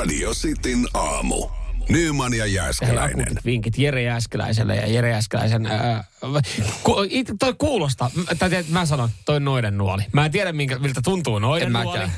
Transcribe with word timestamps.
Radio 0.00 0.30
Cityn 0.34 0.88
aamu. 0.94 1.48
Nyman 1.88 2.34
ja 2.34 2.46
Jääskeläinen. 2.46 3.26
vinkit 3.44 3.78
Jere 3.78 4.02
Jääskeläiselle 4.02 4.76
ja 4.76 4.86
Jere 4.86 5.10
Jääskeläisen... 5.10 5.66
Ää, 5.66 6.04
ku, 6.82 6.94
it, 7.08 7.30
toi 7.38 7.54
kuulostaa, 7.58 8.10
m- 8.14 8.36
tai 8.38 8.50
tiedät, 8.50 8.68
mä 8.68 8.86
sanon, 8.86 9.08
toi 9.24 9.40
noiden 9.40 9.78
nuoli. 9.78 10.02
Mä 10.12 10.24
en 10.24 10.30
tiedä, 10.30 10.52
minkä, 10.52 10.78
miltä 10.78 11.00
tuntuu 11.04 11.38
noiden 11.38 11.66
En 11.66 11.72
nuoli. 11.72 11.98
mäkään. 11.98 12.12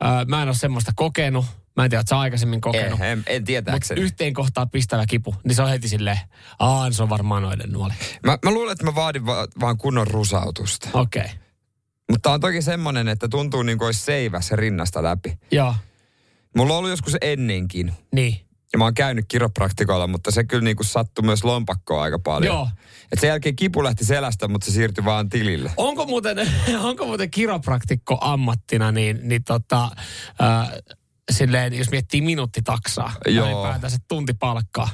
Ää, 0.00 0.24
mä 0.24 0.42
en 0.42 0.48
ole 0.48 0.54
semmoista 0.56 0.92
kokenut. 0.96 1.44
Mä 1.76 1.84
en 1.84 1.90
tiedä, 1.90 2.00
että 2.00 2.08
sä 2.10 2.18
aikaisemmin 2.18 2.60
kokenut. 2.60 3.00
En, 3.00 3.06
en, 3.06 3.10
en 3.12 3.18
Mutta 3.18 3.46
tietääkseni. 3.46 4.00
yhteen 4.00 4.34
kohtaan 4.34 4.70
pistävä 4.70 5.06
kipu, 5.06 5.34
niin 5.44 5.54
se 5.54 5.62
on 5.62 5.68
heti 5.68 5.88
silleen, 5.88 6.18
aa, 6.58 6.90
se 6.90 7.02
on 7.02 7.08
varmaan 7.08 7.42
noiden 7.42 7.72
nuoli. 7.72 7.92
Mä, 8.26 8.38
mä 8.44 8.50
luulen, 8.50 8.72
että 8.72 8.84
mä 8.84 8.94
vaadin 8.94 9.26
va- 9.26 9.46
vaan 9.60 9.78
kunnon 9.78 10.06
rusautusta. 10.06 10.88
Okei, 10.92 11.22
okay. 11.22 11.34
Mutta 12.10 12.32
on 12.32 12.40
toki 12.40 12.62
semmonen, 12.62 13.08
että 13.08 13.28
tuntuu 13.28 13.62
niin 13.62 13.78
kuin 13.78 13.86
olisi 13.86 14.00
seiväs 14.00 14.50
rinnasta 14.52 15.02
läpi. 15.02 15.38
joo, 15.52 15.74
Mulla 16.56 16.72
on 16.72 16.78
ollut 16.78 16.90
joskus 16.90 17.16
ennenkin. 17.20 17.92
niin. 18.14 18.46
Ja 18.72 18.78
mä 18.78 18.84
oon 18.84 18.94
käynyt 18.94 19.24
kiropraktikoilla, 19.28 20.06
mutta 20.06 20.30
se 20.30 20.44
kyllä 20.44 20.64
niin 20.64 20.76
kuin 20.76 20.86
sattui 20.86 21.24
myös 21.24 21.44
lompakkoon 21.44 22.02
aika 22.02 22.18
paljon. 22.18 22.54
Joo. 22.54 22.68
Et 23.12 23.18
sen 23.20 23.28
jälkeen 23.28 23.56
kipu 23.56 23.84
lähti 23.84 24.04
selästä, 24.04 24.48
mutta 24.48 24.64
se 24.64 24.70
siirtyi 24.72 25.04
vaan 25.04 25.28
tilille. 25.28 25.72
Onko 25.76 26.06
muuten, 26.06 26.38
onko 26.82 27.06
muuten 27.06 27.30
kiropraktikko 27.30 28.18
ammattina, 28.20 28.92
niin, 28.92 29.20
niin 29.22 29.44
tota, 29.44 29.90
äh, 30.42 30.70
silleen, 31.32 31.74
jos 31.74 31.90
miettii 31.90 32.20
minuuttitaksaa, 32.20 33.12
Joo. 33.26 33.46
ylipäätään 33.46 33.90
se 33.90 33.98
tuntipalkkaa. 34.08 34.88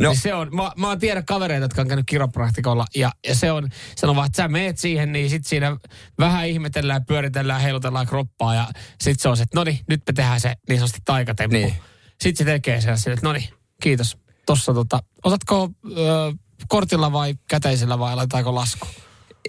No. 0.00 0.08
Niin 0.08 0.20
se 0.20 0.34
on, 0.34 0.48
mä, 0.54 0.72
mä 0.76 0.88
oon 0.88 0.98
tiedä 0.98 1.22
kavereita, 1.22 1.64
jotka 1.64 1.80
on 1.80 1.88
käynyt 1.88 2.06
kiropraktikolla 2.08 2.86
ja, 2.96 3.12
ja 3.28 3.34
se 3.34 3.52
on, 3.52 3.68
se 3.96 4.06
on 4.06 4.16
vaan, 4.16 4.26
että 4.26 4.42
sä 4.42 4.48
meet 4.48 4.78
siihen, 4.78 5.12
niin 5.12 5.30
sit 5.30 5.46
siinä 5.46 5.76
vähän 6.18 6.48
ihmetellään, 6.48 7.04
pyöritellään, 7.04 7.60
heilutellaan 7.60 8.06
kroppaa 8.06 8.54
ja 8.54 8.68
sit 9.00 9.20
se 9.20 9.28
on 9.28 9.36
se, 9.36 9.42
että 9.42 9.58
no 9.60 9.64
niin, 9.64 9.78
nyt 9.88 10.02
me 10.06 10.12
tehdään 10.12 10.40
se 10.40 10.54
niin 10.68 10.78
sanotusti 10.78 11.00
taikatemppu. 11.04 11.56
Niin. 11.56 11.74
Sitten 12.20 12.46
se 12.46 12.52
tekee 12.52 12.80
sen 12.80 12.98
silleen, 12.98 13.18
että 13.18 13.26
no 13.26 13.32
niin, 13.32 13.48
kiitos. 13.82 14.18
Tossa 14.46 14.74
tota, 14.74 15.02
otatko 15.24 15.70
ö, 15.98 16.32
kortilla 16.68 17.12
vai 17.12 17.34
käteisellä 17.48 17.98
vai 17.98 18.16
laitetaanko 18.16 18.54
lasku? 18.54 18.88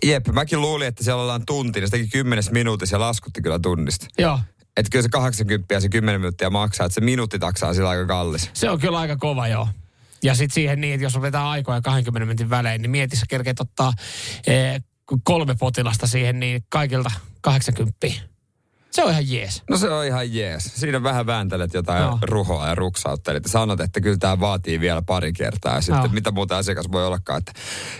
Jep, 0.06 0.28
mäkin 0.28 0.62
luulin, 0.62 0.88
että 0.88 1.04
siellä 1.04 1.22
ollaan 1.22 1.46
tunti, 1.46 1.80
niin 1.80 1.88
sitäkin 1.88 2.09
kymmenes 2.09 2.52
minuutissa 2.52 2.96
ja 2.96 3.00
laskutti 3.00 3.42
kyllä 3.42 3.59
tunnista. 3.59 4.08
Joo, 4.18 4.40
Että 4.78 4.90
kyllä 4.92 5.04
se 5.04 5.09
80 5.09 5.74
ja 5.74 5.80
se 5.82 5.90
10 5.90 6.22
minuuttia 6.22 6.50
maksaa, 6.50 6.86
että 6.86 6.94
se 6.94 7.02
minuutti 7.02 7.40
taksaa 7.40 7.74
sillä 7.74 7.90
aika 7.90 8.06
kallis. 8.06 8.50
se 8.54 8.70
on 8.70 8.80
kyllä 8.80 9.00
aika 9.00 9.18
kova 9.18 9.48
joo. 9.48 9.68
Ja 10.26 10.36
sitten 10.36 10.54
siihen 10.54 10.81
niin, 10.81 10.94
että 10.94 11.04
jos 11.04 11.22
vetää 11.22 11.50
aikoja 11.50 11.81
20 11.81 12.26
minuutin 12.26 12.50
välein, 12.50 12.81
niin 12.81 12.92
mieti, 12.92 13.16
sä 13.16 13.26
kerkeet 13.30 13.59
ottaa 13.59 13.94
eh, 14.48 14.84
kolme 15.23 15.56
potilasta 15.59 16.08
siihen, 16.08 16.40
niin 16.40 16.64
kaikilta 16.70 17.12
80. 17.42 18.08
Se 18.92 19.03
on 19.03 19.12
ihan 19.12 19.30
jees. 19.30 19.64
No 19.70 19.78
se 19.78 19.90
on 19.90 20.06
ihan 20.06 20.34
jees. 20.34 20.64
Siinä 20.76 21.03
vähän 21.03 21.26
vääntelet 21.26 21.73
jotain 21.73 22.03
no. 22.03 22.20
ruhoa 22.22 22.68
ja 22.68 22.76
ruksauttelit. 22.76 23.44
Sanot, 23.46 23.80
että 23.80 24.02
kyllä 24.02 24.18
tämä 24.18 24.40
vaatii 24.40 24.80
vielä 24.80 25.02
pari 25.02 25.34
kertaa. 25.34 25.76
Ja 25.76 25.81
sitten 25.81 26.03
Joo. 26.03 26.14
mitä 26.14 26.31
muuta 26.31 26.58
asiakas 26.58 26.86
voi 26.92 27.06
ollakaan, 27.06 27.38
että 27.38 27.52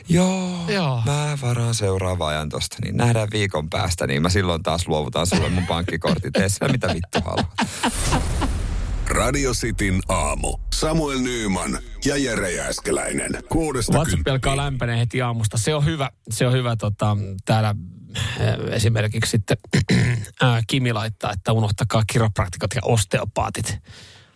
joo, 0.09 0.66
Joo. 0.68 1.02
mä 1.06 1.38
varaan 1.42 1.73
seuraava 1.73 2.28
ajan 2.28 2.50
tosta. 2.50 2.78
Niin 2.81 2.98
nähdään 2.98 3.28
viikon 3.31 3.70
päästä, 3.70 4.08
niin 4.08 4.22
mä 4.22 4.30
silloin 4.30 4.64
taas 4.64 4.88
luovutan 4.88 5.28
sulle 5.28 5.50
mun 5.50 5.68
pankkikortin. 5.68 6.34
Tee 6.34 6.50
sillä 6.50 6.72
mitä 6.72 6.88
vittu 6.88 7.20
haluat. 7.26 7.48
Radio 9.26 9.52
Cityn 9.52 10.02
aamu. 10.08 10.58
Samuel 10.73 11.20
Nyman 11.20 11.80
ja 12.06 12.18
Jere 12.18 12.52
Jääskeläinen. 12.52 13.31
Kuudesta 13.50 13.94
WhatsApp 13.94 14.28
alkaa 14.28 14.58
lämpenee 14.58 15.00
heti 15.00 15.22
aamusta. 15.22 15.58
Se 15.58 15.76
on 15.76 15.86
hyvä, 15.86 16.09
se 16.30 16.48
on 16.48 16.54
hyvä 16.54 16.76
tota, 16.76 17.18
täällä 17.46 17.76
eh, 18.40 18.73
esimerkiksi 18.76 19.31
sitten 19.31 19.58
ää, 20.42 20.62
Kimi 20.68 20.94
laittaa, 20.94 21.31
että 21.31 21.52
unohtakaa 21.52 22.03
kiropraktikot 22.08 22.70
ja 22.76 22.81
osteopaatit. 22.84 23.78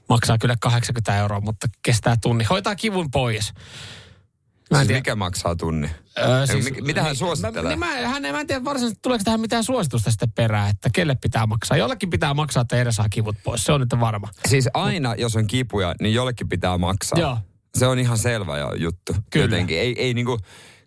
Maksaa 0.10 0.38
kyllä 0.38 0.56
80 0.60 1.18
euroa, 1.18 1.42
mutta 1.42 1.68
kestää 1.82 2.18
tunni. 2.22 2.44
Hoitaa 2.44 2.76
kivun 2.76 3.12
pois. 3.12 3.54
Mä 4.72 4.82
en 4.82 4.88
Siis 4.88 4.98
mikä 4.98 5.16
maksaa 5.16 5.56
tunni? 5.56 5.90
Öö, 6.20 6.46
Mikä- 6.64 6.82
mitä 6.82 7.04
hän 7.04 7.16
suosittelee? 7.16 7.64
Mä, 7.64 7.70
niin 7.70 8.04
mä, 8.04 8.08
hän, 8.08 8.22
mä 8.22 8.40
en 8.40 8.48
tiedä 8.48 8.64
varsinaisesti, 8.64 9.00
tuleeko 9.02 9.24
tähän 9.24 9.40
mitään 9.40 9.64
suositusta 9.64 10.12
sitten 10.12 10.32
perään, 10.32 10.70
että 10.70 10.90
kelle 10.94 11.16
pitää 11.16 11.46
maksaa. 11.46 11.78
Jollekin 11.78 12.10
pitää 12.10 12.34
maksaa, 12.34 12.62
että 12.62 12.82
edes 12.82 12.96
saa 12.96 13.10
kivut 13.10 13.36
pois. 13.44 13.64
Se 13.64 13.72
on 13.72 13.80
nyt 13.82 13.90
varma. 14.00 14.30
Siis 14.48 14.70
aina, 14.74 15.16
jos 15.16 15.36
on 15.36 15.48
kipuja, 15.48 15.96
niin 16.02 16.14
jollekin 16.14 16.50
pitää 16.50 16.78
maksaa. 16.78 17.20
Joo. 17.20 17.38
Se 17.78 17.88
on 17.88 18.00
ihan 18.00 18.18
selvä 18.18 18.54
juttu. 18.78 19.16
Kyllä. 19.30 19.46
Jotenkin. 19.46 19.80
Ei, 19.80 20.02
ei 20.02 20.14
niinku, 20.14 20.38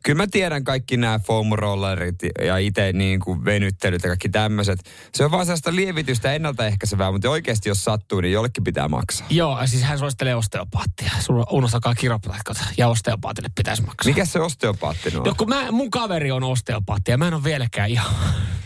kyllä 0.03 0.17
mä 0.17 0.27
tiedän 0.31 0.65
kaikki 0.65 0.97
nämä 0.97 1.19
foam 1.19 1.47
rollerit 1.53 2.17
ja 2.45 2.59
itse 2.59 2.93
niinku 2.93 3.45
venyttelyt 3.45 4.03
ja 4.03 4.09
kaikki 4.09 4.29
tämmöiset. 4.29 4.79
Se 5.15 5.25
on 5.25 5.31
vaan 5.31 5.47
sellaista 5.47 5.75
lievitystä 5.75 6.33
ennaltaehkäisevää, 6.33 7.13
mutta 7.13 7.31
oikeasti 7.31 7.69
jos 7.69 7.85
sattuu, 7.85 8.21
niin 8.21 8.33
jollekin 8.33 8.65
pitää 8.65 8.89
maksaa. 8.89 9.27
Joo, 9.31 9.61
ja 9.61 9.67
siis 9.67 9.83
hän 9.83 9.99
suosittelee 9.99 10.35
osteopaattia. 10.35 11.11
Sulla 11.21 11.47
unohtakaa 11.51 11.95
kiropraktikot 11.95 12.57
ja 12.79 12.89
osteopaatille 12.89 13.49
pitäisi 13.55 13.83
maksaa. 13.83 14.11
Mikä 14.11 14.25
se 14.25 14.41
osteopaatti 14.41 15.17
on? 15.17 15.23
No 15.23 15.35
kun 15.39 15.49
mä, 15.49 15.73
mun 15.73 15.91
kaveri 15.91 16.31
on 16.31 16.45
osteopaatti 16.45 17.11
ja 17.11 17.19
mä 17.19 17.29
en 17.29 17.35
ole 17.35 17.45
vieläkään 17.45 17.91
ihan... 17.91 18.15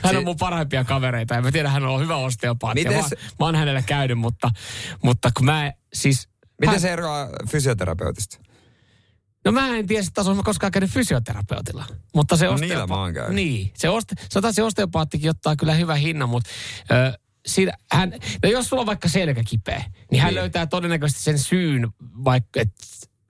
Hän 0.02 0.10
Si- 0.10 0.16
on 0.16 0.24
mun 0.24 0.36
parhaimpia 0.36 0.84
kavereita 0.84 1.34
ja 1.34 1.42
mä 1.42 1.52
tiedän, 1.52 1.72
hän 1.72 1.84
on 1.84 2.00
hyvä 2.00 2.16
osteopaatti. 2.16 2.84
Mä, 2.84 2.90
mä 2.92 3.00
oon 3.38 3.54
hänellä 3.54 3.82
käynyt, 3.82 4.18
mutta, 4.18 4.50
mutta 5.04 5.30
kun 5.36 5.46
mä 5.46 5.72
siis... 5.92 6.28
Miten 6.60 6.70
hän, 6.70 6.80
se 6.80 6.92
eroaa 6.92 7.28
fysioterapeutista? 7.50 8.38
No 9.46 9.52
mä 9.52 9.76
en 9.76 9.86
tiedä, 9.86 10.04
että 10.08 10.34
mä 10.34 10.42
koskaan 10.42 10.72
käynyt 10.72 10.90
fysioterapeutilla. 10.90 11.84
Mutta 12.14 12.36
se 12.36 12.46
No 12.46 12.52
osteopa- 12.52 12.60
niillä 12.60 12.86
mä 12.86 12.94
oon 13.00 13.14
käynyt. 13.14 13.34
Niin. 13.34 13.70
Se, 13.76 13.88
oste, 13.88 14.14
sanotaan, 14.30 14.54
se 14.54 14.62
osteopaattikin 14.62 15.30
ottaa 15.30 15.56
kyllä 15.56 15.74
hyvän 15.74 15.96
hinnan, 15.98 16.28
mutta 16.28 16.50
ö, 16.90 17.18
siinä, 17.46 17.72
hän, 17.92 18.12
no 18.42 18.48
jos 18.50 18.68
sulla 18.68 18.80
on 18.80 18.86
vaikka 18.86 19.08
selkä 19.08 19.42
kipeä, 19.44 19.84
niin 20.10 20.22
hän 20.22 20.28
Niin. 20.28 20.34
löytää 20.34 20.66
todennäköisesti 20.66 21.22
sen 21.22 21.38
syyn 21.38 21.88
vaikka, 22.24 22.60
et 22.60 22.72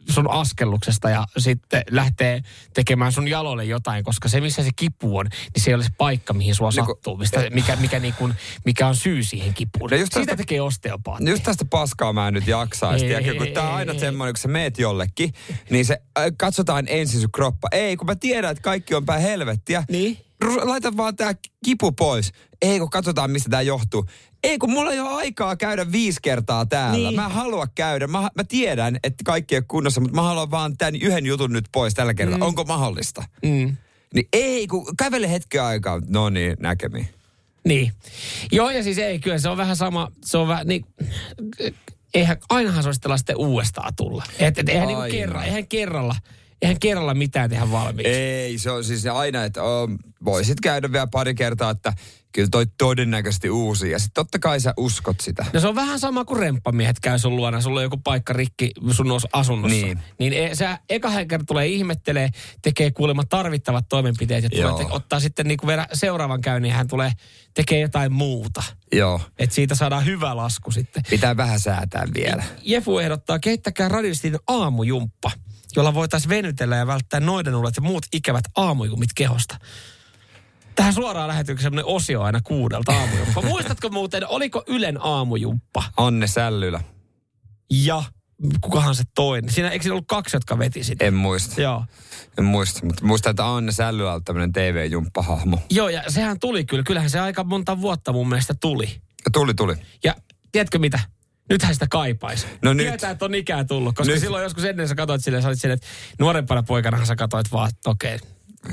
sun 0.08 0.30
askelluksesta 0.30 1.10
ja 1.10 1.24
sitten 1.38 1.82
lähtee 1.90 2.42
tekemään 2.74 3.12
sun 3.12 3.28
jalolle 3.28 3.64
jotain, 3.64 4.04
koska 4.04 4.28
se 4.28 4.40
missä 4.40 4.62
se 4.62 4.70
kipu 4.76 5.16
on, 5.18 5.26
niin 5.54 5.62
se 5.64 5.70
ei 5.70 5.74
ole 5.74 5.84
se 5.84 5.90
paikka, 5.98 6.32
mihin 6.32 6.54
sua 6.54 6.70
Niin 6.70 6.86
sattuu, 6.86 7.16
mistä, 7.16 7.50
mikä, 7.50 7.76
mikä, 7.76 7.98
niin 7.98 8.14
kuin, 8.14 8.34
mikä 8.64 8.86
on 8.86 8.96
syy 8.96 9.22
siihen 9.22 9.54
kipuun. 9.54 9.90
No 9.90 9.96
just 9.96 10.12
Siitä 10.12 10.26
tästä- 10.26 10.36
tekee 10.36 10.60
osteopaatti. 10.60 11.30
Just 11.30 11.42
tästä 11.42 11.64
paskaa 11.70 12.12
mä 12.12 12.28
en 12.28 12.34
nyt 12.34 12.46
jaksaisi. 12.46 13.06
Ei, 13.06 13.14
ei, 13.14 13.36
kun 13.36 13.46
tää 13.54 13.68
on 13.68 13.74
aina 13.74 13.98
semmoinen, 13.98 14.34
kun 14.34 14.40
sä 14.40 14.48
meet 14.48 14.78
jollekin, 14.78 15.32
niin 15.70 15.84
se 15.84 15.98
äh, 16.18 16.24
katsotaan 16.38 16.84
ensin 16.88 17.20
sun 17.20 17.32
kroppa. 17.32 17.68
Ei, 17.72 17.96
kun 17.96 18.06
mä 18.06 18.14
tiedän, 18.14 18.50
että 18.50 18.62
kaikki 18.62 18.94
on 18.94 19.06
päin 19.06 19.22
helvettiä. 19.22 19.84
Niin. 19.88 20.25
Laita 20.62 20.96
vaan 20.96 21.16
tää 21.16 21.34
kipu 21.64 21.92
pois. 21.92 22.32
Ei, 22.62 22.78
kun 22.78 22.90
katsotaan, 22.90 23.30
mistä 23.30 23.50
tää 23.50 23.62
johtuu. 23.62 24.06
Ei, 24.42 24.58
kun 24.58 24.70
mulla 24.70 24.92
ei 24.92 25.00
ole 25.00 25.08
aikaa 25.14 25.56
käydä 25.56 25.92
viisi 25.92 26.18
kertaa 26.22 26.66
täällä. 26.66 27.08
Niin. 27.08 27.14
Mä 27.14 27.24
en 27.24 27.30
halua 27.30 27.66
käydä. 27.74 28.06
Mä, 28.06 28.30
mä 28.34 28.44
tiedän, 28.44 28.96
että 29.04 29.24
kaikki 29.24 29.54
ei 29.54 29.58
ole 29.58 29.64
kunnossa, 29.68 30.00
mutta 30.00 30.16
mä 30.16 30.22
haluan 30.22 30.50
vaan 30.50 30.76
tämän 30.76 30.96
yhden 30.96 31.26
jutun 31.26 31.52
nyt 31.52 31.64
pois 31.72 31.94
tällä 31.94 32.14
kertaa. 32.14 32.38
Mm. 32.38 32.42
Onko 32.42 32.64
mahdollista? 32.64 33.24
Mm. 33.42 33.76
Niin 34.14 34.28
ei, 34.32 34.66
kun 34.66 34.96
kävele 34.98 35.30
hetken 35.30 35.62
aikaa. 35.62 36.00
No 36.08 36.28
niin, 36.30 36.56
näkemiin. 36.60 37.08
Niin. 37.64 37.92
Joo, 38.52 38.70
ja 38.70 38.82
siis 38.82 38.98
ei, 38.98 39.18
kyllä 39.18 39.38
se 39.38 39.48
on 39.48 39.56
vähän 39.56 39.76
sama, 39.76 40.12
se 40.24 40.38
on 40.38 40.48
vähän 40.48 40.66
niin, 40.66 40.86
eihän, 42.14 42.36
ainahan 42.48 42.82
suositellaan 42.82 43.18
sitten 43.18 43.36
uudestaan 43.36 43.92
tulla. 43.96 44.24
Et, 44.38 44.58
et, 44.58 44.68
eihän, 44.68 44.88
Aina. 44.88 45.08
kerran, 45.10 45.44
eihän 45.44 45.66
kerralla, 45.66 46.14
eihän 46.62 46.80
kerralla 46.80 47.14
mitään 47.14 47.50
tehdä 47.50 47.70
valmiiksi. 47.70 48.12
Ei, 48.12 48.58
se 48.58 48.70
on 48.70 48.84
siis 48.84 49.06
aina, 49.06 49.44
että 49.44 49.62
oh, 49.62 49.88
voisit 50.24 50.60
käydä 50.60 50.92
vielä 50.92 51.06
pari 51.06 51.34
kertaa, 51.34 51.70
että 51.70 51.92
kyllä 52.32 52.48
toi 52.50 52.66
todennäköisesti 52.78 53.50
uusi. 53.50 53.90
Ja 53.90 53.98
sitten 53.98 54.14
totta 54.14 54.38
kai 54.38 54.60
sä 54.60 54.74
uskot 54.76 55.20
sitä. 55.20 55.46
No 55.52 55.60
se 55.60 55.68
on 55.68 55.74
vähän 55.74 56.00
sama 56.00 56.24
kuin 56.24 56.40
remppamiehet 56.40 57.00
käy 57.00 57.18
sun 57.18 57.36
luona. 57.36 57.60
Sulla 57.60 57.80
on 57.80 57.84
joku 57.84 57.96
paikka 58.04 58.32
rikki 58.32 58.70
sun 58.90 59.06
os- 59.06 59.28
asunnossa. 59.32 59.76
Niin. 59.76 59.98
Niin 60.18 60.32
e, 60.32 60.54
sä 60.54 60.78
eka 60.90 61.10
kerta 61.28 61.44
tulee 61.46 61.66
ihmettelee, 61.66 62.30
tekee 62.62 62.90
kuulemma 62.90 63.24
tarvittavat 63.24 63.88
toimenpiteet 63.88 64.44
ja 64.44 64.50
tulee 64.50 64.84
te, 64.84 64.92
ottaa 64.92 65.20
sitten 65.20 65.46
niinku 65.46 65.66
vielä 65.66 65.86
seuraavan 65.92 66.40
käynnin 66.40 66.72
hän 66.72 66.88
tulee 66.88 67.12
tekee 67.54 67.80
jotain 67.80 68.12
muuta. 68.12 68.62
Joo, 68.92 69.20
Että 69.38 69.54
siitä 69.54 69.74
saadaan 69.74 70.04
hyvä 70.04 70.36
lasku 70.36 70.70
sitten. 70.70 71.02
pitää 71.10 71.36
vähän 71.36 71.60
säätää 71.60 72.06
vielä. 72.14 72.44
Jefu 72.62 72.98
ehdottaa, 72.98 73.38
kehittäkää 73.38 73.88
radistin 73.88 74.36
aamujumppa, 74.46 75.30
jolla 75.76 75.94
voitaisiin 75.94 76.28
venytellä 76.28 76.76
ja 76.76 76.86
välttää 76.86 77.20
noidenulet 77.20 77.76
ja 77.76 77.82
muut 77.82 78.06
ikävät 78.12 78.44
aamujumit 78.56 79.10
kehosta. 79.14 79.56
Tähän 80.74 80.94
suoraan 80.94 81.28
lähetykseen 81.28 81.62
semmoinen 81.62 81.94
osio 81.94 82.22
aina 82.22 82.40
kuudelta 82.44 82.92
aamujumppa. 82.92 83.42
Muistatko 83.52 83.88
muuten, 83.88 84.28
oliko 84.28 84.64
Ylen 84.66 84.98
aamujumppa? 85.00 85.82
Anne 85.96 86.26
Sällylä. 86.26 86.80
Ja 87.70 88.02
kukahan 88.60 88.94
se 88.94 89.04
toinen? 89.14 89.50
Siinä 89.50 89.70
eikö 89.70 89.82
siinä 89.82 89.94
ollut 89.94 90.06
kaksi, 90.08 90.36
jotka 90.36 90.58
veti 90.58 90.84
sitä? 90.84 91.04
En 91.04 91.14
muista. 91.14 91.60
Joo. 91.60 91.84
En 92.38 92.44
muista, 92.44 92.86
mutta 92.86 93.04
muistan, 93.04 93.30
että 93.30 93.54
Anne 93.54 93.72
Sällylä 93.72 94.12
on 94.12 94.24
tämmöinen 94.24 94.52
TV-jumppahahmo. 94.52 95.58
Joo, 95.70 95.88
ja 95.88 96.02
sehän 96.08 96.40
tuli 96.40 96.64
kyllä. 96.64 96.82
Kyllähän 96.82 97.10
se 97.10 97.20
aika 97.20 97.44
monta 97.44 97.80
vuotta 97.80 98.12
mun 98.12 98.28
mielestä 98.28 98.54
tuli. 98.60 98.86
Ja 99.24 99.30
tuli, 99.32 99.54
tuli. 99.54 99.74
Ja 100.04 100.14
tiedätkö 100.52 100.78
mitä? 100.78 101.00
Nythän 101.50 101.74
sitä 101.74 101.86
kaipaisi. 101.90 102.46
No 102.62 102.72
nyt. 102.72 102.86
Tietää, 102.86 103.10
että 103.10 103.24
on 103.24 103.34
ikää 103.34 103.64
tullut. 103.64 103.94
Koska 103.94 104.12
Nyt. 104.12 104.20
silloin 104.20 104.42
joskus 104.42 104.64
ennen 104.64 104.88
sä 104.88 104.94
katsoit 104.94 105.24
silleen, 105.24 105.42
sä 105.42 105.48
olit 105.48 105.60
silleen, 105.60 105.74
että 105.74 105.86
nuorempana 106.18 106.62
poikanahan 106.62 107.06
sä 107.06 107.16
katsoit 107.16 107.52
vaan, 107.52 107.68
että 107.68 107.90
okei, 107.90 108.18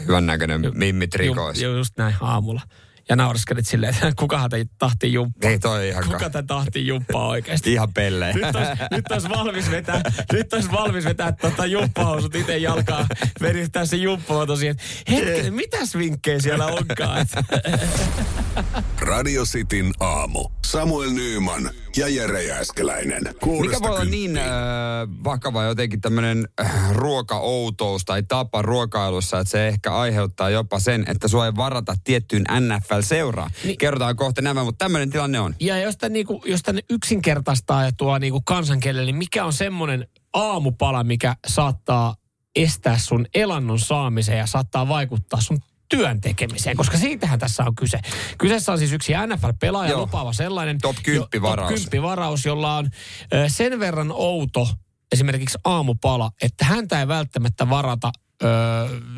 Hyvän 0.08 0.26
näköinen 0.26 0.72
mimmi 0.74 1.08
trikois. 1.08 1.62
Ju, 1.62 1.78
just 1.78 1.98
näin 1.98 2.16
aamulla. 2.22 2.62
ja 3.10 3.16
nauriskelit 3.16 3.68
silleen, 3.68 3.94
että 3.94 4.12
kukahan 4.20 4.50
te 4.50 4.66
tahti 4.78 5.14
jumppaa. 5.14 5.50
Ei 5.50 5.60
toi 5.60 5.88
ihan... 5.90 6.04
Kuka 6.04 6.30
tämän 6.30 6.48
tahti 6.48 6.88
jumppaa 6.88 7.28
oikeasti? 7.28 7.70
Ei 7.70 7.76
toi 7.76 7.80
ihan... 7.80 7.94
Kuka 7.94 8.00
tämän 8.00 8.08
tahti 8.08 8.08
jumppaa 8.08 8.08
oikeasti? 8.08 8.34
Ihan 8.34 8.34
pelleen. 8.34 8.36
Nyt 8.36 8.56
olisi, 8.56 8.72
nyt 8.92 9.12
olisi 9.12 9.30
valmis 9.30 9.72
vetää, 9.72 10.02
nyt 10.34 10.54
olisi 10.54 10.72
valmis 10.72 11.06
vetää 11.06 11.32
tota 11.32 11.66
jumppahousut 11.66 12.36
itse 12.36 12.58
jalkaa, 12.58 13.08
verittää 13.42 13.86
se 13.86 13.96
jumppaho 13.96 14.46
tosiaan. 14.46 14.76
Hetken, 15.10 15.54
mitäs 15.54 15.96
vinkkejä 15.98 16.40
siellä 16.40 16.66
onkaan? 16.66 17.28
Radio 19.00 19.44
Cityn 19.46 19.92
aamu. 20.00 20.50
Samuel 20.66 21.10
Nyyman 21.12 21.70
ja 21.98 22.08
Jere 22.08 22.44
Jääskeläinen. 22.44 23.24
Mikä 23.62 23.78
voi 23.82 23.90
olla 23.90 24.06
niin 24.06 24.38
äh, 24.38 24.46
vakava 25.24 25.64
jotenkin 25.64 26.02
tämmöinen 26.02 26.48
äh, 26.62 26.92
ruokaoutous 26.92 28.06
tai 28.06 28.24
tapa 28.24 28.62
ruokailussa, 28.62 29.40
että 29.40 29.52
se 29.52 29.68
ehkä 29.68 29.96
aiheuttaa 29.96 30.50
jopa 30.50 30.80
sen, 30.80 31.06
että 31.08 31.28
sua 31.28 31.46
ei 31.46 31.56
varata 31.56 31.96
tiettyyn 32.04 32.44
NFL-seuraan. 32.60 33.52
Niin. 33.64 33.78
Kerrotaan 33.78 34.16
kohta 34.16 34.42
nämä, 34.42 34.64
mutta 34.64 34.86
tämmöinen 34.86 35.10
tilanne 35.10 35.40
on. 35.40 35.56
Ja 35.60 35.80
jos 35.80 35.98
tämän, 35.98 36.14
niinku, 36.14 36.42
jos 36.46 36.62
tämän 36.62 36.82
yksinkertaistaa 36.90 37.84
ja 37.84 37.92
tuo 37.98 38.18
niinku 38.18 38.42
kansankielelle, 38.46 39.06
niin 39.06 39.16
mikä 39.16 39.46
on 39.46 39.54
semmoinen 39.54 40.08
aamupala, 40.34 41.04
mikä 41.04 41.36
saattaa 41.48 42.16
estää 42.56 42.98
sun 42.98 43.26
elannon 43.34 43.80
saamiseen 43.80 44.38
ja 44.38 44.48
saattaa 44.48 44.88
vaikuttaa 44.88 45.42
sun 45.42 45.60
työn 45.98 46.22
tekemiseen, 46.22 46.78
koska 46.78 46.98
siitähän 46.98 47.40
tässä 47.40 47.64
on 47.64 47.76
kyse. 47.76 48.00
Kyseessä 48.38 48.72
on 48.72 48.78
siis 48.78 48.92
yksi 48.94 49.14
NFL-pelaaja, 49.14 49.90
Joo. 49.92 50.02
lupaava 50.02 50.34
sellainen. 50.34 50.78
Top 50.82 50.96
10 51.04 51.28
jo- 51.34 51.42
varaus. 51.42 51.70
Top 51.70 51.90
10 51.92 52.04
varaus, 52.10 52.46
jolla 52.46 52.78
on 52.78 52.90
ö, 53.34 53.50
sen 53.50 53.80
verran 53.80 54.12
outo 54.12 54.68
esimerkiksi 55.12 55.58
aamupala, 55.64 56.32
että 56.42 56.66
häntä 56.66 57.00
ei 57.00 57.08
välttämättä 57.08 57.70
varata 57.70 58.12
ö, 58.44 58.48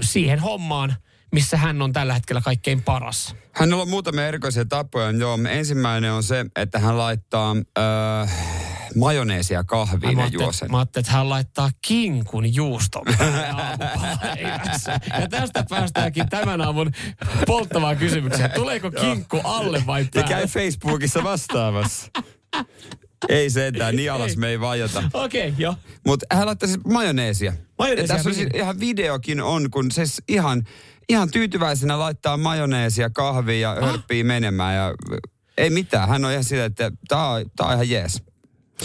siihen 0.02 0.40
hommaan, 0.40 0.96
missä 1.32 1.58
hän 1.58 1.82
on 1.82 1.94
tällä 1.94 2.14
hetkellä 2.14 2.42
kaikkein 2.42 2.82
paras. 2.84 3.36
Hänellä 3.52 3.82
on 3.82 3.90
muutamia 3.90 4.28
erikoisia 4.28 4.66
tapoja. 4.66 5.12
Joo, 5.12 5.40
ensimmäinen 5.50 6.12
on 6.12 6.24
se, 6.24 6.46
että 6.56 6.80
hän 6.80 6.98
laittaa 6.98 7.56
äh, 7.80 8.32
majoneesia 8.96 9.64
kahviin 9.64 10.18
ja 10.20 10.28
juo 10.28 10.52
sen. 10.52 10.72
mä 10.72 10.78
ajattelin, 10.78 11.04
että 11.06 11.12
hän 11.18 11.30
laittaa 11.30 11.70
kinkun 11.88 12.56
juuston. 12.56 13.06
Ja 15.20 15.28
tästä 15.30 15.66
päästäänkin 15.70 16.30
tämän 16.30 16.62
aamun 16.62 16.92
polttavaan 17.48 17.98
kysymykseen. 17.98 18.52
Tuleeko 18.52 18.92
kinkku 18.92 19.42
alle 19.44 19.84
vai 19.86 20.02
Ja 20.02 20.08
päälle? 20.14 20.30
käy 20.30 20.48
Facebookissa 20.48 21.24
vastaamassa. 21.24 22.12
ei 23.30 23.50
sentään, 23.50 23.96
niin 23.96 24.12
alas 24.12 24.30
Ei. 24.32 24.36
me 24.38 24.48
ei 24.48 24.60
vajota. 24.60 25.04
Okei, 25.14 25.48
okay, 25.48 25.62
joo. 25.62 25.76
Mutta 26.06 26.26
hän 26.32 26.46
laittaa 26.46 26.68
siis 26.68 26.80
majoneesia. 26.86 27.54
Majoneesia 27.80 28.04
Ja 28.04 28.18
tässä 28.18 28.30
on 28.30 28.36
siis 28.36 28.50
ihan 28.54 28.80
videokin 28.80 29.42
on, 29.42 29.72
kun 29.72 29.92
se 29.92 30.04
ihan, 30.28 30.64
ihan 31.10 31.32
tyytyväisenä 31.32 32.00
laittaa 32.00 32.38
majoneesia 32.38 33.10
kahviin 33.10 33.62
ja 33.62 33.78
hörppii 33.82 34.24
menemään. 34.24 34.76
Ja 34.76 34.94
ei 35.58 35.70
mitään, 35.70 36.10
hän 36.10 36.26
on 36.26 36.32
ihan 36.32 36.44
sitä, 36.44 36.66
että 36.66 36.92
tämä 37.08 37.30
on, 37.30 37.46
tää 37.56 37.68
on 37.68 37.74
ihan 37.74 37.90
jees. 37.90 38.24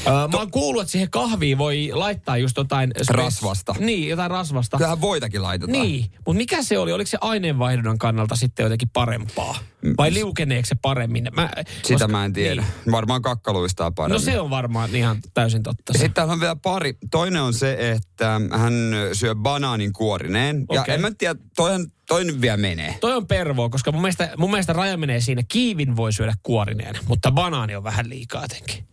Öö, 0.07 0.13
mä 0.13 0.37
oon 0.39 0.51
kuullut, 0.51 0.83
että 0.83 0.93
siihen 0.93 1.11
kahviin 1.11 1.59
voi 1.59 1.91
laittaa 1.93 2.37
just 2.37 2.57
jotain... 2.57 2.91
spes- 2.99 3.15
Rasvasta. 3.15 3.75
Niin, 3.79 4.09
jotain 4.09 4.31
rasvasta. 4.31 4.77
Kyllähän 4.77 5.01
voitakin 5.01 5.43
laitetaan. 5.43 5.83
Niin, 5.83 6.07
mutta 6.27 6.37
mikä 6.39 6.63
se 6.63 6.79
oli? 6.79 6.93
Oliko 6.93 7.09
se 7.09 7.19
aineenvaihdunnan 7.21 7.99
kannalta 7.99 8.37
sitten 8.37 8.65
jotenkin 8.65 8.89
parempaa? 8.89 9.59
Vai 9.99 10.13
liukeneeko 10.15 10.67
se 10.67 10.75
paremmin? 10.83 11.29
Mä, 11.33 11.51
Sitä 11.83 12.09
mä 12.09 12.25
en 12.25 12.33
tiedä. 12.33 12.61
Niin. 12.85 12.93
Varmaan 12.93 13.23
kakkaluistaa 13.23 13.91
paremmin. 13.91 14.13
No 14.27 14.33
se 14.33 14.41
on 14.41 14.51
varmaan 14.51 14.95
ihan 14.95 15.19
täysin 15.35 15.63
totta. 15.63 15.93
se. 15.93 15.99
Sitten 15.99 16.15
täällä 16.15 16.33
on 16.33 16.41
vielä 16.41 16.57
pari. 16.57 16.95
Toinen 17.11 17.43
on 17.43 17.55
se, 17.55 17.91
että 17.91 18.41
hän 18.59 18.75
syö 19.13 19.35
banaanin 19.35 19.93
kuorineen. 19.93 20.67
Ja 20.73 20.81
Okei. 20.81 20.95
en 20.95 21.01
mä 21.01 21.11
tiedä, 21.19 21.35
toinen, 21.57 21.93
toinen 22.09 22.41
vielä 22.41 22.57
menee. 22.57 22.95
Toi 23.01 23.15
on 23.15 23.27
pervoa, 23.27 23.69
koska 23.69 23.93
mun 23.93 24.01
mielestä, 24.03 24.31
mun 24.37 24.51
mielestä 24.51 24.73
raja 24.73 24.97
menee 24.97 25.21
siinä. 25.21 25.43
Kiivin 25.49 25.97
voi 25.97 26.13
syödä 26.13 26.35
kuorineen, 26.43 26.95
mutta 27.09 27.31
banaani 27.33 27.77
on 27.77 27.85
vähän 27.85 28.09
liikaa 28.09 28.43
jotenkin. 28.43 28.90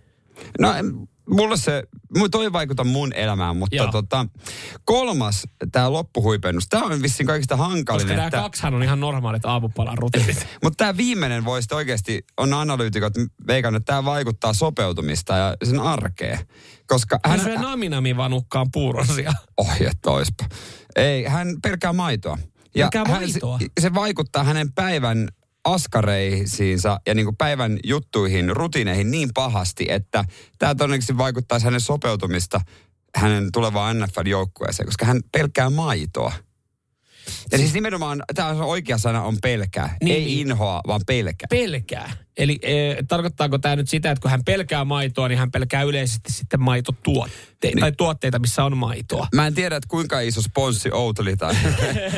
No 0.60 0.74
mulle 1.30 1.58
se, 1.58 1.84
toi 2.32 2.44
ei 2.44 2.54
vaikuta 2.54 2.84
mun 2.84 3.14
elämään, 3.14 3.58
mutta 3.58 3.76
Joo. 3.76 3.92
tota, 3.92 4.26
kolmas, 4.86 5.48
tämä 5.72 5.94
loppuhuipennus, 5.94 6.68
tämä 6.70 6.86
on 6.86 7.02
vissiin 7.02 7.28
kaikista 7.28 7.56
hankalin. 7.56 8.08
Koska 8.08 8.26
että, 8.26 8.38
kaksihan 8.38 8.74
on 8.74 8.84
ihan 8.84 9.00
normaalit 9.00 9.46
aamupalan 9.46 9.98
rutiinit. 9.98 10.48
mutta 10.64 10.78
tämä 10.78 10.98
viimeinen 10.98 11.46
voisi 11.46 11.76
oikeasti, 11.76 12.26
on 12.38 12.54
analyytikot 12.54 13.14
veikannut, 13.48 13.82
että 13.82 13.94
tämä 13.94 14.06
vaikuttaa 14.06 14.54
sopeutumista 14.54 15.36
ja 15.36 15.56
sen 15.64 15.80
arkeen. 15.80 16.40
Koska 16.88 17.20
Hän 17.26 17.40
hän, 17.40 17.50
syö 17.50 17.60
naminami 17.60 18.18
vanukkaan 18.18 18.68
puurosia. 18.72 19.34
oh, 19.58 19.72
oispa. 20.06 20.46
Ei, 20.96 21.24
hän 21.24 21.56
pelkää 21.64 21.94
maitoa. 21.94 22.38
Pelkää 22.74 23.04
hän, 23.08 23.22
maitoa? 23.22 23.60
Se, 23.60 23.68
se 23.80 23.94
vaikuttaa 23.94 24.44
hänen 24.44 24.74
päivän 24.74 25.28
askareisiinsa 25.74 27.00
ja 27.06 27.16
niin 27.16 27.26
kuin 27.26 27.38
päivän 27.38 27.80
juttuihin, 27.84 28.56
rutiineihin 28.56 29.12
niin 29.12 29.30
pahasti, 29.34 29.86
että 29.90 30.24
tämä 30.60 30.76
todennäköisesti 30.76 31.18
vaikuttaisi 31.18 31.66
hänen 31.66 31.82
sopeutumista 31.82 32.62
hänen 33.16 33.52
tulevaan 33.52 33.98
NFL-joukkueeseen, 34.00 34.86
koska 34.86 35.06
hän 35.06 35.20
pelkää 35.32 35.70
maitoa. 35.70 36.34
Ja 37.52 37.58
siis 37.58 37.74
nimenomaan, 37.74 38.24
tämä 38.36 38.50
on 38.50 38.62
oikea 38.62 38.98
sana, 38.98 39.24
on 39.24 39.38
pelkää. 39.42 39.98
Niin, 40.04 40.16
Ei 40.16 40.26
niin. 40.26 40.40
inhoa, 40.40 40.82
vaan 40.88 41.02
pelkää. 41.08 41.48
Pelkää. 41.50 42.27
Eli 42.38 42.60
e, 42.62 42.96
tarkoittaako 43.08 43.58
tämä 43.58 43.76
nyt 43.76 43.90
sitä, 43.90 44.12
että 44.12 44.22
kun 44.22 44.32
hän 44.32 44.44
pelkää 44.44 44.86
maitoa, 44.86 45.28
niin 45.28 45.40
hän 45.40 45.52
pelkää 45.52 45.84
yleisesti 45.84 46.34
sitten 46.34 46.62
maitotuotteita, 46.62 47.76
niin. 47.76 47.80
tai 47.80 47.92
tuotteita, 47.92 48.40
missä 48.40 48.64
on 48.64 48.78
maitoa. 48.78 49.28
Mä 49.36 49.48
en 49.48 49.54
tiedä, 49.54 49.76
että 49.76 49.88
kuinka 49.90 50.20
iso 50.20 50.42
sponssi 50.42 50.90
Outli 50.92 51.38
tai 51.38 51.54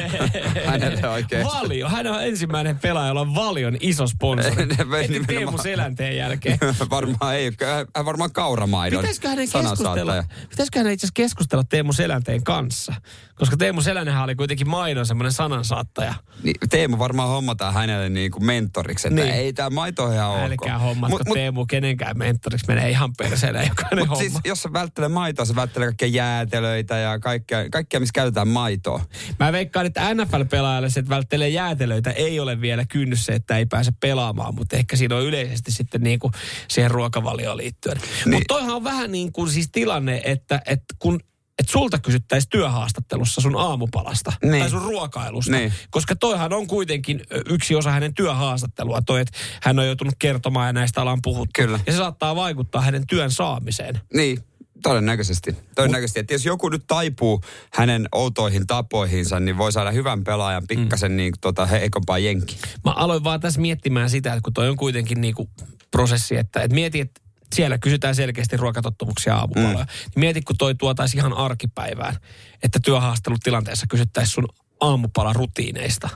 hänelle 0.66 1.10
oikein. 1.10 1.46
Valio. 1.46 1.90
Hän 1.90 2.08
on 2.08 2.24
ensimmäinen 2.24 2.80
pelaaja, 2.80 3.08
jolla 3.08 3.22
on 3.22 3.36
Valion 3.36 3.78
iso 3.80 4.08
sponsori. 4.08 4.56
Heti 5.02 5.20
Teemu. 5.28 5.58
Selänteen 5.58 6.18
jälkeen. 6.18 6.58
varmaan 6.90 7.36
ei, 7.36 7.52
hän 7.96 8.06
varmaan 8.06 8.32
kauramaidon 8.32 9.02
Pitäisikö 9.02 9.30
hänen 9.30 9.48
keskustella, 9.52 10.24
pitäisikö 10.50 10.80
hänen 10.80 10.94
itse 10.94 11.06
asiassa 11.06 11.14
keskustella 11.14 11.64
Teemu 11.64 11.94
Selänteen 11.94 12.44
kanssa? 12.44 12.94
Koska 13.36 13.58
Teemu 13.58 13.82
Selänenhän 13.82 14.24
oli 14.24 14.36
kuitenkin 14.36 14.70
maidon 14.70 15.06
semmoinen 15.06 15.32
sanansaattaja. 15.32 16.14
Niin, 16.44 16.56
Teemu 16.70 17.00
varmaan 17.00 17.30
hommataan 17.30 17.74
hänelle 17.74 18.10
niin 18.10 18.32
kuin 18.32 18.46
mentoriksi, 18.46 19.08
että 19.08 19.22
Niin. 19.22 19.34
ei 19.34 19.54
tämä 19.54 19.70
maito 19.70 20.09
ole 20.10 20.16
ihan 20.16 20.30
ok. 20.30 20.38
Älkää 20.52 20.80
hommatko 20.80 21.18
Mut- 21.18 21.28
mut- 21.28 21.34
Teemu 21.34 21.66
kenenkään 21.66 22.18
mentoriksi. 22.18 22.66
Menee 22.68 22.90
ihan 22.90 23.14
perseelle 23.18 23.64
jokainen 23.70 24.08
homma. 24.08 24.16
siis, 24.16 24.34
jos 24.46 24.62
se 24.62 24.74
välttelee 24.74 25.10
maitoa, 25.10 25.46
se 25.46 25.56
välttelee 25.56 25.88
kaikkia 25.88 26.08
jäätelöitä 26.08 26.98
ja 26.98 27.20
kaikkea, 27.20 27.70
kaikkea 27.70 28.00
missä 28.00 28.14
käytetään 28.14 28.48
maitoa. 28.48 29.06
Mä 29.40 29.52
veikkaan, 29.52 29.86
että 29.86 30.14
NFL-pelaajalle 30.14 30.90
se, 30.90 31.00
että 31.00 31.10
välttelee 31.10 31.50
jäätelöitä, 31.50 32.12
ei 32.12 32.40
ole 32.40 32.62
vielä 32.62 32.86
kynnys 32.90 33.26
se, 33.26 33.34
että 33.34 33.58
ei 33.58 33.66
pääse 33.66 33.92
pelaamaan, 34.00 34.56
mutta 34.56 34.78
ehkä 34.78 34.96
siinä 34.96 35.16
on 35.16 35.24
yleisesti 35.26 35.72
sitten 35.72 36.02
niin 36.02 36.20
kuin 36.20 36.34
siihen 36.68 36.92
ruokavalioon 36.92 37.58
liittyen. 37.58 37.98
Niin. 37.98 38.34
Mutta 38.34 38.46
toihan 38.48 38.76
on 38.76 38.84
vähän 38.84 39.12
niin 39.12 39.32
kuin 39.32 39.50
siis 39.50 39.70
tilanne, 39.72 40.22
että, 40.26 40.62
että 40.66 40.96
kun 41.00 41.20
että 41.60 41.72
sulta 41.72 42.00
kysyttäisiin 42.00 42.50
työhaastattelussa 42.50 43.42
sun 43.42 43.56
aamupalasta 43.60 44.34
Niin. 44.44 44.60
tai 44.62 44.70
sun 44.70 44.82
ruokailusta. 44.82 45.52
Niin. 45.52 45.74
Koska 45.90 46.16
toihan 46.16 46.54
on 46.54 46.68
kuitenkin 46.68 47.22
yksi 47.50 47.76
osa 47.76 47.92
hänen 47.92 48.14
työhaastattelua, 48.14 49.02
toi, 49.02 49.22
että 49.22 49.38
hän 49.64 49.80
on 49.80 49.86
joutunut 49.86 50.14
kertomaan 50.20 50.68
ja 50.68 50.74
näistä 50.74 51.02
ollaan 51.02 51.20
puhuttu. 51.24 51.52
Kyllä. 51.56 51.80
Ja 51.88 51.92
se 51.94 51.98
saattaa 51.98 52.36
vaikuttaa 52.36 52.82
hänen 52.82 53.08
työn 53.08 53.32
saamiseen. 53.32 54.00
Niin, 54.14 54.38
todennäköisesti. 54.84 55.56
Todennäköisesti, 55.76 56.20
että 56.20 56.34
jos 56.34 56.46
joku 56.46 56.70
nyt 56.70 56.84
taipuu 56.88 57.42
hänen 57.74 58.08
outoihin 58.12 58.68
tapoihinsa, 58.68 59.40
niin 59.40 59.58
voi 59.58 59.72
saada 59.72 59.92
hyvän 59.92 60.24
pelaajan 60.24 60.68
pikkasen 60.68 61.18
niin, 61.18 61.34
tota, 61.42 61.66
heikompaa 61.66 62.18
jenki. 62.20 62.58
Mä 62.86 62.92
aloin 62.92 63.24
vaan 63.24 63.40
tässä 63.40 63.62
miettimään 63.62 64.10
sitä, 64.10 64.30
että 64.34 64.42
kun 64.44 64.54
toi 64.54 64.70
on 64.70 64.78
kuitenkin 64.78 65.22
niinku 65.22 65.50
prosessi, 65.92 66.38
että 66.38 66.62
et 66.62 66.74
mieti, 66.74 67.00
että 67.00 67.22
siellä 67.56 67.78
kysytään 67.78 68.16
selkeästi 68.16 68.58
ruokatottumuksia 68.58 69.36
aamupaloja. 69.36 69.78
Mm. 69.78 69.86
Niin 69.86 70.12
mieti, 70.16 70.42
kun 70.42 70.58
toi 70.58 70.76
tuotaisi 70.76 71.18
ihan 71.18 71.34
arkipäivään, 71.34 72.16
että 72.64 72.80
työhaastelutilanteessa 72.86 73.86
kysyttäisiin 73.90 74.34
sun 74.34 74.48
aamupala 74.80 75.34
rutiineista. 75.34 76.10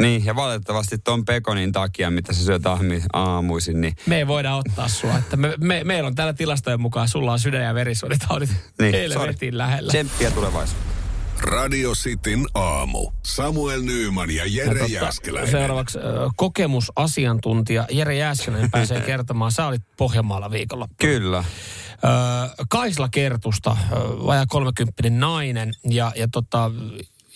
Niin, 0.00 0.24
ja 0.24 0.36
valitettavasti 0.36 0.98
ton 0.98 1.24
pekonin 1.24 1.72
takia, 1.72 2.10
mitä 2.10 2.32
sä 2.32 2.44
syöt 2.44 2.66
ahmi, 2.66 3.02
aamuisin, 3.12 3.80
niin 3.80 3.96
Me 4.06 4.16
ei 4.16 4.26
voida 4.26 4.54
ottaa 4.54 4.88
sua. 4.88 5.18
Että 5.18 5.36
me, 5.36 5.54
me, 5.60 5.84
meillä 5.84 6.06
on 6.06 6.14
täällä 6.14 6.32
tilastojen 6.32 6.80
mukaan, 6.80 7.08
sulla 7.08 7.32
on 7.32 7.38
sydän- 7.38 7.62
ja 7.64 7.74
verisuonitaudit 7.74 8.50
Niin, 8.80 8.92
sorry. 9.12 9.20
helvetin 9.20 9.58
lähellä.– 9.58 9.88
tsemppiä 9.92 10.30
tulevaisuuteen. 10.30 10.95
Radio 11.40 11.92
Cityn 11.92 12.46
aamu. 12.54 13.10
Samuel 13.22 13.82
Nyyman 13.82 14.30
ja 14.30 14.44
Jere 14.46 14.78
Totta, 14.78 14.94
Jääskeläinen. 14.94 15.50
seuraavaksi 15.50 15.98
kokemusasiantuntija 16.36 17.86
Jere 17.90 18.16
Jääskeläinen 18.16 18.70
pääsee 18.70 19.00
kertomaan. 19.10 19.52
Sä 19.52 19.66
olit 19.66 19.82
Pohjanmaalla 19.96 20.50
viikolla. 20.50 20.88
Kyllä. 21.00 21.44
Kaisla 22.68 23.08
Kertusta, 23.08 23.76
vajaa 24.26 24.46
30 24.46 25.10
nainen 25.10 25.72
ja, 25.90 26.12
ja 26.16 26.28
tota, 26.32 26.70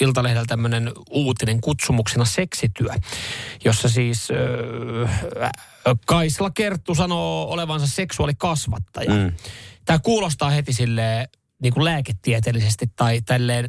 Iltalehdellä 0.01 0.45
tämmöinen 0.47 0.93
uutinen 1.11 1.61
kutsumuksena 1.61 2.25
seksityö, 2.25 2.91
jossa 3.65 3.89
siis 3.89 4.29
ö, 4.31 5.09
Kaisla 6.07 6.51
Kerttu 6.51 6.95
sanoo 6.95 7.53
olevansa 7.53 7.87
seksuaalikasvattaja. 7.87 9.11
Mm. 9.11 9.33
Tämä 9.85 9.99
kuulostaa 9.99 10.51
heti 10.51 10.73
silleen 10.73 11.29
niin 11.63 11.73
kuin 11.75 11.85
lääketieteellisesti 11.85 12.87
tai 12.97 13.21
tälleen, 13.21 13.65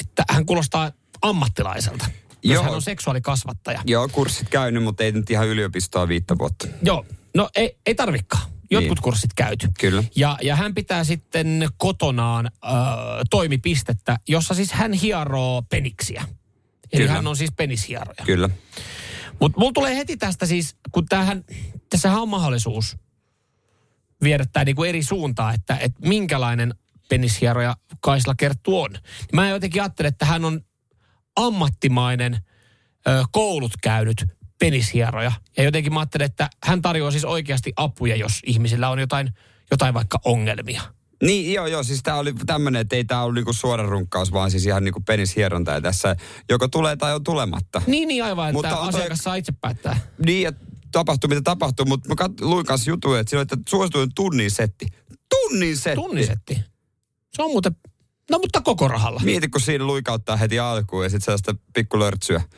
että 0.00 0.24
hän 0.30 0.46
kuulostaa 0.46 0.92
ammattilaiselta. 1.22 2.04
jos 2.42 2.54
Joo. 2.54 2.62
hän 2.64 2.74
on 2.74 2.82
seksuaalikasvattaja. 2.82 3.82
Joo, 3.86 4.08
kurssit 4.08 4.48
käynyt, 4.48 4.82
mutta 4.82 5.04
ei 5.04 5.12
nyt 5.12 5.30
ihan 5.30 5.48
yliopistoa 5.48 6.08
viittä 6.08 6.38
vuotta. 6.38 6.66
Joo, 6.82 7.06
no 7.36 7.50
ei, 7.56 7.76
ei 7.86 7.94
tarvikaan. 7.94 8.42
Jotkut 8.70 8.98
Niin. 8.98 9.02
kurssit 9.02 9.34
käyty. 9.36 9.68
Kyllä. 9.80 10.04
Ja, 10.16 10.38
ja 10.42 10.56
hän 10.56 10.74
pitää 10.74 11.04
sitten 11.04 11.68
kotonaan 11.76 12.46
ö, 12.46 12.68
toimipistettä, 13.30 14.18
jossa 14.28 14.54
siis 14.54 14.72
hän 14.72 14.92
hieroo 14.92 15.62
peniksiä. 15.62 16.24
Eli 16.92 17.02
Kyllä. 17.02 17.12
hän 17.12 17.26
on 17.26 17.36
siis 17.36 17.52
penishieroja. 17.56 18.24
Kyllä. 18.26 18.50
Mutta 19.40 19.58
mulla 19.60 19.72
tulee 19.72 19.96
heti 19.96 20.16
tästä 20.16 20.46
siis, 20.46 20.76
kun 20.92 21.06
tämähän, 21.06 21.44
tässähän 21.90 22.20
on 22.22 22.28
mahdollisuus 22.28 22.96
viedä 24.22 24.44
tämä 24.52 24.64
niinku 24.64 24.84
eri 24.84 25.02
suuntaan, 25.02 25.54
että, 25.54 25.76
että 25.76 26.08
minkälainen 26.08 26.74
penishieroja 27.10 27.76
Kaisla 28.00 28.34
Kerttu 28.34 28.80
on. 28.80 28.90
Mä 29.32 29.48
jotenkin 29.48 29.82
ajattelen, 29.82 30.08
että 30.08 30.24
hän 30.26 30.44
on 30.44 30.60
ammattimainen, 31.36 32.38
ö, 33.08 33.24
koulut 33.32 33.72
käynyt 33.82 34.24
penishieroja. 34.58 35.32
Ja 35.56 35.64
jotenkin 35.64 35.92
mä 35.92 36.00
ajattelen, 36.00 36.24
että 36.26 36.50
hän 36.64 36.82
tarjoaa 36.82 37.10
siis 37.10 37.24
oikeasti 37.24 37.72
apuja, 37.76 38.16
jos 38.16 38.40
ihmisillä 38.46 38.88
on 38.90 38.98
jotain, 38.98 39.30
jotain 39.70 39.94
vaikka 39.94 40.20
ongelmia. 40.24 40.82
Niin, 41.22 41.52
joo, 41.54 41.66
joo, 41.66 41.82
siis 41.82 42.02
tää 42.02 42.16
oli 42.16 42.34
tämmönen, 42.46 42.80
että 42.80 42.96
ei 42.96 43.04
tää 43.04 43.22
ollut 43.22 43.34
niinku 43.34 43.52
suora 43.52 43.86
runkkaus, 43.86 44.32
vaan 44.32 44.50
siis 44.50 44.66
ihan 44.66 44.84
niinku 44.84 45.00
penishieronta 45.06 45.70
ja 45.70 45.80
tässä 45.80 46.16
joko 46.50 46.68
tulee 46.68 46.96
tai 46.96 47.14
on 47.14 47.24
tulematta. 47.24 47.82
Niin, 47.86 48.08
niin 48.08 48.24
aivan, 48.24 48.48
että 48.48 48.52
Mutta 48.52 48.70
toi- 48.76 48.88
asiakas 48.88 49.18
saa 49.18 49.34
itse 49.34 49.52
päättää. 49.60 50.00
Niin, 50.26 50.42
ja 50.42 50.52
tapahtuu 50.92 51.28
mitä 51.28 51.40
tapahtuu, 51.42 51.86
mutta 51.86 52.08
mä 52.08 52.14
kat- 52.24 52.40
luin 52.40 52.66
kanssa 52.66 52.90
jutuja, 52.90 53.20
että 53.20 53.30
siinä 53.30 53.38
oli, 53.38 53.42
että 53.42 53.70
suosituin 53.70 54.10
tunnin 54.14 54.50
setti. 54.50 54.86
Tunnin 55.28 55.76
setti! 55.76 55.96
Tunnisetti. 55.96 56.60
Se 57.32 57.42
on 57.42 57.50
muuten, 57.50 57.76
no 58.30 58.38
mutta 58.38 58.60
koko 58.60 58.88
rahalla. 58.88 59.20
Mieti, 59.24 59.48
kun 59.48 59.60
siinä 59.60 59.84
luikauttaa 59.84 60.36
heti 60.36 60.58
alkuun 60.58 61.04
ja 61.04 61.10
sitten 61.10 61.24
sellaista 61.24 61.54
pikkulörtsyä. 61.74 62.42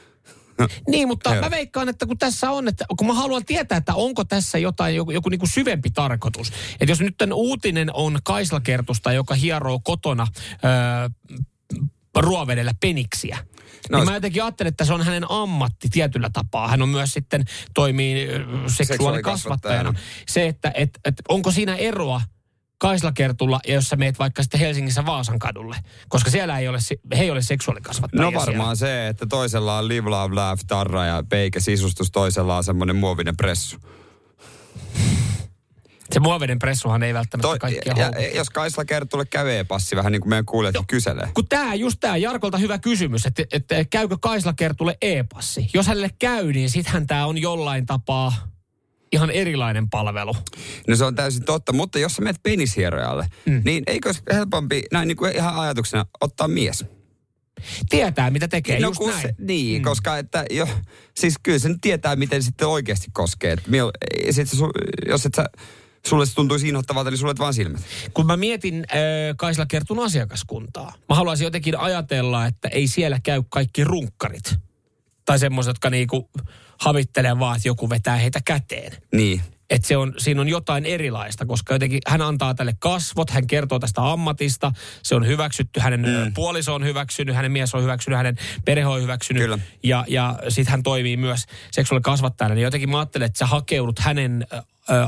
Niin, 0.88 1.09
mutta 1.09 1.31
Herra. 1.31 1.47
mä 1.47 1.50
veikkaan, 1.50 1.88
että 1.88 2.07
kun 2.07 2.19
tässä 2.19 2.50
on, 2.50 2.69
että 2.69 2.85
kun 2.99 3.07
mä 3.07 3.14
haluan 3.14 3.45
tietää, 3.45 3.79
että 3.79 3.95
onko 3.95 4.25
tässä 4.25 4.59
jotain, 4.59 4.97
joku, 4.97 5.11
joku 5.11 5.29
niin 5.29 5.38
kuin 5.38 5.50
syvempi 5.50 5.91
tarkoitus. 5.91 6.52
Että 6.81 6.93
jos 6.93 7.00
nyt 7.00 7.17
tämän 7.19 7.33
uutinen 7.33 7.91
on 7.95 8.19
Kaislakertusta, 8.25 9.12
joka 9.12 9.35
hieroo 9.35 9.81
kotona 9.85 10.26
öö, 10.64 11.09
ruovedellä 12.17 12.73
peniksiä. 12.81 13.38
No, 13.91 13.99
niin 13.99 14.09
mä 14.09 14.14
jotenkin 14.14 14.43
ajattelen, 14.43 14.69
että 14.69 14.85
se 14.85 14.93
on 14.93 15.02
hänen 15.02 15.31
ammatti 15.31 15.88
tietyllä 15.88 16.31
tapaa. 16.33 16.69
Hän 16.69 16.83
on 16.83 16.88
myös 16.88 17.12
sitten 17.12 17.45
toimii 17.75 18.29
seksuaalikasvattajana. 18.67 19.95
Se, 20.29 20.47
että 20.47 20.73
et, 20.75 20.91
et, 21.05 21.14
onko 21.29 21.50
siinä 21.50 21.76
eroa 21.76 22.21
Kaislakertulla, 22.83 23.61
ja 23.67 23.75
jos 23.75 23.89
sä 23.89 23.97
meet 23.97 24.19
vaikka 24.19 24.43
sitten 24.43 24.61
Helsingissä 24.61 25.07
Vaasan 25.07 25.39
kadulle, 25.39 25.77
koska 26.09 26.31
siellä 26.31 26.59
ei 26.59 26.69
ole, 26.69 26.79
he 27.17 27.23
ei 27.23 27.31
ole 27.31 27.43
seksuaalikasvattajia 27.43 28.31
No 28.31 28.41
varmaan 28.41 28.77
se, 28.77 29.09
että 29.09 29.27
toisella 29.27 29.79
on 29.79 29.89
live, 29.89 30.11
love, 30.11 30.35
laugh, 30.35 30.65
tarra 30.67 31.05
ja 31.05 31.25
peikä 31.29 31.61
sisustus, 31.61 32.11
toisella 32.11 32.57
on 32.57 32.65
semmoinen 32.65 32.97
muovinen 32.97 33.37
pressu. 33.37 33.77
Se 36.11 36.21
muovinen 36.21 36.59
pressuhan 36.59 37.03
ei 37.03 37.15
välttämättä 37.15 37.49
Toi, 37.49 37.59
kaikkia 37.59 37.95
ja, 37.97 38.05
houkuta. 38.05 38.37
jos 38.37 38.51
Kaisla 38.51 38.85
Kertulle 38.85 39.25
kävee 39.25 39.65
passi, 39.65 39.97
vähän 39.97 40.12
niin 40.12 40.21
kuin 40.21 40.31
meidän 40.31 40.47
kuulijat 40.47 40.77
kyselee. 40.87 41.29
Kun 41.35 41.49
tämä, 41.49 41.75
just 41.75 42.01
tämä 42.01 42.17
Jarkolta 42.17 42.59
hyvä 42.59 42.79
kysymys, 42.79 43.27
että, 43.27 43.43
että 43.53 43.85
käykö 43.85 44.17
Kaisla 44.21 44.53
Kertulle 44.53 44.99
e-passi? 45.03 45.71
Jos 45.75 45.87
hänelle 45.87 46.11
käy, 46.19 46.53
niin 46.53 46.71
sittenhän 46.71 47.07
tämä 47.07 47.27
on 47.27 47.39
jollain 47.39 47.87
tapaa 47.87 48.52
ihan 49.12 49.31
erilainen 49.31 49.90
palvelu. 49.90 50.37
No 50.88 50.97
se 50.97 51.04
on 51.04 51.14
täysin 51.14 51.45
totta, 51.45 51.73
mutta 51.73 51.99
jos 51.99 52.14
sä 52.14 52.23
menet 52.23 52.42
penishierojalle, 52.42 53.26
mm. 53.47 53.62
niin 53.64 53.83
eikö 53.87 54.09
olisi 54.09 54.23
helpompi, 54.33 54.83
näin 54.92 55.09
niin 55.09 55.16
kuin 55.16 55.37
ihan 55.37 55.57
ajatuksena, 55.57 56.07
ottaa 56.21 56.49
mies? 56.49 56.85
Tietää, 57.88 58.31
mitä 58.31 58.49
tekee, 58.49 58.81
no 58.81 58.88
just 58.88 59.00
näin. 59.00 59.23
Se, 59.23 59.35
niin, 59.38 59.83
mm. 59.83 59.85
koska 59.85 60.19
että 60.19 60.45
jo, 60.50 60.69
siis 61.16 61.35
kyllä 61.42 61.59
se 61.59 61.69
nyt 61.69 61.78
tietää, 61.81 62.16
miten 62.16 62.42
sitten 62.42 62.69
oikeasti 62.69 63.07
koskee. 63.12 63.52
Et 63.52 63.66
mil, 63.66 63.90
sit 64.31 64.49
se, 64.49 64.57
su- 64.57 65.09
jos 65.09 65.26
et 65.26 65.35
sä, 65.35 65.47
sulle 66.07 66.26
se 66.26 66.35
tuntuisi 66.35 66.69
inhottavalta, 66.69 67.11
niin 67.11 67.19
sulle 67.19 67.35
vaan 67.38 67.54
silmät. 67.54 67.81
Kun 68.14 68.26
mä 68.26 68.37
mietin 68.37 68.75
äh, 68.75 68.99
Kaisla 69.37 69.66
Kertun 69.66 70.04
asiakaskuntaa, 70.04 70.92
mä 71.09 71.14
haluaisin 71.14 71.45
jotenkin 71.45 71.78
ajatella, 71.78 72.47
että 72.47 72.69
ei 72.69 72.87
siellä 72.88 73.21
käy 73.23 73.42
kaikki 73.49 73.85
runkkarit. 73.85 74.54
Tai 75.25 75.38
semmoiset, 75.38 75.71
jotka 75.71 75.90
niinku 75.90 76.31
havittelee 76.83 77.39
vaan, 77.39 77.57
että 77.57 77.69
joku 77.69 77.91
vetää 77.91 78.17
heitä 78.17 78.41
käteen. 78.45 78.93
Niin. 79.12 79.41
että 79.73 79.89
se 79.89 79.97
on, 79.97 80.15
siinä 80.19 80.41
on 80.41 80.49
jotain 80.49 80.87
erilaista, 80.87 81.47
koska 81.47 81.75
jotenkin 81.75 82.01
hän 82.07 82.23
antaa 82.23 82.55
tälle 82.55 82.75
kasvot, 82.79 83.31
hän 83.31 83.47
kertoo 83.47 83.79
tästä 83.79 84.12
ammatista, 84.12 84.73
se 85.03 85.15
on 85.15 85.27
hyväksytty, 85.27 85.81
hänen 85.81 86.01
mm. 86.01 86.35
puoliso 86.35 86.75
on 86.75 86.85
hyväksynyt, 86.85 87.35
hänen 87.35 87.53
mies 87.53 87.75
on 87.75 87.83
hyväksynyt, 87.83 88.17
hänen 88.17 88.37
perhe 88.65 88.87
on 88.87 89.03
hyväksynyt. 89.03 89.43
Kyllä. 89.43 89.59
Ja, 89.83 90.05
ja 90.09 90.39
sitten 90.49 90.71
hän 90.71 90.83
toimii 90.83 91.17
myös 91.17 91.45
seksuaalikasvattajana, 91.73 92.55
niin 92.55 92.62
jotenkin 92.62 92.91
mä 92.91 92.99
ajattelen, 92.99 93.27
että 93.27 93.39
sä 93.39 93.47
hakeudut 93.47 93.99
hänen 93.99 94.47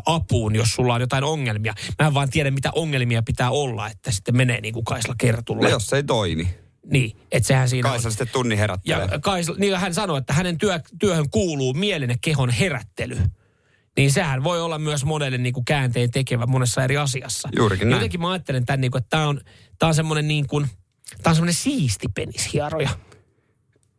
apuun, 0.07 0.55
jos 0.55 0.69
sulla 0.75 0.95
on 0.95 1.01
jotain 1.01 1.25
ongelmia. 1.25 1.75
Mä 1.99 2.07
en 2.07 2.15
vaan 2.15 2.31
tiedä, 2.31 2.51
mitä 2.51 2.71
ongelmia 2.75 3.23
pitää 3.23 3.51
olla, 3.51 3.89
että 3.89 4.11
sitten 4.11 4.37
menee 4.37 4.61
niin 4.61 4.75
kuin 4.75 4.85
Kaisla 4.85 5.15
Kertulle. 5.19 5.63
No 5.63 5.69
jos 5.69 5.87
se 5.87 5.97
ei 5.97 6.03
toimi. 6.03 6.64
Niin, 6.91 7.17
että 7.33 7.47
sehän 7.47 7.69
siinä 7.69 7.89
Kaisla 7.89 8.09
on. 8.09 8.13
sitten 8.13 8.29
tunnin 8.29 8.59
herättelee. 8.59 9.09
Ja 9.13 9.19
Kaisla, 9.21 9.55
niin 9.59 9.77
hän 9.77 9.95
sanoi, 9.95 10.19
että 10.19 10.33
hänen 10.33 10.59
työ, 10.59 10.81
työhön 11.01 11.31
kuuluu 11.31 11.75
mielen 11.75 12.11
ja 12.11 12.17
kehon 12.21 12.51
herättely. 12.51 13.19
Niin 13.97 14.13
sehän 14.13 14.45
voi 14.45 14.61
olla 14.61 14.79
myös 14.79 15.05
monelle 15.05 15.39
niin 15.39 15.53
kuin 15.53 15.65
käänteen 15.65 16.11
tekevä 16.11 16.47
monessa 16.47 16.85
eri 16.85 16.97
asiassa. 16.97 17.49
Juurikin 17.57 17.89
näin. 17.89 17.99
Jotenkin 18.01 18.21
mä 18.21 18.31
ajattelen 18.31 18.67
tämän, 18.67 18.81
niin 18.81 18.91
kuin, 18.91 19.03
että 19.03 19.11
tämä 19.11 19.29
on, 19.29 19.41
tää 19.79 19.89
on 19.89 19.95
semmoinen 19.95 20.29
niin 20.29 20.47
kuin, 20.47 20.67
tää 21.23 21.31
on 21.31 21.35
semmoinen 21.35 21.55
siisti 21.55 22.07
penishieroja. 22.15 22.91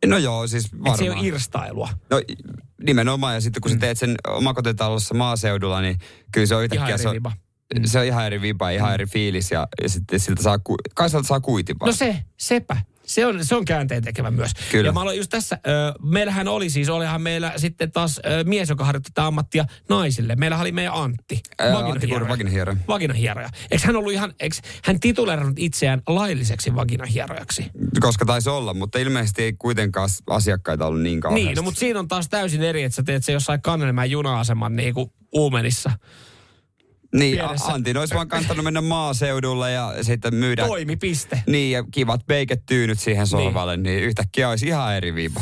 No 0.06 0.18
joo, 0.18 0.46
siis 0.46 0.64
Että 0.64 0.74
se 0.96 1.04
ei 1.04 1.08
varmaan. 1.08 1.18
ole 1.18 1.26
irstailua. 1.28 1.88
No 2.10 2.20
nimenomaan, 2.82 3.34
ja 3.34 3.40
sitten 3.40 3.60
kun 3.60 3.70
sä 3.70 3.76
teet 3.76 3.98
sen 3.98 4.14
omakotitalossa 4.28 5.14
maaseudulla, 5.14 5.80
niin 5.80 5.98
kyllä 6.32 6.46
se 6.46 6.54
on 6.54 6.58
Ihan 6.60 6.64
yhtäkkiä... 6.64 6.94
eri 6.94 7.02
Se 7.02 7.08
on. 7.08 7.32
Se 7.84 7.98
on 7.98 8.04
ihan 8.04 8.26
eri 8.26 8.40
viba, 8.42 8.70
ihan 8.70 8.94
eri 8.94 9.06
fiilis, 9.06 9.50
ja, 9.50 9.68
ja 9.82 9.88
sitten 9.88 10.20
siltä 10.20 10.42
saa, 10.42 10.58
ku, 10.58 10.76
Kaisalta 10.94 11.28
saa 11.28 11.40
kuitin 11.40 11.76
vaan. 11.80 11.88
No 11.88 11.92
se, 11.92 12.16
sepä. 12.36 12.76
Se 13.06 13.26
on, 13.26 13.44
se 13.44 13.54
on 13.54 13.64
käänteen 13.64 14.04
tekevä 14.04 14.30
myös. 14.30 14.50
Kyllä. 14.70 14.88
Ja 14.88 14.92
mä 14.92 15.00
aloin 15.00 15.16
just 15.16 15.30
tässä, 15.30 15.58
ö, 15.66 15.94
meillähän 16.02 16.48
oli 16.48 16.70
siis, 16.70 16.88
olihan 16.88 17.22
meillä 17.22 17.52
sitten 17.56 17.92
taas 17.92 18.20
ö, 18.26 18.44
mies, 18.44 18.68
joka 18.68 18.84
harjoitti 18.84 19.10
tätä 19.14 19.26
ammattia 19.26 19.64
naisille. 19.88 20.36
Meillähän 20.36 20.62
oli 20.62 20.72
meidän 20.72 20.92
Antti. 20.94 21.40
Vaginahieroja. 21.58 22.16
Antti 22.16 22.28
vaginahieroja. 22.28 22.78
Vaginahieroja. 22.88 23.48
Eikö 23.70 23.86
hän 23.86 23.96
ollut 23.96 24.12
ihan, 24.12 24.34
eikö 24.40 24.56
hän 24.84 25.00
tituleerannut 25.00 25.58
itseään 25.58 26.02
lailliseksi 26.06 26.74
vaginahierojaksi? 26.74 27.70
Koska 28.00 28.24
taisi 28.24 28.50
olla, 28.50 28.74
mutta 28.74 28.98
ilmeisesti 28.98 29.42
ei 29.42 29.52
kuitenkaan 29.52 30.08
asiakkaita 30.26 30.86
ollut 30.86 31.02
niin 31.02 31.20
kauheasti. 31.20 31.44
Niin, 31.44 31.56
no 31.56 31.62
mutta 31.62 31.80
siinä 31.80 31.98
on 31.98 32.08
taas 32.08 32.28
täysin 32.28 32.62
eri, 32.62 32.82
että 32.82 32.96
sä 32.96 33.02
teet 33.02 33.24
se 33.24 33.32
jossain 33.32 33.62
Kannelmäen 33.62 34.10
juna-aseman 34.10 34.76
niin 34.76 34.94
kuin 34.94 35.12
Uumenissa. 35.32 35.90
Niin, 37.18 37.38
pienessä- 37.38 37.72
Antin 37.72 37.96
olisi 37.96 38.14
vaan 38.14 38.28
kantanut 38.28 38.64
mennä 38.64 38.80
maaseudulle 38.80 39.72
ja 39.72 39.94
sitten 40.02 40.34
myydä... 40.34 40.66
Toimipiste. 40.66 41.42
Niin, 41.46 41.72
ja 41.72 41.84
kivat 41.90 42.26
peiket 42.26 42.66
tyynyt 42.66 43.00
siihen 43.00 43.26
sohvalle, 43.26 43.76
niin. 43.76 43.82
niin 43.82 44.02
yhtäkkiä 44.02 44.48
olisi 44.48 44.66
ihan 44.66 44.96
eri 44.96 45.14
viiva. 45.14 45.40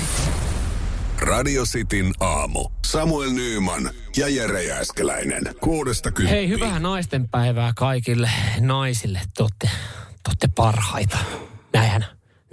Radio 1.21 1.64
Cityn 1.64 2.12
aamu. 2.21 2.69
Samuel 2.87 3.31
Nyyman 3.31 3.90
ja 4.16 4.28
Jere 4.28 4.62
Jääskeläinen. 4.64 5.43
Kuudesta 5.61 6.11
kymppiin. 6.11 6.37
Hei, 6.38 6.49
hyvää 6.49 6.78
naisten 6.78 7.28
päivää 7.28 7.73
kaikille 7.76 8.31
naisille. 8.61 9.21
Te 9.37 9.43
olette, 9.43 9.66
te 10.07 10.28
olette 10.28 10.49
parhaita. 10.57 11.19
Näinhän, 11.73 12.04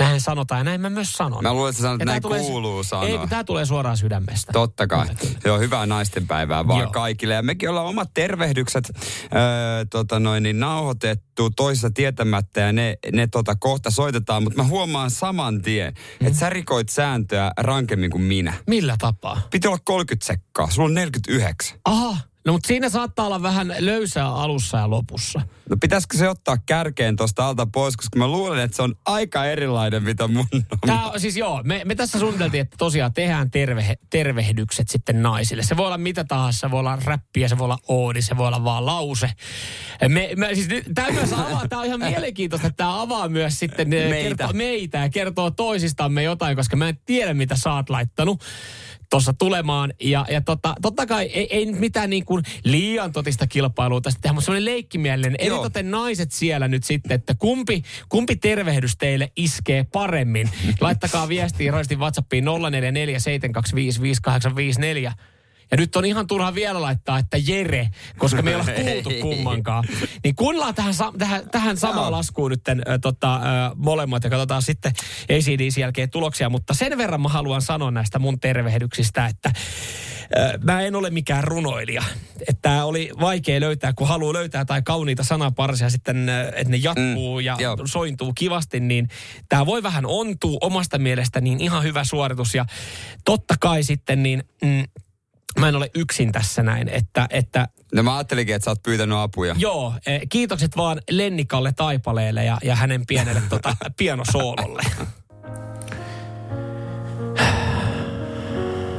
näinhän 0.02 0.22
sanotaan 0.22 0.60
ja 0.60 0.64
näin 0.64 0.82
mä 0.82 0.90
myös 0.90 1.14
sanon. 1.14 1.44
Mä 1.44 1.54
luulen, 1.54 1.70
että 1.70 1.78
sä 1.78 1.82
sanot, 1.82 1.96
että 2.02 2.06
näin 2.06 2.22
tulee- 2.22 2.40
kuuluu 2.40 2.84
sanoa. 2.84 3.06
Ei, 3.08 3.18
kun 3.18 3.30
tää 3.30 3.44
tulee 3.44 3.66
suoraan 3.66 3.98
sydämestä. 3.98 4.54
Totta 4.54 4.88
kai. 4.88 5.08
Kyllä. 5.16 5.34
Joo, 5.46 5.60
hyvää 5.60 5.86
naistenpäivää 5.86 6.68
vaan 6.68 6.80
Joo. 6.80 6.92
Kaikille. 6.92 7.34
Ja 7.34 7.42
mekin 7.42 7.70
ollaan 7.70 7.86
omat 7.88 8.10
tervehdykset 8.14 8.92
öö, 8.96 9.86
tota 9.90 10.20
noin, 10.20 10.44
niin 10.44 10.60
nauhoitettu 10.60 11.50
toisessa 11.50 11.90
tietämättä 11.94 12.62
ja 12.62 12.74
ne, 12.74 12.98
ne 13.14 13.28
tota 13.28 13.56
kohta 13.56 13.92
soitetaan. 13.92 14.44
Mutta 14.44 14.58
mä 14.64 14.68
huomaan 14.70 15.12
saman 15.12 15.62
tien, 15.62 15.94
Mm. 16.20 16.28
että 16.28 16.40
sä 16.40 16.50
rikoit 16.50 16.90
sääntöä 16.90 17.52
rankemmin 17.58 18.12
kuin 18.12 18.24
minä. 18.24 18.54
Millä 18.68 18.96
tapaa? 19.00 19.42
Piti 19.52 19.68
olla 19.68 19.80
30 19.84 20.26
sekkaa, 20.28 20.70
sulla 20.70 20.86
on 20.88 20.94
49. 20.94 21.80
Aha, 21.86 22.18
no 22.46 22.54
mutta 22.54 22.68
siinä 22.68 22.90
saattaa 22.90 23.26
olla 23.26 23.42
vähän 23.42 23.76
löysää 23.80 24.28
alussa 24.36 24.78
ja 24.78 24.90
lopussa. 24.90 25.42
No 25.70 25.78
pitäisikö 25.82 26.18
se 26.18 26.30
ottaa 26.30 26.58
kärkeen 26.66 27.16
tuosta 27.16 27.48
alta 27.48 27.68
pois, 27.74 27.98
koska 27.98 28.20
mä 28.20 28.28
luulen, 28.28 28.60
että 28.60 28.76
se 28.78 28.82
on 28.82 28.96
aika 29.06 29.46
erilainen, 29.46 30.04
mitä 30.04 30.28
mun 30.28 30.46
on. 30.54 30.64
Tää, 30.86 31.06
on- 31.06 31.20
siis 31.20 31.38
joo, 31.38 31.62
me, 31.64 31.82
me 31.86 31.96
tässä 31.96 32.20
suunniteltiin, 32.20 32.62
että 32.62 32.76
tosiaan 32.78 33.14
tehdään 33.14 33.52
terve, 33.52 33.96
tervehdykset 34.10 34.90
sitten 34.90 35.22
naisille. 35.22 35.64
Se 35.64 35.78
voi 35.78 35.86
olla 35.86 35.98
mitä 35.98 36.24
tahansa, 36.24 36.60
se 36.60 36.72
voi 36.72 36.80
olla 36.80 36.98
räppiä, 37.06 37.48
se 37.48 37.58
voi 37.58 37.66
olla 37.66 37.80
oodi, 37.88 38.22
se 38.22 38.38
voi 38.38 38.48
olla 38.48 38.64
vaan 38.64 38.86
lause. 38.86 39.30
Me, 40.08 40.30
me, 40.38 40.56
siis 40.56 40.68
nyt, 40.68 40.86
tää 40.96 41.12
myös 41.12 41.34
avaa, 41.34 41.68
tää 41.68 41.80
on 41.80 41.86
ihan 41.86 42.00
mielenkiintoista, 42.00 42.68
että 42.68 42.78
tää 42.78 43.02
avaa 43.02 43.30
myös 43.30 43.60
sitten 43.60 43.94
eh, 43.94 44.10
Meitä. 44.10 44.28
Kertoo, 44.28 44.54
meitä 44.54 44.98
ja 44.98 45.10
kertoo 45.10 45.52
toisistamme 45.52 46.24
jotain, 46.24 46.56
koska 46.56 46.76
mä 46.76 46.90
en 46.90 46.98
tiedä, 47.06 47.34
mitä 47.34 47.56
sä 47.56 47.74
oot 47.74 47.90
laittanut. 47.90 48.44
Tuossa 49.12 49.34
tulemaan. 49.34 49.94
Ja, 50.02 50.26
ja 50.30 50.42
tota, 50.42 50.76
totta 50.82 51.06
kai 51.06 51.26
ei, 51.26 51.48
ei 51.56 51.66
nyt 51.66 51.80
mitään 51.80 52.10
niin 52.10 52.26
kuin 52.26 52.44
liian 52.64 53.12
totista 53.12 53.48
kilpailua 53.48 54.02
tästä 54.02 54.20
tehdä, 54.22 54.34
mutta 54.34 54.46
semmoinen 54.46 54.74
leikkimielinen. 54.74 55.36
Eli 55.40 55.56
toten 55.56 55.92
naiset 55.92 56.32
siellä 56.32 56.68
nyt 56.68 56.84
sitten, 56.84 57.16
että 57.16 57.36
kumpi, 57.36 57.84
kumpi 58.10 58.36
tervehdys 58.36 58.98
teille 58.98 59.32
iskee 59.36 59.84
paremmin. 59.84 60.50
Laittakaa 60.82 61.30
viestiä 61.30 61.72
roistin 61.72 62.00
WhatsAppiin 62.00 62.46
0447255854. 65.10 65.14
Ja 65.72 65.78
nyt 65.78 65.96
on 65.96 66.06
ihan 66.06 66.28
turha 66.28 66.56
vielä 66.56 66.82
laittaa, 66.82 67.20
että 67.20 67.38
Jere, 67.48 67.90
koska 68.18 68.42
me 68.42 68.50
ei 68.50 68.56
olla 68.56 68.66
kuultu 68.84 69.10
kummankaan. 69.22 69.84
Niin 70.24 70.36
kuunnellaan 70.36 70.76
tähän, 70.76 70.94
tähän, 71.18 71.50
tähän 71.52 71.78
samaan 71.78 72.12
laskuun 72.12 72.52
nyt 72.52 72.70
äh, 72.70 72.76
tota, 73.02 73.36
äh, 73.36 73.42
molemmat 73.76 74.24
ja 74.24 74.30
katsotaan 74.30 74.62
sitten 74.62 74.92
ACDC 75.24 75.78
jälkeen 75.78 76.10
tuloksia. 76.10 76.50
Mutta 76.50 76.74
sen 76.74 76.98
verran 76.98 77.22
mä 77.22 77.30
haluan 77.30 77.62
sanoa 77.62 77.92
näistä 77.92 78.20
mun 78.20 78.40
tervehdyksistä, 78.40 79.26
että 79.26 79.52
mä 80.64 80.82
en 80.82 80.96
ole 80.96 81.10
mikään 81.10 81.44
runoilija. 81.44 82.04
Että 82.50 82.86
oli 82.86 83.10
vaikea 83.20 83.60
löytää, 83.60 83.94
kun 83.94 84.08
haluaa 84.08 84.34
löytää 84.34 84.66
tai 84.66 84.82
kauniita 84.82 85.24
sanaparsia 85.24 85.90
sitten, 85.90 86.30
että 86.30 86.72
ne 86.72 86.78
jatkuu 86.78 87.40
mm, 87.40 87.46
ja 87.46 87.58
joo. 87.60 87.78
sointuu 87.86 88.34
kivasti, 88.34 88.80
niin 88.80 89.08
tämä 89.50 89.66
voi 89.66 89.84
vähän 89.84 90.06
ontuu 90.06 90.58
omasta 90.62 90.98
mielestä 90.98 91.42
niin 91.42 91.62
ihan 91.62 91.84
hyvä 91.84 92.04
suoritus. 92.04 92.56
Ja 92.56 92.66
totta 93.26 93.56
kai 93.60 93.84
sitten 93.84 94.24
niin... 94.24 94.44
Mm, 94.62 94.84
mä 95.60 95.70
en 95.70 95.76
ole 95.76 95.92
yksin 95.96 96.32
tässä 96.32 96.64
näin, 96.64 96.90
että... 96.90 97.28
että 97.30 97.68
no 97.96 98.04
mä 98.04 98.16
ajattelinkin, 98.16 98.56
että 98.56 98.64
sä 98.64 98.72
oot 98.72 98.84
pyytänyt 98.84 99.18
apuja. 99.18 99.56
Joo, 99.58 99.94
eh, 100.06 100.22
kiitokset 100.30 100.78
vaan 100.78 101.02
Lennikalle 101.10 101.72
Taipaleelle 101.72 102.46
ja, 102.46 102.58
ja 102.64 102.76
hänen 102.76 103.06
pienelle 103.06 103.42
tota, 103.50 103.76
pianosoololle. 103.98 104.84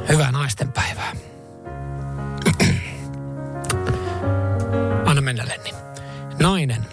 Hyvää 0.08 0.32
naisten 0.32 0.72
päivää. 0.72 1.12
Anna 5.06 5.22
mennä, 5.22 5.44
Lenni. 5.48 5.70
Nainen, 6.40 6.86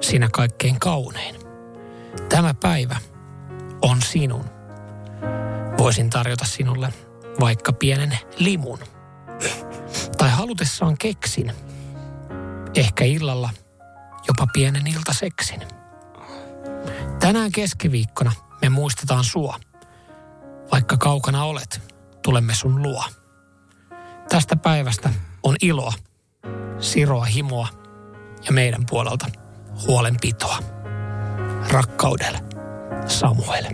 sinä 0.00 0.28
kaikkein 0.32 0.80
kaunein. 0.80 1.34
Tämä 2.28 2.54
päivä 2.54 2.96
on 3.82 4.02
sinun. 4.02 4.44
Voisin 5.78 6.10
tarjota 6.10 6.44
sinulle 6.44 6.92
vaikka 7.40 7.72
pienen 7.72 8.18
limun. 8.38 8.78
Tai 10.18 10.30
halutessaan 10.30 10.98
keksin. 10.98 11.52
Ehkä 12.74 13.04
illalla 13.04 13.50
jopa 14.28 14.46
pienen 14.52 14.86
iltaseksin. 14.86 15.60
Tänään 17.20 17.52
keskiviikkona 17.52 18.32
me 18.62 18.68
muistetaan 18.68 19.24
sua. 19.24 19.60
Vaikka 20.72 20.96
kaukana 20.96 21.44
olet, 21.44 21.94
tulemme 22.22 22.54
sun 22.54 22.82
luo. 22.82 23.04
Tästä 24.28 24.56
päivästä 24.56 25.10
on 25.42 25.56
iloa, 25.62 25.92
siroa 26.78 27.24
himoa 27.24 27.68
ja 28.46 28.52
meidän 28.52 28.86
puolelta 28.90 29.26
huolenpitoa. 29.86 30.58
Rakkaudelle, 31.68 32.44
Samuel. 33.06 33.64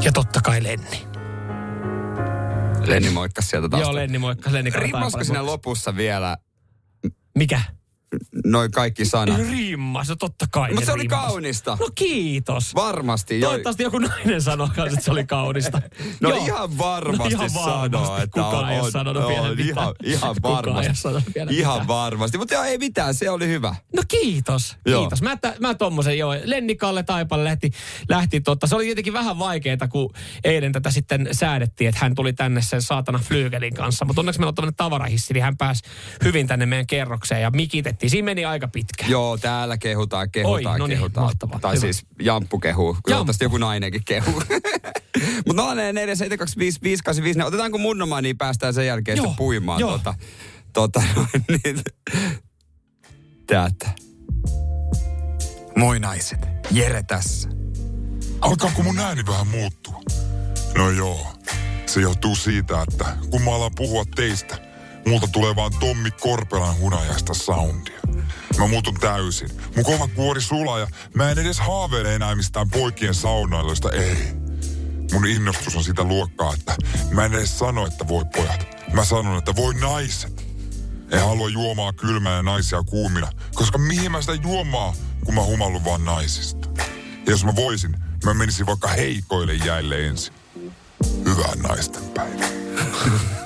Ja 0.00 0.12
totta 0.12 0.40
kai 0.40 0.62
Lenni. 0.62 1.07
Lenni 2.88 3.10
moikkas 3.10 3.50
sieltä 3.50 3.68
taas. 3.68 3.80
Joo, 3.80 3.94
Lenni 3.94 4.18
moikkas. 4.18 4.52
Lenni 4.52 4.70
Rimmasko 4.74 5.24
siinä 5.24 5.46
lopussa 5.46 5.96
vielä? 5.96 6.36
Mikä? 7.38 7.60
Noin 8.44 8.70
kaikki 8.70 9.04
sanat. 9.04 9.38
Rimmas, 9.50 10.08
no 10.08 10.16
totta 10.16 10.46
kai 10.50 10.70
Mutta 10.70 10.86
se 10.86 10.92
oli 10.92 11.02
rimmas. 11.02 11.26
kaunista. 11.26 11.76
No 11.80 11.88
kiitos. 11.94 12.74
Varmasti. 12.74 13.40
Toivottavasti 13.40 13.82
joku 13.82 13.98
nainen 13.98 14.42
sanoo 14.42 14.66
kanssa, 14.66 14.86
että 14.94 15.04
se 15.04 15.10
oli 15.10 15.26
kaunista. 15.26 15.82
no 16.20 16.28
Joo. 16.28 16.44
ihan 16.46 16.78
varmasti, 16.78 17.34
no, 17.34 17.44
ihan 17.44 17.50
varmasti 17.54 17.90
sanoo, 17.90 18.16
että 18.16 18.40
Kukaan 18.42 18.64
on, 18.64 18.70
ei 18.70 18.80
ole 18.80 18.90
sanonut 18.90 19.22
on, 19.22 19.28
vielä 19.28 19.42
on, 19.48 19.60
ihan, 19.60 19.94
ihan 20.04 20.36
varmasti. 20.42 21.08
Vielä 21.34 21.50
ihan 21.50 21.74
mitään. 21.74 21.88
varmasti. 21.88 22.38
Mutta 22.38 22.54
joo, 22.54 22.62
ei 22.64 22.78
mitään, 22.78 23.14
se 23.14 23.30
oli 23.30 23.48
hyvä. 23.48 23.74
No 23.96 24.02
kiitos, 24.08 24.76
joo. 24.86 25.00
kiitos. 25.00 25.22
Mä, 25.22 25.36
t- 25.36 25.58
mä 25.60 25.74
tommosen 25.74 26.18
joo. 26.18 26.34
Lennikalle 26.44 27.02
Taipalle 27.02 27.44
lähti, 27.44 27.70
lähti 28.08 28.40
totta. 28.40 28.66
Se 28.66 28.76
oli 28.76 28.84
tietenkin 28.84 29.12
vähän 29.12 29.38
vaikeaa, 29.38 29.88
kun 29.90 30.12
eilen 30.44 30.72
tätä 30.72 30.90
sitten 30.90 31.28
säädettiin, 31.32 31.88
että 31.88 32.00
hän 32.00 32.14
tuli 32.14 32.32
tänne 32.32 32.62
sen 32.62 32.82
saatana 32.82 33.18
flyygelin 33.18 33.74
kanssa. 33.74 34.04
Mutta 34.04 34.20
onneksi 34.20 34.40
meillä 34.40 34.48
on 34.48 34.54
tämmöinen 34.54 34.76
tavarahissi, 34.76 35.34
niin 35.34 35.44
hän 35.44 35.56
pääsi 35.56 35.82
hyvin 36.24 36.46
tänne 36.46 36.66
meidän 36.66 36.86
kerrokseen 36.86 37.42
ja 37.42 37.50
mikitettiin. 37.50 37.97
Siinä 38.06 38.24
meni 38.24 38.44
aika 38.44 38.68
pitkä. 38.68 39.06
Joo, 39.08 39.36
täällä 39.36 39.78
kehutaan, 39.78 40.30
kehutaan, 40.30 40.72
Oi, 40.74 40.78
no 40.78 40.86
niin, 40.86 40.98
kehutaan. 40.98 41.24
Mahtavaa, 41.26 41.60
tai 41.60 41.72
hyvä. 41.76 41.80
siis 41.80 42.06
Jamppu 42.22 42.58
kehuu. 42.58 42.96
Toivottavasti 43.08 43.44
joku 43.44 43.58
nainenkin 43.58 44.02
kehuu. 44.04 44.42
Mutta 45.46 45.74
04 45.92 46.14
725 46.16 47.42
otetaanko 47.44 47.78
mun 47.78 48.02
omaa, 48.02 48.20
niin 48.22 48.38
päästään 48.38 48.74
sen 48.74 48.86
jälkeen 48.86 49.16
Joo, 49.16 49.24
sitten 49.26 49.36
puimaan. 49.36 49.80
Joo. 49.80 49.90
Tota, 49.92 50.14
tota, 50.72 51.02
niin, 51.48 51.80
tätä. 53.46 53.90
Moi 55.76 56.00
naiset, 56.00 56.46
Jere 56.70 57.02
tässä. 57.02 57.48
Alkaako 58.40 58.82
mun 58.82 58.98
ääni 58.98 59.26
vähän 59.26 59.46
muuttua? 59.46 60.00
No 60.76 60.90
joo, 60.90 61.26
se 61.86 62.00
johtuu 62.00 62.36
siitä, 62.36 62.82
että 62.82 63.16
kun 63.30 63.42
mä 63.42 63.54
alan 63.54 63.70
puhua 63.76 64.04
teistä, 64.16 64.58
multa 65.08 65.28
tulee 65.28 65.56
vaan 65.56 65.72
Tommi 65.80 66.10
Korpelan 66.10 66.78
hunajasta 66.78 67.34
soundia. 67.34 67.98
Mä 68.58 68.66
muutun 68.66 68.94
täysin. 68.94 69.50
Mun 69.76 69.84
kova 69.84 70.08
kuori 70.08 70.40
sulaa 70.40 70.78
ja 70.78 70.86
mä 71.14 71.30
en 71.30 71.38
edes 71.38 71.60
haaveile 71.60 72.14
enää 72.14 72.34
mistään 72.34 72.70
poikien 72.70 73.14
saunailuista, 73.14 73.90
ei. 73.90 74.18
Mun 75.12 75.26
innostus 75.26 75.76
on 75.76 75.84
sitä 75.84 76.04
luokkaa, 76.04 76.54
että 76.54 76.76
mä 77.10 77.24
en 77.24 77.34
edes 77.34 77.58
sano, 77.58 77.86
että 77.86 78.08
voi 78.08 78.24
pojat. 78.36 78.66
Mä 78.92 79.04
sanon, 79.04 79.38
että 79.38 79.56
voi 79.56 79.74
naiset. 79.74 80.44
En 81.10 81.20
halua 81.20 81.48
juomaa 81.48 81.92
kylmää 81.92 82.36
ja 82.36 82.42
naisia 82.42 82.82
kuumina, 82.82 83.32
koska 83.54 83.78
mihin 83.78 84.12
mä 84.12 84.20
sitä 84.20 84.34
juomaa, 84.34 84.94
kun 85.24 85.34
mä 85.34 85.42
humallun 85.42 85.84
vaan 85.84 86.04
naisista. 86.04 86.68
Ja 87.26 87.30
jos 87.32 87.44
mä 87.44 87.56
voisin, 87.56 87.96
mä 88.24 88.34
menisin 88.34 88.66
vaikka 88.66 88.88
heikoille 88.88 89.54
jäille 89.54 90.06
ensin. 90.06 90.34
Hyvää 91.24 91.54
naisten 91.62 92.02
päivää. 92.04 92.48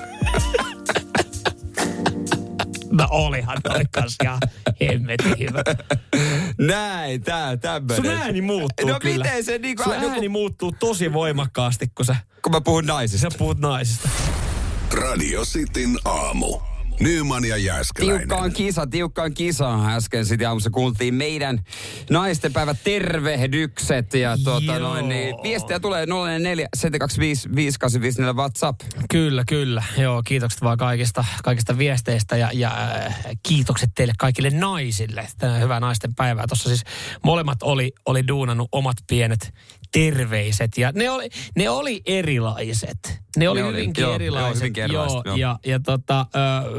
No 2.93 3.07
olihan 3.09 3.57
toi 3.63 3.81
kanssa 3.91 4.39
hemmetin 4.81 5.35
hyvä. 5.39 5.63
Näin, 6.57 7.23
tää 7.23 7.57
tämmönen. 7.57 7.95
Sun 7.95 8.07
ääni 8.07 8.41
muuttuu 8.41 8.89
No 8.89 8.99
kyllä. 8.99 9.25
miten 9.25 9.43
se 9.43 9.57
niinku... 9.57 9.83
Sun 9.83 9.93
ääni 9.93 10.29
muuttuu 10.29 10.75
tosi 10.79 11.13
voimakkaasti, 11.13 11.87
kun 11.95 12.05
sä... 12.05 12.15
Kun 12.41 12.51
mä 12.51 12.61
puhun 12.61 12.85
naisista. 12.85 13.29
Sä 13.31 13.37
puhut 13.37 13.59
naisista. 13.59 14.09
Radio 14.93 15.41
Cityn 15.45 15.97
aamu. 16.05 16.72
Nyman 16.99 17.45
ja 17.45 17.57
Jääskeläinen. 17.57 18.19
Tiukkaan 18.27 18.53
kisa, 18.53 18.87
tiukkaan 18.87 19.33
kisa. 19.33 19.95
Äsken 19.95 20.25
sitten 20.25 20.47
aamussa 20.47 20.69
kuultiin 20.69 21.13
meidän 21.13 21.59
naistenpäivät 22.09 22.77
tervehdykset. 22.83 24.13
Ja 24.13 24.37
tuota, 24.43 24.79
noin, 24.79 25.09
niin, 25.09 25.35
viestiä 25.43 25.79
tulee 25.79 26.05
04 26.39 26.67
725 26.75 28.21
WhatsApp. 28.33 28.81
Kyllä, 29.09 29.43
kyllä. 29.47 29.83
Joo, 29.97 30.23
kiitokset 30.25 30.61
vaan 30.61 30.77
kaikista, 30.77 31.25
kaikista 31.43 31.77
viesteistä 31.77 32.37
ja, 32.37 32.49
ja 32.53 32.69
äh, 32.69 33.19
kiitokset 33.47 33.89
teille 33.95 34.13
kaikille 34.19 34.49
naisille. 34.49 35.27
Tänään 35.37 35.61
hyvää 35.61 35.79
naisten 35.79 36.15
päivää. 36.15 36.47
Tuossa 36.47 36.69
siis 36.69 36.83
molemmat 37.23 37.63
oli, 37.63 37.91
oli 38.05 38.27
duunannut 38.27 38.69
omat 38.71 38.97
pienet 39.07 39.53
terveiset 39.93 40.77
ja 40.77 40.91
ne 40.95 41.09
oli, 41.09 41.29
ne 41.55 41.69
oli 41.69 42.01
erilaiset. 42.05 43.23
Ne 43.37 43.49
oli, 43.49 43.59
ne 43.59 43.67
oli 43.67 43.73
hyvinkin 43.75 44.01
joo, 44.01 44.15
erilaiset. 44.15 44.51
Joo, 44.51 44.59
hyvinkin 44.59 44.83
erilaiset. 44.83 45.17
Joo, 45.17 45.23
joo. 45.25 45.35
Ja, 45.35 45.59
ja 45.65 45.79
tota, 45.79 46.25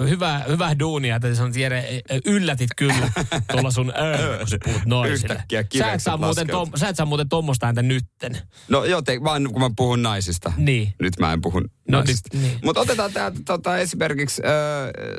uh, 0.01 0.04
hyvä, 0.09 0.41
hyvä 0.49 0.79
duunia, 0.79 1.17
että 1.17 1.35
sanoit 1.35 1.57
Jere, 1.57 2.01
yllätit 2.25 2.71
kyllä 2.77 3.11
tuolla 3.53 3.71
sun 3.71 3.93
öö, 3.99 4.39
kun 4.39 4.49
sä 4.49 4.59
puhut 4.65 4.85
naisille. 4.87 5.43
Sä 5.79 5.93
et, 5.93 6.03
saa 6.03 6.17
muuten 6.17 6.47
tom, 6.47 6.71
sä 6.75 6.89
et 6.89 6.97
saa 6.97 7.07
muuten 7.07 7.29
tuommoista 7.29 7.67
ääntä 7.67 7.83
nytten. 7.83 8.39
No 8.69 8.85
joo, 8.85 9.03
te, 9.03 9.21
vaan 9.25 9.53
kun 9.53 9.63
mä 9.63 9.71
puhun 9.77 10.03
naisista. 10.03 10.53
Niin. 10.57 10.95
Nyt 11.01 11.15
mä 11.21 11.33
en 11.33 11.41
puhu 11.41 11.61
no, 11.61 11.69
naisista. 11.89 12.39
Niin. 12.39 12.59
Mutta 12.65 12.81
otetaan 12.81 13.13
täältä 13.13 13.41
tota, 13.45 13.79
esimerkiksi 13.79 14.43
äh, 14.45 14.53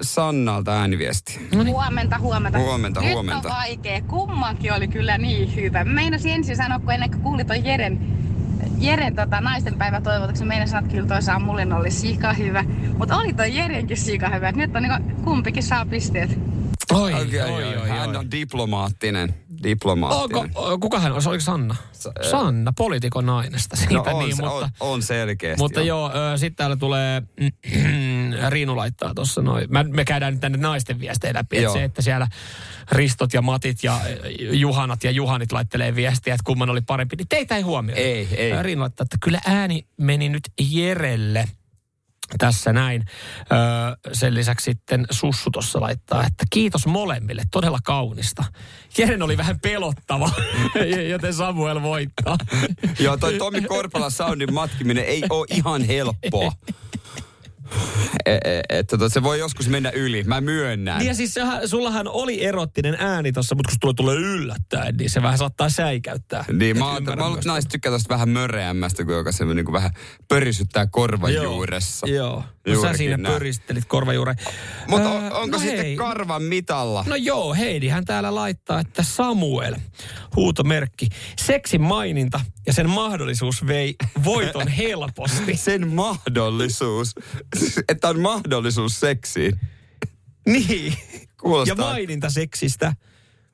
Sannalta 0.01 0.79
ääniviesti. 0.79 1.47
No 1.55 1.63
niin. 1.63 1.73
Huomenta, 1.73 2.19
huomenta. 2.19 2.59
Huomenta, 2.59 3.01
Nyt 3.01 3.11
huomenta. 3.13 3.49
on 3.49 3.55
vaikea. 3.55 4.01
Kummankin 4.01 4.73
oli 4.73 4.87
kyllä 4.87 5.17
niin 5.17 5.55
hyvä. 5.55 5.83
Meinasin 5.83 6.31
ensin 6.31 6.55
sanoa, 6.57 6.79
kun 6.79 6.93
ennen 6.93 7.11
kuin 7.11 7.21
kuulit 7.21 7.47
ton 7.47 7.65
Jeren 7.65 7.99
Jeren 8.77 9.15
tota, 9.15 9.41
naisten 9.41 9.77
päivä 9.77 10.01
toivotuksen 10.01 10.47
meidän 10.47 10.67
sanat 10.67 10.91
kyllä 10.91 11.07
toi 11.07 11.21
Samullin 11.21 11.73
oli 11.73 11.91
sika 11.91 12.33
hyvä. 12.33 12.63
Mutta 12.97 13.17
oli 13.17 13.33
toi 13.33 13.55
Jerenkin 13.55 13.97
sika 13.97 14.29
hyvä. 14.29 14.51
Nyt 14.51 14.75
on 14.75 14.83
niinku, 14.83 15.21
kumpikin 15.23 15.63
saa 15.63 15.85
pisteet. 15.85 16.39
Oi, 16.93 17.13
oi, 17.13 17.41
oi, 17.41 17.63
oi, 17.63 17.77
oi, 17.77 17.89
Hän 17.89 18.15
on 18.15 18.31
diplomaattinen. 18.31 19.35
diplomaattinen. 19.63 20.51
Onko, 20.55 20.77
kuka 20.79 20.99
hän 20.99 21.11
on? 21.11 21.21
Oliko 21.27 21.41
Sanna? 21.41 21.75
Sa- 21.91 22.11
Sanna, 22.31 22.73
poliitikon 22.77 23.25
nainesta. 23.25 23.75
Siitä 23.75 23.93
no 23.93 24.03
on, 24.17 24.25
niin, 24.25 24.35
mutta, 24.41 24.69
on, 24.79 24.93
on 24.93 25.01
selkeästi. 25.03 25.63
Mutta 25.63 25.81
jo. 25.81 25.85
joo, 25.85 26.37
sitten 26.37 26.55
täällä 26.55 26.75
tulee, 26.75 27.21
Riinu 28.49 28.75
laittaa 28.75 29.13
tuossa 29.13 29.41
noin. 29.41 29.67
Me 29.69 30.05
käydään 30.05 30.33
nyt 30.33 30.41
tänne 30.41 30.57
naisten 30.57 30.99
viestejä 30.99 31.33
läpi. 31.33 31.57
Että 31.57 31.73
se, 31.73 31.83
että 31.83 32.01
siellä 32.01 32.27
Ristot 32.91 33.33
ja 33.33 33.41
Matit 33.41 33.83
ja 33.83 33.99
Juhanat 34.51 35.03
ja 35.03 35.11
Juhanit 35.11 35.51
laittelee 35.51 35.95
viestiä, 35.95 36.33
että 36.33 36.43
kumman 36.45 36.69
oli 36.69 36.81
parempi, 36.81 37.15
niin 37.15 37.27
teitä 37.27 37.55
ei 37.55 37.61
huomioi. 37.61 37.99
Ei, 37.99 38.27
ei. 38.37 38.63
Riinu 38.63 38.81
laittaa, 38.81 39.03
että 39.03 39.17
kyllä 39.21 39.39
ääni 39.45 39.87
meni 39.97 40.29
nyt 40.29 40.43
Jerelle. 40.69 41.45
Tässä 42.37 42.73
näin. 42.73 43.05
Öö, 43.51 44.13
sen 44.13 44.33
lisäksi 44.33 44.63
sitten 44.63 45.05
Sussu 45.11 45.51
tuossa 45.51 45.81
laittaa, 45.81 46.23
että 46.25 46.45
kiitos 46.49 46.87
molemmille, 46.87 47.43
todella 47.51 47.79
kaunista. 47.83 48.43
Jeren 48.97 49.21
oli 49.21 49.37
vähän 49.37 49.59
pelottava, 49.59 50.31
joten 51.11 51.33
Samuel 51.33 51.81
voittaa. 51.81 52.37
Joo, 52.99 53.17
toi 53.17 53.37
Tommi 53.37 53.61
Korpala 53.61 54.09
soundin 54.09 54.53
matkiminen 54.53 55.05
ei 55.05 55.23
ole 55.29 55.45
ihan 55.49 55.83
helppoa. 55.83 56.51
E, 58.25 58.31
e, 58.31 58.61
että 58.69 58.97
tota, 58.97 59.13
se 59.13 59.23
voi 59.23 59.39
joskus 59.39 59.69
mennä 59.69 59.89
yli, 59.89 60.23
mä 60.23 60.41
myönnän. 60.41 60.97
Niin 60.99 61.07
ja 61.07 61.13
siis 61.15 61.33
sehän, 61.33 61.69
sullahan 61.69 62.07
oli 62.07 62.43
erottinen 62.45 62.95
ääni 62.99 63.31
tossa, 63.31 63.55
mutta 63.55 63.67
kun 63.69 63.73
se 63.73 63.79
tulee, 63.79 63.93
tulee 63.93 64.15
yllättäen, 64.15 64.97
niin 64.97 65.09
se 65.09 65.21
vähän 65.21 65.37
saattaa 65.37 65.69
säikäyttää. 65.69 66.45
Niin, 66.53 66.77
mä, 66.77 66.91
oon- 66.91 67.03
mä, 67.03 67.29
myös. 67.29 67.45
naiset 67.45 67.71
tykkää 67.71 67.91
tosta 67.91 68.09
vähän 68.09 68.29
möreämmästä, 68.29 69.05
kun 69.05 69.13
joka 69.13 69.31
se 69.31 69.45
niin 69.45 69.71
vähän 69.73 69.91
pörisyttää 70.27 70.87
korvan 70.87 71.33
juuressa. 71.33 72.07
Joo. 72.07 72.43
No 72.67 72.81
sä 72.81 72.93
siinä 72.93 73.17
näin. 73.17 73.33
pöristelit 73.33 73.85
korvajuureen. 73.87 74.37
Mutta 74.87 75.09
Öö, 75.09 75.17
on, 75.17 75.23
onko 75.33 75.57
no 75.57 75.59
sitten 75.59 75.85
hei. 75.85 75.95
karvan 75.95 76.43
mitalla? 76.43 77.03
No 77.07 77.15
joo, 77.15 77.53
Heidihän 77.53 78.05
täällä 78.05 78.35
laittaa, 78.35 78.79
että 78.79 79.03
Samuel, 79.03 79.75
huutomerkki, 80.35 81.07
seksin 81.37 81.81
maininta 81.81 82.41
ja 82.67 82.73
sen 82.73 82.89
mahdollisuus 82.89 83.67
vei 83.67 83.95
voiton 84.23 84.67
helposti. 84.81 85.57
Sen 85.57 85.87
mahdollisuus, 85.87 87.15
että 87.89 88.09
on 88.09 88.19
mahdollisuus 88.19 88.99
seksiin. 88.99 89.59
niin. 90.47 90.93
Kuulostaa. 91.41 91.85
Ja 91.85 91.91
maininta 91.91 92.29
seksistä, 92.29 92.93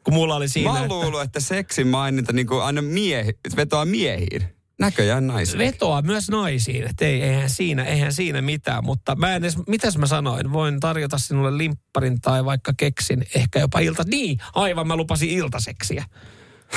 kun 0.03 0.13
mulla 0.13 0.35
oli 0.35 0.49
siinä, 0.49 0.71
Mä 0.71 0.81
oon 0.81 1.07
että 1.13 1.21
että 1.23 1.39
seksin 1.39 1.87
maininta 1.87 2.33
niin 2.33 2.47
kuin 2.47 2.63
aina 2.63 2.81
miehi, 2.81 3.31
vetoaa 3.55 3.85
miehiin. 3.85 4.43
Näköjään 4.79 5.27
naisiin. 5.27 5.57
vetoa 5.57 6.01
myös 6.01 6.29
naisiin. 6.29 6.87
Että 6.89 7.05
ei, 7.05 7.21
eihän, 7.21 7.49
siinä, 7.49 7.83
eihän 7.83 8.13
siinä 8.13 8.41
mitään, 8.41 8.85
mutta 8.85 9.15
mä 9.15 9.35
en 9.35 9.43
edes, 9.43 9.57
mitäs 9.67 9.97
mä 9.97 10.05
sanoin? 10.05 10.53
Voin 10.53 10.79
tarjota 10.79 11.17
sinulle 11.17 11.57
limpparin 11.57 12.21
tai 12.21 12.45
vaikka 12.45 12.73
keksin, 12.77 13.25
ehkä 13.35 13.59
jopa 13.59 13.79
ilta. 13.79 14.03
Niin, 14.07 14.37
aivan 14.53 14.87
mä 14.87 14.95
lupasin 14.95 15.29
iltaseksiä. 15.29 16.05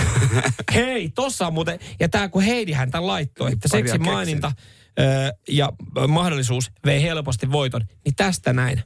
Hei, 0.75 1.09
tossa 1.09 1.47
on 1.47 1.53
muuten, 1.55 1.79
ja 2.01 2.09
tää 2.09 2.29
kun 2.29 2.43
Heidihän 2.43 2.91
tämän 2.91 3.07
laittoi, 3.07 3.53
että 3.53 3.69
seksin 3.69 4.05
maininta 4.05 4.53
ö, 4.99 5.03
ja 5.49 5.73
ö, 5.99 6.07
mahdollisuus 6.07 6.71
vei 6.85 7.03
helposti 7.03 7.53
voiton, 7.53 7.85
niin 8.05 8.15
tästä 8.17 8.53
näin. 8.53 8.83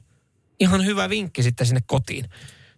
Ihan 0.59 0.85
hyvä 0.85 1.09
vinkki 1.09 1.43
sitten 1.43 1.67
sinne 1.67 1.81
kotiin. 1.87 2.25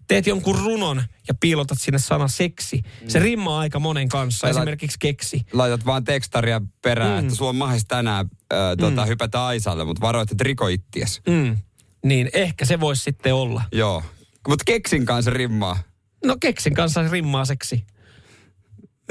Teet 0.08 0.28
jonkun 0.28 0.60
runon 0.60 1.04
ja 1.28 1.34
piilotat 1.39 1.78
sinne 1.82 2.00
sana 2.00 2.28
seksi. 2.28 2.82
Se 3.08 3.20
rimmaa 3.20 3.60
aika 3.60 3.80
monen 3.80 4.10
kanssa, 4.10 4.48
Älä- 4.48 4.52
esimerkiksi 4.60 4.98
keksi. 5.00 5.41
Laitat 5.54 5.86
vaan 5.86 6.04
tekstaria 6.04 6.62
perään, 6.82 7.12
Mm. 7.12 7.20
että 7.20 7.36
sulla 7.36 7.50
on 7.50 7.56
mahdollista 7.56 7.96
tänään 7.96 8.26
äh, 8.54 8.60
tota, 8.80 9.06
hypätä 9.06 9.46
Aisalle, 9.46 9.86
mutta 9.86 10.02
varoit, 10.02 10.32
että 10.32 10.44
riko 10.44 10.67
itties. 10.67 11.22
Mm. 11.28 11.58
Niin 12.06 12.30
ehkä 12.34 12.65
se 12.65 12.80
voisi 12.80 13.04
sitten 13.04 13.34
olla. 13.34 13.63
Joo. 13.72 14.04
Mutta 14.48 14.63
keksin 14.65 15.06
kanssa 15.06 15.32
rimmaa. 15.32 15.78
No 16.26 16.38
keksin 16.39 16.74
kanssa 16.74 17.08
rimmaa 17.10 17.46
seksi. 17.46 17.86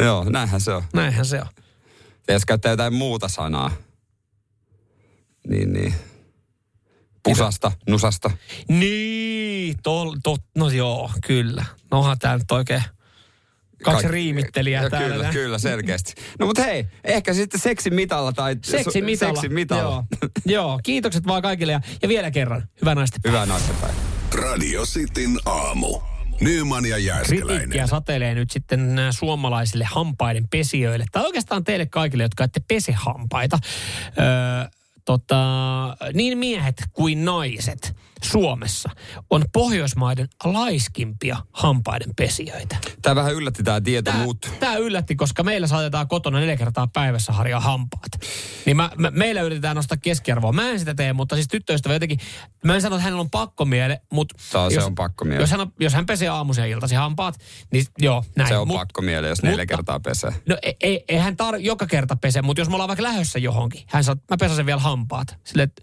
Joo, 0.05 0.25
näinhän 0.31 0.61
se 0.61 0.73
on. 0.73 0.83
Näinhän 0.95 1.27
se 1.27 1.41
on. 1.41 1.47
Ja 2.29 2.35
jos 2.35 2.47
käyttää 2.47 2.71
jotain 2.71 2.95
muuta 2.95 3.29
sanaa, 3.29 3.71
niin 5.49 5.73
niin. 5.73 5.95
Pusasta, 7.23 7.73
nusasta. 7.89 8.31
Niin, 8.69 9.77
tol, 9.83 10.17
to, 10.23 10.37
no 10.57 10.69
joo, 10.69 11.11
kyllä. 11.27 11.65
No 11.91 11.99
onhan 11.99 12.19
tää 12.19 12.39
nyt 12.39 12.51
oikein 12.51 12.83
kaksi 13.85 14.03
Kaik- 14.03 14.11
riimittelijää 14.13 14.91
täällä. 14.91 15.09
Kyllä, 15.09 15.23
näin. 15.23 15.35
kyllä, 15.35 15.59
selkeästi. 15.59 16.13
No 16.39 16.47
mutta 16.47 16.63
hei, 16.63 16.87
ehkä 17.05 17.35
sitten 17.35 17.61
seksin 17.61 17.95
mitalla 17.95 18.33
tai... 18.33 18.57
Seksi 18.65 19.03
mitalla. 19.03 19.41
Seksi 19.41 19.55
mitalla. 19.55 20.05
Joo. 20.23 20.31
joo, 20.47 20.81
kiitokset 20.83 21.27
vaan 21.27 21.43
kaikille 21.43 21.73
ja, 21.73 21.81
ja 22.03 22.09
vielä 22.09 22.31
kerran, 22.31 22.69
hyvää 22.81 22.95
naisten 22.95 23.21
Hyvää 23.27 23.47
naistenpäivää. 23.47 24.01
Radio 24.35 24.87
Cityn 24.87 25.39
aamu. 25.47 26.10
Nyman 26.41 26.85
ja 26.85 26.97
Kritiikkiä 26.97 27.15
Jääskeläinen. 27.15 27.89
satelee 27.89 28.35
nyt 28.35 28.51
sitten 28.51 28.99
äh, 28.99 29.11
suomalaisille 29.11 29.85
hampaiden 29.85 30.49
pesijöille, 30.49 31.05
tai 31.13 31.25
oikeastaan 31.25 31.65
teille 31.65 31.87
kaikille, 31.87 32.23
jotka 32.23 32.45
ette 32.45 32.61
pese 32.69 32.93
hampaita. 32.93 33.59
Öö, 34.19 34.25
tota, 35.05 35.37
niin 36.15 36.39
miehet 36.39 36.85
kuin 36.93 37.25
naiset 37.25 37.97
Suomessa 38.25 38.91
on 39.31 39.45
Pohjoismaiden 39.53 40.29
laiskimpia 40.45 41.37
hampaiden 41.53 42.15
pesijöitä. 42.17 42.77
Tämä 43.03 43.15
vähän 43.15 43.35
yllätti 43.35 43.63
tämä 43.63 43.81
tieto, 43.81 44.11
Tämä, 44.11 44.25
mutta... 44.25 44.49
tämä 44.61 44.77
yllätti, 44.77 45.17
koska 45.17 45.43
meillä 45.43 45.67
saatetaan 45.67 46.09
kotona 46.09 46.39
neljä 46.41 46.57
kertaa 46.57 46.87
päivässä 46.87 47.33
harjaa 47.33 47.61
hampaat. 47.61 48.13
Niin 48.67 48.77
mä, 48.77 48.91
mä, 48.97 49.11
meillä 49.11 49.43
yritetään 49.43 49.77
nostaa 49.77 49.99
keskiarvoa. 50.03 50.53
Mä 50.53 50.71
en 50.71 50.79
sitä 50.79 50.95
tee, 50.95 51.13
mutta 51.13 51.35
siis 51.35 51.49
tyttöystävä 51.49 51.95
jotenkin, 51.95 52.19
mä 52.65 52.75
en 52.75 52.83
sano, 52.83 52.97
että 52.97 53.05
hänellä 53.05 53.21
on 53.21 53.31
pakkomiele, 53.31 54.01
mutta... 54.13 54.35
Tää 54.53 54.69
se 54.69 54.75
jos, 54.75 54.85
on 54.85 54.95
pakkomiele. 54.95 55.43
Jos 55.43 55.51
hän, 55.51 55.73
jos 55.81 55.95
hän 55.95 56.07
pesee 56.07 56.29
aamuisen 56.29 56.63
ja 56.63 56.75
iltaisin 56.75 56.99
hampaat, 56.99 57.35
niin 57.73 57.85
joo, 57.99 58.25
näin. 58.37 58.49
Se 58.49 58.57
on 58.59 58.69
Mut- 58.69 58.75
pakko 58.75 59.03
miele, 59.03 59.29
jos 59.29 59.43
neljä 59.43 59.57
mutta- 59.57 59.77
kertaa 59.77 60.01
pesee. 60.01 60.35
No 60.49 60.57
ei, 60.63 60.77
ei, 60.81 61.05
ei 61.09 61.19
hän 61.19 61.35
tar- 61.35 61.61
joka 61.61 61.87
kerta 61.87 62.17
pese, 62.17 62.43
mutta 62.43 62.61
jos 62.61 62.69
me 62.69 62.75
ollaan 62.75 62.89
vaikka 62.89 63.03
lähdössä 63.03 63.39
johonkin, 63.39 63.83
hän 63.87 64.05
sanoo, 64.05 64.23
mä 64.31 64.37
pesasen 64.37 64.67
vielä 64.67 64.81
hampaat. 64.81 65.39
Sille, 65.45 65.63
että 65.63 65.83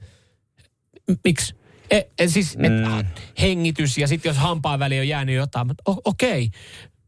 miksi? 1.24 1.56
E, 1.92 2.02
e, 2.20 2.28
siis 2.28 2.52
et, 2.64 3.02
Mm. 3.02 3.06
hengitys 3.42 3.98
ja 3.98 4.08
sitten 4.08 4.30
jos 4.30 4.38
hampaan 4.38 4.80
väliin 4.80 5.02
on 5.02 5.08
jäänyt 5.08 5.36
jotain, 5.36 5.68
mutta 5.68 5.84
okei. 6.06 6.50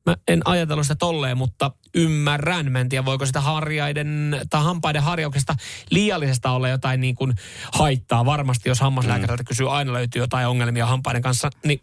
Mä 0.05 0.15
en 0.27 0.41
ajatellut 0.45 0.85
sitä 0.85 0.95
tolleen, 0.95 1.37
mutta 1.37 1.71
ymmärrän. 1.95 2.71
Mä 2.71 2.79
en 2.79 2.89
tiedä, 2.89 3.05
voiko 3.05 3.25
sitä 3.25 3.41
harjaiden 3.41 4.39
tai 4.49 4.63
hampaiden 4.63 5.03
harjauksesta 5.03 5.55
liiallisesta 5.89 6.51
olla 6.51 6.69
jotain 6.69 7.01
niin 7.01 7.15
kuin 7.15 7.33
haittaa. 7.73 8.25
Varmasti, 8.25 8.69
jos 8.69 8.79
hammaslääkäriltä 8.79 9.43
kysyy, 9.43 9.75
aina 9.77 9.93
löytyy 9.93 10.21
jotain 10.21 10.47
ongelmia 10.47 10.85
hampaiden 10.85 11.21
kanssa. 11.21 11.49
Niin 11.65 11.81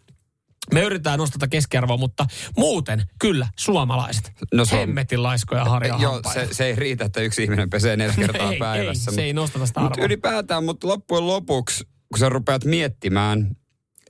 me 0.73 0.81
yritetään 0.81 1.19
nostaa 1.19 1.47
keskiervoa, 1.47 1.97
mutta 1.97 2.25
muuten 2.57 3.03
kyllä 3.19 3.47
suomalaiset. 3.59 4.31
No 4.53 4.65
se 4.65 4.75
on- 4.75 4.79
Hemmetin 4.79 5.23
laiskoja 5.23 5.65
harjaa 5.65 6.01
Joo, 6.01 6.21
se, 6.33 6.47
se 6.51 6.65
ei 6.65 6.75
riitä, 6.75 7.05
että 7.05 7.21
yksi 7.21 7.43
ihminen 7.43 7.69
pesee 7.69 7.97
neljä 7.97 8.15
kertaa 8.25 8.51
ei, 8.51 8.59
päivässä. 8.59 9.11
ei, 9.11 9.15
se 9.15 9.21
ei 9.23 9.33
nostata 9.33 9.65
sitä 9.65 9.79
arvoa. 9.79 10.05
ylipäätään, 10.05 10.63
mutta 10.63 10.87
loppujen 10.87 11.27
lopuksi, 11.27 11.87
kun 12.09 12.19
sä 12.19 12.29
rupeat 12.29 12.65
miettimään 12.65 13.55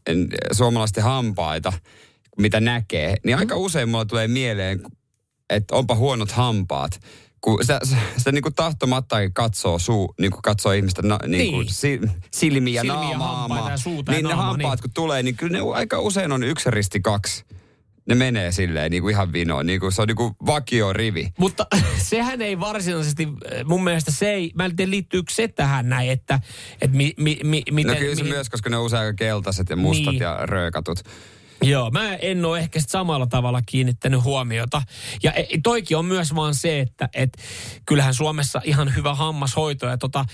en- 0.08 0.28
suomalaisten 0.52 1.04
hampaita, 1.04 1.74
mitä 2.38 2.60
näkee, 2.60 3.16
niin 3.26 3.38
aika 3.38 3.56
Mm. 3.56 3.62
usein 3.62 3.90
mulla 3.90 4.06
tulee 4.06 4.28
mieleen, 4.28 4.82
että 5.50 5.76
onpa 5.76 5.96
huonot 5.96 6.32
hampaat. 6.32 7.00
Kun 7.42 7.58
sitä, 7.62 7.80
sitä 8.18 8.32
niin 8.32 8.42
kuin 8.42 8.56
tahtomattakin 8.56 9.34
katsoo, 9.34 9.80
suu, 9.80 10.14
niin 10.20 10.32
kuin 10.32 10.42
katsoo 10.42 10.72
ihmistä 10.72 11.02
na, 11.02 11.20
niin 11.28 11.52
kuin 11.52 11.66
Niin. 11.66 11.74
si, 11.74 12.00
silmiä, 12.34 12.82
Silmiä, 12.82 13.18
naamaa. 13.18 13.72
ja 13.72 13.78
suuta 13.78 14.12
ja 14.12 14.18
niin 14.18 14.28
ne 14.28 14.34
hampaat 14.34 14.58
niin. 14.78 14.82
kun 14.82 14.92
tulee, 14.94 15.24
niin 15.24 15.36
kyllä 15.38 15.58
ne 15.58 15.64
aika 15.74 16.00
usein 16.00 16.32
on 16.32 16.44
yksi 16.44 16.72
risti 16.72 17.00
kaksi. 17.00 17.46
Ne 18.08 18.16
menee 18.16 18.52
silleen 18.52 18.92
niin 18.92 19.04
kuin 19.04 19.12
ihan 19.12 19.34
vinoon, 19.34 19.66
niin 19.66 19.80
kuin 19.80 19.92
se 19.92 20.02
on 20.02 20.08
niin 20.08 20.16
kuin 20.16 20.34
vakio 20.46 20.94
rivi. 20.94 21.34
Mutta 21.40 21.68
sehän 22.10 22.42
ei 22.42 22.60
varsinaisesti, 22.60 23.28
mun 23.66 23.84
mielestä 23.84 24.12
se 24.12 24.30
ei, 24.34 24.52
mä 24.56 24.66
en 24.66 24.76
tiedä 24.76 24.90
liittyykö 24.92 25.34
se 25.34 25.48
tähän 25.48 25.90
näin, 25.90 26.10
että, 26.12 26.40
että 26.82 26.98
mi, 26.98 27.14
mi, 27.18 27.40
mi, 27.44 27.64
miten... 27.72 27.94
No 27.94 28.00
kyllä 28.00 28.16
se 28.16 28.24
mihin- 28.24 28.36
myös, 28.36 28.50
koska 28.50 28.70
ne 28.70 28.78
on 28.78 28.86
usein 28.86 29.02
aika 29.02 29.14
keltaiset 29.14 29.70
ja 29.70 29.76
mustat 29.76 30.14
Niin. 30.14 30.22
ja 30.22 30.38
röökatut. 30.42 31.00
Joo, 31.62 31.92
mä 31.92 32.16
en 32.16 32.46
ole 32.46 32.60
ehkä 32.60 32.80
samalla 32.88 33.28
tavalla 33.28 33.62
kiinnittänyt 33.66 34.24
huomiota. 34.24 34.82
Ja 35.24 35.32
e- 35.34 35.46
toikin 35.64 35.98
on 35.98 36.06
myös 36.06 36.36
vaan 36.36 36.56
se, 36.56 36.80
että 36.80 37.10
et, 37.14 37.38
kyllähän 37.86 38.14
Suomessa 38.14 38.62
ihan 38.64 38.96
hyvä 38.96 39.16
hammashoito 39.16 39.86
ja 39.88 39.98
tota, 39.98 40.26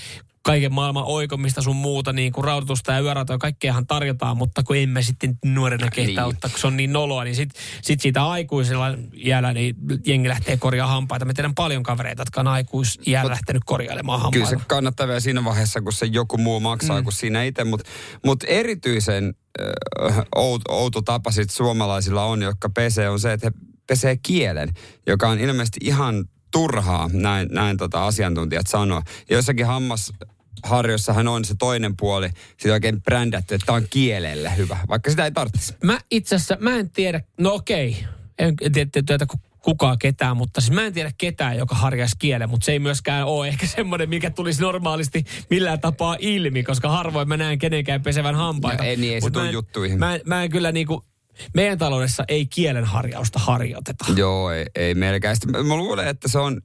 kaiken 0.45 0.73
maailman 0.73 1.03
oikomista 1.08 1.62
sun 1.62 1.75
muuta, 1.75 2.13
niin 2.13 2.32
kuin 2.34 2.45
rautusta 2.45 2.91
ja 2.91 2.99
yöratoja, 2.99 3.38
kaikkeahan 3.38 3.88
tarjotaan, 3.88 4.38
mutta 4.38 4.63
kun 4.63 4.77
emme 4.77 5.01
sitten 5.01 5.39
nuorena 5.45 5.89
kehtaa 5.89 6.25
Niin. 6.25 6.36
ottaa, 6.36 6.49
kun 6.49 6.60
se 6.60 6.67
on 6.67 6.77
niin 6.77 6.93
noloa, 6.93 7.23
niin 7.23 7.36
sit, 7.36 7.49
sit 7.82 8.01
siitä 8.01 8.25
aikuisella 8.25 8.88
jäällä 9.13 9.53
niin 9.53 9.75
jengi 10.06 10.29
lähtee 10.29 10.58
korjaamaan 10.58 10.95
hampaita. 10.95 11.25
Mä 11.25 11.34
tiedän 11.34 11.56
paljon 11.56 11.84
kavereita, 11.84 12.21
jotka 12.21 12.41
on 12.41 12.47
aikuisjäällä 12.47 13.32
lähtenyt 13.32 13.62
korjailemaan 13.65 14.21
hampaita. 14.21 14.47
Kyllä 14.47 14.62
se 14.62 14.67
kannattaa 14.67 15.08
vielä 15.08 15.19
siinä 15.19 15.43
vaiheessa, 15.43 15.82
kun 15.82 15.93
se 15.93 16.06
joku 16.06 16.38
muu 16.38 16.60
maksaa 16.60 16.97
mm. 16.99 17.03
kuin 17.03 17.13
siinä 17.13 17.43
itse, 17.43 17.63
mutta 17.63 17.89
mut 18.25 18.43
erityisen 18.47 19.34
äh, 19.62 20.17
outo, 20.36 20.73
outo 20.73 21.01
tapa 21.01 21.32
sit 21.32 21.49
suomalaisilla 21.49 22.23
on, 22.23 22.41
jotka 22.41 22.69
pesee, 22.69 23.10
on 23.10 23.19
se, 23.19 23.34
että 23.34 23.47
he 23.47 23.51
pesee 23.88 24.17
kielen, 24.23 24.69
joka 25.08 25.29
on 25.29 25.39
ilmeisesti 25.39 25.79
ihan 25.84 26.25
turhaa, 26.53 27.09
näin, 27.13 27.47
näin 27.51 27.77
tota 27.77 28.05
asiantuntijat 28.05 28.67
sanoo. 28.67 29.01
Jossakin 29.29 29.65
hammasharjossahan 29.65 31.27
on 31.27 31.45
se 31.45 31.55
toinen 31.59 31.97
puoli, 31.97 32.29
sitä 32.57 32.73
oikein 32.73 33.01
brändätty, 33.01 33.55
että 33.55 33.65
tämä 33.65 33.75
on 33.75 33.85
kielelle 33.89 34.57
hyvä, 34.57 34.77
vaikka 34.89 35.09
sitä 35.09 35.25
ei 35.25 35.31
tarvitsisi. 35.31 35.75
Mä 35.83 35.99
itse 36.11 36.35
asiassa, 36.35 36.57
mä 36.59 36.75
en 36.77 36.89
tiedä, 36.89 37.21
no 37.39 37.53
okei, 37.53 38.05
en 38.39 38.55
tiedä 38.73 38.89
työtä 39.05 39.25
kukaan 39.63 39.99
ketään, 39.99 40.37
mutta 40.37 40.61
siis 40.61 40.71
mä 40.71 40.85
en 40.85 40.93
tiedä 40.93 41.11
ketään, 41.17 41.57
joka 41.57 41.75
harjaisi 41.75 42.15
kielen, 42.19 42.49
mutta 42.49 42.65
se 42.65 42.71
ei 42.71 42.79
myöskään 42.79 43.25
ole 43.25 43.47
ehkä 43.47 43.67
semmoinen, 43.67 44.09
mikä 44.09 44.29
tulisi 44.29 44.61
normaalisti 44.61 45.23
millään 45.49 45.79
tapaa 45.79 46.15
ilmi, 46.19 46.63
koska 46.63 46.89
harvoin 46.89 47.27
mä 47.27 47.37
näen 47.37 47.59
kenenkään 47.59 48.03
pesevän 48.03 48.35
hampaita. 48.35 48.83
No 48.83 48.89
ei 48.89 48.97
niin, 48.97 49.13
ei 49.13 49.21
se 49.21 49.29
Mut 49.29 49.37
en- 49.37 49.53
juttuihin. 49.53 49.99
Mä, 49.99 50.15
en- 50.15 50.21
mä 50.25 50.43
en 50.43 50.49
kyllä 50.49 50.71
niinku, 50.71 51.05
meidän 51.53 51.77
taloudessa 51.77 52.23
ei 52.27 52.45
kielen 52.45 52.85
harjausta 52.85 53.39
harjoiteta. 53.39 54.05
Joo, 54.15 54.51
ei, 54.51 54.65
ei 54.75 54.95
melkein. 54.95 55.35
Sitten 55.35 55.65
mä 55.65 55.75
luulen, 55.75 56.07
että 56.07 56.27
se 56.27 56.39
on... 56.39 56.61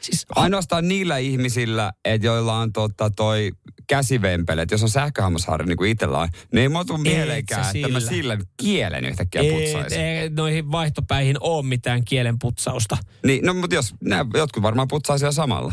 Siis, 0.00 0.26
Ainoastaan 0.34 0.88
niillä 0.88 1.18
ihmisillä, 1.18 1.92
että 2.04 2.26
joilla 2.26 2.58
on 2.58 2.72
tota 2.72 3.10
toi 3.10 3.50
käsivempele, 3.86 4.62
että 4.62 4.74
jos 4.74 4.82
on 4.82 4.88
sähköhammasharja 4.88 5.66
niin 5.66 5.76
kuin 5.76 5.90
itsellä 5.90 6.18
on, 6.18 6.28
niin 6.52 6.62
ei 6.62 6.68
Et 6.94 7.00
mieleenkään, 7.02 7.76
että 7.76 7.88
mä 7.88 8.00
sillä. 8.00 8.10
sillä 8.10 8.38
kielen 8.56 9.04
yhtäkkiä 9.04 9.40
ei, 9.42 9.50
putsaisin. 9.50 10.00
ei, 10.00 10.30
noihin 10.30 10.72
vaihtopäihin 10.72 11.36
ole 11.40 11.66
mitään 11.66 12.04
kielenputsausta. 12.04 12.96
Niin, 13.26 13.44
no 13.44 13.54
mutta 13.54 13.74
jos, 13.76 13.94
nää, 14.04 14.26
jotkut 14.34 14.62
varmaan 14.62 14.88
putsaa 14.88 15.18
siellä 15.18 15.32
samalla. 15.32 15.72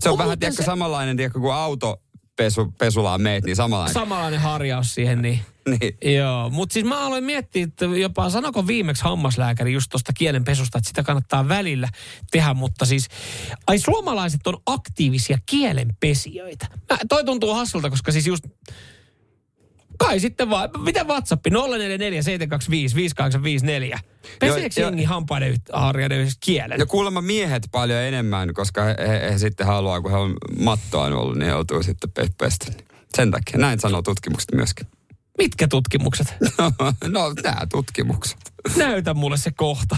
Se 0.00 0.08
on, 0.08 0.12
On 0.12 0.18
vähän, 0.18 0.38
tiedätkö, 0.38 0.62
se- 0.62 0.66
samanlainen, 0.66 1.16
tiedätkö, 1.16 1.40
kun 1.40 1.54
auto 1.54 2.02
pesu, 2.36 2.74
pesulaan 2.78 3.22
meet, 3.22 3.44
niin 3.44 3.56
samanlainen. 3.56 3.94
Samanlainen 3.94 4.40
harjaus 4.40 4.94
siihen, 4.94 5.22
niin... 5.22 5.40
niin. 5.68 6.14
Joo, 6.14 6.50
mutta 6.50 6.72
siis 6.72 6.84
mä 6.84 7.06
aloin 7.06 7.24
miettiä, 7.24 7.64
että 7.64 7.84
jopa 7.84 8.30
sanoko 8.30 8.66
viimeksi 8.66 9.04
hammaslääkäri 9.04 9.72
just 9.72 9.90
tuosta 9.90 10.12
kielenpesusta, 10.12 10.78
että 10.78 10.88
sitä 10.88 11.02
kannattaa 11.02 11.48
välillä 11.48 11.88
tehdä, 12.30 12.54
mutta 12.54 12.84
siis, 12.84 13.08
ai 13.66 13.78
suomalaiset 13.78 14.46
on 14.46 14.62
aktiivisia 14.66 15.38
kielenpesijöitä. 15.46 16.66
Mä, 16.90 16.98
toi 17.08 17.24
tuntuu 17.24 17.54
hassulta, 17.54 17.90
koska 17.90 18.12
siis 18.12 18.26
just, 18.26 18.44
kai 19.98 20.20
sitten 20.20 20.50
vaan, 20.50 20.70
miten 20.78 21.08
WhatsApp, 21.08 21.46
044 21.46 22.22
725 22.22 22.96
5854. 22.96 24.00
Peseekö 24.40 24.80
jengi 24.80 25.04
hampaiden 25.04 25.56
harjaiden 25.72 26.18
yhdessä 26.18 26.38
kielen? 26.44 26.78
Ja 26.78 26.86
kuulemma 26.86 27.20
miehet 27.20 27.62
paljon 27.72 28.00
enemmän, 28.02 28.54
koska 28.54 28.84
he, 28.84 28.96
he, 28.98 29.30
he 29.32 29.38
sitten 29.38 29.66
haluaa, 29.66 30.00
kun 30.00 30.10
he 30.10 30.16
on 30.16 30.34
mattoa 30.58 31.04
ollut, 31.04 31.36
niin 31.36 31.48
joutuu 31.48 31.82
sitten 31.82 32.10
pe- 32.10 32.28
pestä. 32.38 32.66
Sen 33.14 33.30
takia, 33.30 33.58
näin 33.58 33.80
sanoo 33.80 34.02
tutkimukset 34.02 34.52
myöskin. 34.54 34.86
Mitkä 35.38 35.68
tutkimukset? 35.68 36.34
no, 37.08 37.34
nämä 37.42 37.66
tutkimukset. 37.72 38.38
Näytä 38.76 39.14
mulle 39.14 39.36
se 39.36 39.50
kohta. 39.50 39.96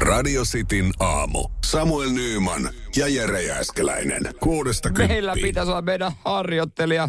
Radio 0.00 0.42
Cityn 0.42 0.90
aamu. 1.00 1.48
Samuel 1.64 2.10
Nyyman 2.10 2.70
ja 2.96 3.08
Jere 3.08 3.42
Jääskeläinen. 3.42 4.22
Kuudesta 4.40 4.90
Meillä 4.92 5.34
pitäisi 5.42 5.70
olla 5.70 5.82
meidän 5.82 6.12
harjoittelija 6.24 7.08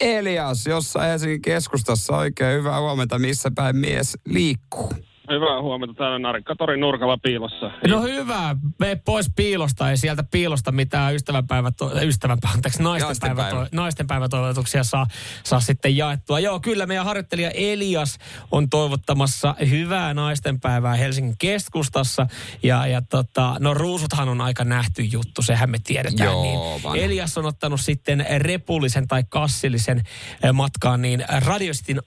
Elias 0.00 0.66
jossain 0.66 1.10
Helsingin 1.10 1.42
keskustassa. 1.42 2.16
Oikein 2.16 2.58
hyvää 2.58 2.80
huomenta, 2.80 3.18
missä 3.18 3.50
päin 3.54 3.76
mies 3.76 4.18
liikkuu. 4.26 4.92
Hyvää 5.30 5.62
huomenta 5.62 5.94
täällä 5.94 6.18
Narikkatorin 6.18 6.80
nurkalla 6.80 7.18
piilossa. 7.22 7.70
No 7.88 8.02
hyvä, 8.02 8.56
mene 8.78 8.96
pois 8.96 9.30
piilosta, 9.36 9.90
ei 9.90 9.96
sieltä 9.96 10.22
piilosta 10.30 10.72
mitään 10.72 11.14
ystävänpäivät, 11.14 11.74
ystävänpäivä, 12.02 12.54
anteeksi, 12.54 12.82
naistenpäivä, 12.82 13.34
Naistenpäivä. 13.42 13.68
naistenpäivätoivotuksia 13.72 14.84
saa, 14.84 15.06
saa 15.44 15.60
sitten 15.60 15.96
jaettua. 15.96 16.40
Joo, 16.40 16.60
kyllä 16.60 16.86
meidän 16.86 17.04
harjoittelija 17.04 17.50
Elias 17.54 18.18
on 18.50 18.70
toivottamassa 18.70 19.54
hyvää 19.70 20.14
naistenpäivää 20.14 20.94
Helsingin 20.94 21.34
keskustassa. 21.38 22.26
Ja, 22.62 22.86
ja 22.86 23.02
tota, 23.02 23.56
no 23.60 23.74
ruusuthan 23.74 24.28
on 24.28 24.40
aika 24.40 24.64
nähty 24.64 25.02
juttu, 25.02 25.42
sehän 25.42 25.70
me 25.70 25.78
tiedetään. 25.84 26.30
Joo, 26.30 26.42
niin 26.42 26.82
vanha. 26.82 26.96
Elias 26.96 27.38
on 27.38 27.46
ottanut 27.46 27.80
sitten 27.80 28.26
repullisen 28.38 29.08
tai 29.08 29.24
kassillisen 29.28 30.02
matkaan 30.52 31.02
niin 31.02 31.24
Radiositin 31.46 32.00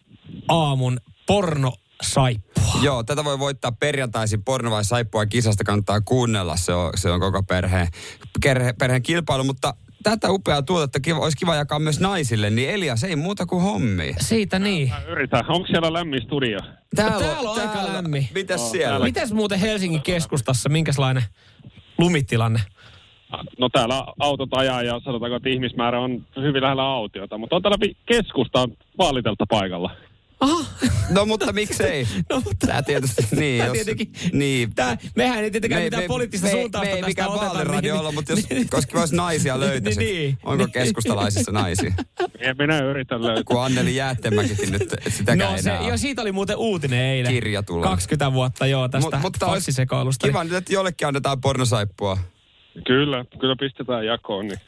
aamun 0.47 0.99
porno 1.27 1.73
saippua. 2.01 2.81
Joo, 2.81 3.03
tätä 3.03 3.23
voi 3.23 3.39
voittaa 3.39 3.71
perjantaisin 3.71 4.43
porno 4.43 4.71
vai 4.71 4.85
saippua 4.85 5.25
kisasta 5.25 5.63
kannattaa 5.63 6.01
kuunnella. 6.01 6.55
Se 6.57 6.73
on, 6.73 6.91
se 6.95 7.11
on 7.11 7.19
koko 7.19 7.43
perheen, 7.43 7.87
perhe, 8.43 8.73
perheen 8.79 9.03
kilpailu, 9.03 9.43
mutta 9.43 9.73
tätä 10.03 10.31
upeaa 10.31 10.61
tuotetta 10.61 10.99
kiva, 10.99 11.19
olisi 11.19 11.37
kiva 11.37 11.55
jakaa 11.55 11.79
myös 11.79 11.99
naisille, 11.99 12.49
niin 12.49 12.69
Elias 12.69 13.03
ei 13.03 13.15
muuta 13.15 13.45
kuin 13.45 13.63
hommia. 13.63 14.15
Siitä 14.19 14.59
niin. 14.59 14.89
Mä 14.89 15.01
yritän. 15.07 15.45
Onko 15.47 15.67
siellä 15.67 15.93
lämmin 15.93 16.21
studio? 16.21 16.59
Täällä 16.95 17.39
on 17.39 17.59
aika 17.59 17.93
lämmin. 17.93 18.27
Mitäs 18.33 18.61
Joo, 18.61 18.69
siellä? 18.69 18.87
täällä. 18.89 19.05
Mites 19.05 19.33
muuten 19.33 19.59
Helsingin 19.59 20.01
keskustassa, 20.01 20.69
minkälainen 20.69 21.23
lumitilanne? 21.97 22.59
No 23.59 23.69
täällä 23.69 24.05
autot 24.19 24.49
ajaa 24.51 24.83
ja 24.83 25.01
sanotaanko, 25.03 25.35
että 25.35 25.49
ihmismäärä 25.49 25.99
on 25.99 26.25
hyvin 26.41 26.61
lähellä 26.61 26.83
autiota, 26.83 27.37
mutta 27.37 27.55
on 27.55 27.61
täällä 27.61 27.77
vi- 27.81 27.97
keskusta 28.05 28.61
on 28.61 28.77
vaalitelta 28.97 29.45
paikalla. 29.49 29.91
Aha, 30.41 30.65
No 31.09 31.25
mutta 31.25 31.53
miksei? 31.53 32.07
no 32.29 32.35
mutta... 32.45 32.67
Tää 32.67 32.81
tietysti, 32.83 33.27
niin. 33.35 33.57
Tää 33.57 33.67
jos, 33.67 33.73
tietenkin- 33.73 34.11
niin. 34.33 34.75
Tää, 34.75 34.97
mehän 35.15 35.43
ei 35.43 35.51
tietenkään 35.51 35.83
mitään 35.83 36.03
poliittista 36.07 36.47
me, 36.47 36.51
suuntausta 36.51 36.85
me 36.85 36.95
ei 36.95 37.01
tästä 37.01 37.07
mikään 37.07 37.29
oteta, 37.29 37.45
vaaliradio 37.53 37.93
niin- 37.93 37.99
olla, 37.99 38.11
mutta 38.11 38.31
jos 38.31 38.49
niin- 38.49 38.69
koska 38.69 38.99
olisi 38.99 39.15
naisia 39.15 39.59
löytäisi, 39.59 39.99
Niin, 39.99 40.15
niin. 40.21 40.37
onko 40.43 40.63
Niin. 40.63 40.71
keskustalaisissa 40.71 41.51
naisia? 41.51 41.93
Ja 42.45 42.55
minä 42.59 42.79
yritän 42.79 43.21
löytää. 43.23 43.43
Kun 43.43 43.63
Anneli 43.65 43.95
Jäätteenmäkikin 43.95 44.71
nyt 44.71 44.95
sitäkään 45.09 45.39
No 45.53 45.57
enää 45.59 45.81
se, 45.81 45.87
jo 45.89 45.97
siitä 45.97 46.21
oli 46.21 46.31
muuten 46.31 46.57
uutinen 46.57 46.99
eilen. 47.01 47.33
Kirja 47.33 47.63
tulla. 47.63 47.83
20 47.85 48.33
vuotta 48.33 48.65
joo 48.67 48.89
tästä 48.89 49.09
Mut- 49.17 49.21
mutta 49.21 49.45
olisi 49.45 49.65
faksisekoilusta. 49.65 50.27
Kiva 50.27 50.43
nyt, 50.43 50.53
että 50.53 50.73
jollekin 50.73 51.07
annetaan 51.07 51.41
pornosaippua. 51.41 52.17
Kyllä, 52.87 53.25
kyllä 53.39 53.55
pistetään 53.59 54.05
jakoon. 54.05 54.47
Niin. 54.47 54.59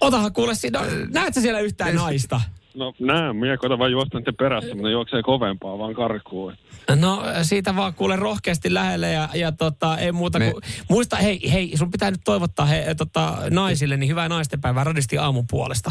Otahan 0.00 0.32
kuule, 0.32 0.54
si- 0.54 0.70
no, 0.70 0.80
näet 1.12 1.34
sä 1.34 1.40
siellä 1.40 1.60
yhtään 1.60 1.94
naista? 1.94 2.40
No 2.74 2.92
näen, 2.98 3.36
minä 3.36 3.56
koitan 3.56 3.78
vaan 3.78 3.92
juosta 3.92 4.18
niiden 4.18 4.36
perässä, 4.36 4.74
mutta 4.74 4.88
ne 4.88 4.92
juoksee 4.92 5.22
kovempaa 5.22 5.78
vaan 5.78 5.94
karkuun. 5.94 6.54
No 7.00 7.22
siitä 7.42 7.76
vaan 7.76 7.94
kuule 7.94 8.16
rohkeasti 8.16 8.74
lähelle 8.74 9.10
ja, 9.12 9.28
ja 9.34 9.52
tota, 9.52 9.98
ei 9.98 10.12
muuta 10.12 10.38
Me- 10.38 10.52
kuin... 10.52 10.62
Muista, 10.90 11.16
hei, 11.16 11.52
hei, 11.52 11.76
sun 11.76 11.90
pitää 11.90 12.10
nyt 12.10 12.20
toivottaa 12.24 12.66
he, 12.66 12.94
tota, 12.98 13.36
naisille 13.50 13.96
niin 13.96 14.10
hyvää 14.10 14.28
naistenpäivää 14.28 14.84
radisti 14.84 15.18
aamun 15.18 15.44
puolesta. 15.50 15.90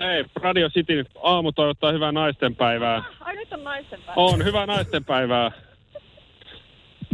Hei, 0.00 0.24
Radio 0.34 0.70
City 0.70 1.04
aamu 1.22 1.52
toivottaa 1.52 1.92
hyvää 1.92 2.12
naistenpäivää. 2.12 3.02
Ai 3.20 3.36
nyt 3.36 3.52
on 3.52 3.64
naisten 3.64 4.00
päivä. 4.00 4.12
On, 4.16 4.44
hyvää 4.44 4.66
naistenpäivää. 4.66 5.50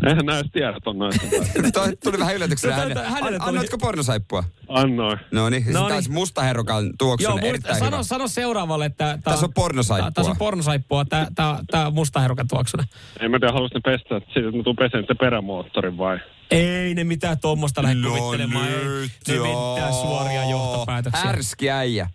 Eihän 0.06 0.26
nää 0.26 0.38
edes 0.38 0.50
tiedä, 0.52 0.76
että 0.76 0.90
on 0.90 0.98
naistenpäivä. 0.98 1.44
Toi 1.72 1.96
tuli 2.04 2.18
vähän 2.18 2.34
yllätyksenä. 2.36 2.74
Hänelle. 2.74 3.02
hänelle 3.04 3.26
An- 3.26 3.32
tuli- 3.40 3.48
Annoitko 3.48 3.78
pornosaippua? 3.78 4.44
Annoin. 4.68 5.18
No 5.32 5.48
niin, 5.50 5.64
No 5.72 5.80
no 5.80 5.88
niin. 5.88 6.00
niin. 6.00 6.12
mustaherukan 6.12 6.90
tuoksun 6.98 7.30
Joo, 7.30 7.48
erittäin 7.48 7.78
sano, 7.78 7.90
hyvä. 7.90 8.02
sano 8.02 8.28
seuraavalle, 8.28 8.86
että... 8.86 9.04
tää- 9.04 9.18
Tässä 9.32 9.46
on 9.46 9.52
pornosaippua. 9.54 10.10
Tässä 10.10 10.30
on 10.30 10.36
pornosaippua, 10.38 11.04
tää, 11.04 11.26
tää, 11.34 11.58
tää 11.70 11.86
on 11.86 11.94
mustaherukan 11.94 12.48
tuoksuna. 12.48 12.84
En 13.20 13.30
mä 13.30 13.38
tiedä, 13.38 13.52
haluaisin 13.52 13.80
ne 13.86 13.92
pestä, 13.92 14.16
että 14.16 14.30
siitä 14.32 14.56
mä 14.56 14.62
tuun 14.62 14.76
peseen 14.76 15.02
sitten 15.02 15.16
perämoottorin 15.20 15.98
vai? 15.98 16.18
Ei 16.50 16.94
ne 16.94 17.04
mitään 17.04 17.38
tuommoista 17.40 17.82
lähde 17.82 17.94
No 17.94 18.08
kuvittelemaan. 18.10 18.68
Ei, 18.68 18.74
nyt 18.84 19.10
ne 19.28 19.34
joo. 19.34 19.74
mitään 19.74 19.94
suoria 19.94 20.50
johtopäätöksiä. 20.50 21.24
Härski 21.24 21.70
äijä. 21.70 22.10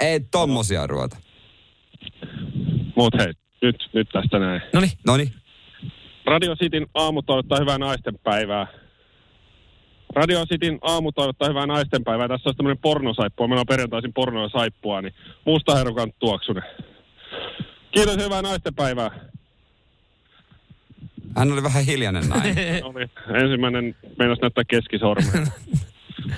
Ei 0.00 0.20
tommosia 0.20 0.86
ruota. 0.86 1.16
Mut 2.96 3.14
hei, 3.18 3.32
nyt, 3.62 3.76
nyt 3.92 4.08
tästä 4.12 4.38
näin. 4.38 4.62
Noniin. 4.72 4.92
Noniin. 5.06 5.34
Radio 6.26 6.56
Cityn 6.56 6.86
aamu 6.94 7.22
toivottaa 7.22 7.58
hyvää 7.58 7.78
naistenpäivää. 7.78 8.66
Radio 10.14 10.46
Cityn 10.46 10.78
aamu 10.82 11.12
toivottaa 11.12 11.48
hyvää 11.48 11.66
naistenpäivää. 11.66 12.28
Tässä 12.28 12.48
on 12.48 12.56
tämmöinen 12.56 12.78
pornosaippua. 12.82 13.48
Meillä 13.48 13.60
on 13.60 13.66
perjantaisin 13.66 14.12
porno 14.12 14.42
ja 14.42 14.48
saippua, 14.48 15.02
niin 15.02 15.14
musta 15.44 15.76
herukan 15.76 16.12
tuoksune. 16.18 16.62
Kiitos, 17.90 18.16
hyvää 18.16 18.42
naistenpäivää. 18.42 19.10
Hän 21.36 21.52
oli 21.52 21.62
vähän 21.62 21.84
hiljainen 21.84 22.28
näin. 22.28 22.54
Oli 22.84 23.06
ensimmäinen 23.42 23.96
meinas 24.18 24.38
näyttää 24.42 24.64
keskisormen. 24.68 25.32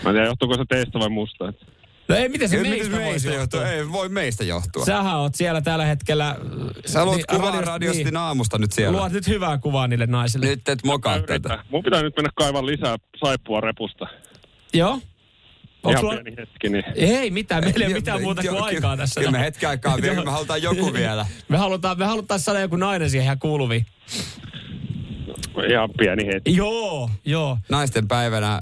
Mä 0.05 0.11
en 0.11 0.15
tiedä, 0.15 0.27
johtuuko 0.27 0.55
se 0.55 0.65
teistä 0.69 0.99
vai 0.99 1.09
musta. 1.09 1.49
Et 1.49 1.76
No 2.09 2.15
ei, 2.15 2.29
miten 2.29 2.49
se 2.49 2.57
Ei, 2.57 2.63
meistä, 2.63 2.89
miten 2.89 3.05
voisi 3.05 3.29
johtua? 3.29 3.69
Ei 3.69 3.93
voi 3.93 4.09
meistä 4.09 4.45
johtua. 4.45 4.85
Sähän 4.85 5.17
oot 5.17 5.35
siellä 5.35 5.61
tällä 5.61 5.85
hetkellä... 5.85 6.37
Sä 6.87 7.05
luot 7.05 7.17
niin, 7.17 7.27
kuvaa 7.31 7.61
radiosti 7.61 8.05
niin. 8.05 8.17
aamusta 8.17 8.59
nyt 8.59 8.73
siellä. 8.73 8.99
Luot 8.99 9.13
nyt 9.13 9.27
hyvää 9.27 9.59
kuvaa 9.59 9.89
niille 9.89 10.07
naisille. 10.07 10.47
Nyt 10.47 10.69
et 10.69 10.85
mokaa 10.85 11.21
tätä. 11.21 11.65
Mun 11.71 11.83
pitää 11.83 12.03
nyt 12.03 12.17
mennä 12.17 12.31
kaivaa 12.35 12.67
lisää 12.67 12.97
saippua 13.25 13.61
repusta. 13.61 14.07
Joo. 14.75 15.01
Ihan 15.89 16.01
sulla... 16.01 16.15
pieni 16.15 16.37
hetki, 16.37 16.69
niin 16.69 16.85
Ei 16.95 17.31
mitään, 17.31 17.65
meillä 17.65 17.85
ei 17.85 17.93
ole 17.93 17.95
mitään 17.95 18.23
muuta 18.23 18.43
kuin 18.43 18.63
aikaa 18.63 18.97
tässä. 18.97 19.21
Kyllä 19.21 19.33
me 19.33 19.41
hetken 19.41 19.69
aikaa 19.69 19.97
vielä, 20.03 20.25
me 20.25 20.31
halutaan 20.31 20.63
joku 20.63 20.93
vielä. 20.93 21.27
Me 21.49 21.57
halutaan, 21.59 21.99
me 21.99 22.05
halutaan 22.05 22.41
saada 22.41 22.61
joku 22.61 22.77
nainen 22.77 23.11
siihen 23.11 23.25
ihan 23.25 23.39
kuuluviin. 23.39 23.87
ihan 25.71 25.91
pieni 25.99 26.27
hetki. 26.27 26.57
Joo, 26.57 27.11
joo. 27.25 27.59
Naisten 27.69 28.09
päivänä 28.09 28.61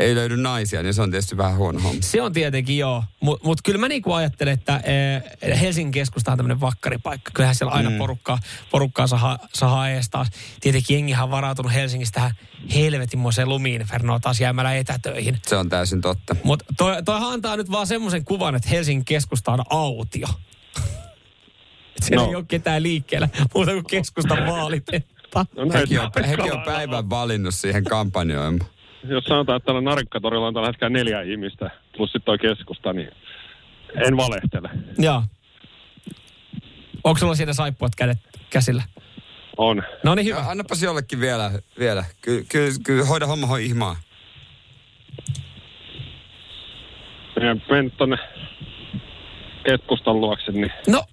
ei 0.00 0.14
löydy 0.14 0.36
naisia, 0.36 0.82
niin 0.82 0.94
se 0.94 1.02
on 1.02 1.10
tietysti 1.10 1.36
vähän 1.36 1.56
huono 1.56 1.80
homma. 1.80 2.02
Se 2.02 2.22
on 2.22 2.32
tietenkin 2.32 2.78
joo, 2.78 3.04
mutta 3.20 3.46
mut 3.46 3.58
kyllä 3.64 3.78
mä 3.78 3.88
niinku 3.88 4.12
ajattelen, 4.12 4.54
että 4.54 4.76
e, 4.76 5.56
Helsingin 5.60 5.92
keskusta 5.92 6.30
on 6.32 6.38
tämmöinen 6.38 6.60
vakkaripaikka. 6.60 7.30
Kyllähän 7.34 7.54
siellä 7.54 7.72
aina 7.72 7.90
mm. 7.90 7.98
porukkaa, 7.98 8.38
porukkaa 8.70 9.06
saa, 9.06 9.38
saa 9.54 9.88
ees 9.88 10.10
taas. 10.10 10.28
Tietenkin 10.60 10.94
jengihän 10.94 11.24
on 11.24 11.30
varautunut 11.30 11.72
Helsingistä 11.74 12.14
tähän 12.14 12.32
helvetinmoiseen 12.74 13.48
lumiinfernoon 13.48 14.20
taas 14.20 14.40
jäämällä 14.40 14.74
etätöihin. 14.74 15.38
Se 15.46 15.56
on 15.56 15.68
täysin 15.68 16.00
totta. 16.00 16.36
Mutta 16.44 16.64
toi, 16.76 17.02
toihan 17.02 17.32
antaa 17.32 17.56
nyt 17.56 17.70
vaan 17.70 17.86
semmoisen 17.86 18.24
kuvan, 18.24 18.54
että 18.54 18.68
Helsingin 18.68 19.04
keskusta 19.04 19.52
on 19.52 19.64
autio. 19.70 20.26
Et 21.96 22.02
Siellä 22.02 22.24
No. 22.24 22.30
ei 22.30 22.36
ole 22.36 22.44
ketään 22.48 22.82
liikkeellä 22.82 23.28
muuta 23.54 23.70
kuin 23.72 23.84
keskustan 23.84 24.46
vaalitetta. 24.52 25.46
No 25.56 25.72
Hekin 25.72 26.00
on, 26.00 26.10
hekin 26.28 26.52
on 26.52 26.62
päivän 26.64 27.10
valinnut 27.10 27.54
siihen 27.54 27.84
kampanjoimaan. 27.84 28.60
Jos 29.08 29.24
sanotaan, 29.24 29.56
että 29.56 29.64
täällä 29.66 29.80
Narikkatorilla 29.80 30.46
on 30.46 30.54
tällä 30.54 30.68
hetkellä 30.68 30.90
neljä 30.90 31.22
ihmistä, 31.22 31.70
plus 31.96 32.12
sitten 32.12 32.24
toi 32.26 32.38
keskusta, 32.38 32.92
niin 32.92 33.10
en 34.06 34.16
valehtele. 34.16 34.70
Joo. 34.98 35.22
Onko 37.04 37.18
sulla 37.18 37.34
siinä 37.34 37.52
saippuat 37.52 37.94
kädet 37.96 38.18
käsillä? 38.50 38.82
On. 39.56 39.82
No 40.04 40.14
niin, 40.14 40.26
Hyvä. 40.26 40.40
hyvä. 40.40 40.50
Annapas 40.50 40.82
jollekin 40.82 41.20
vielä. 41.20 41.50
vielä. 41.78 42.04
Kyllä 42.22 42.42
ky, 42.48 42.72
ky, 42.84 43.02
hoida 43.02 43.26
homma 43.26 43.46
hoi 43.46 43.64
ihmaa. 43.66 43.96
Ja 47.36 47.56
menen 47.70 47.90
tonne 47.90 48.16
keskustan 49.64 50.20
luokse, 50.20 50.52
niin 50.52 50.72
No, 50.88 51.04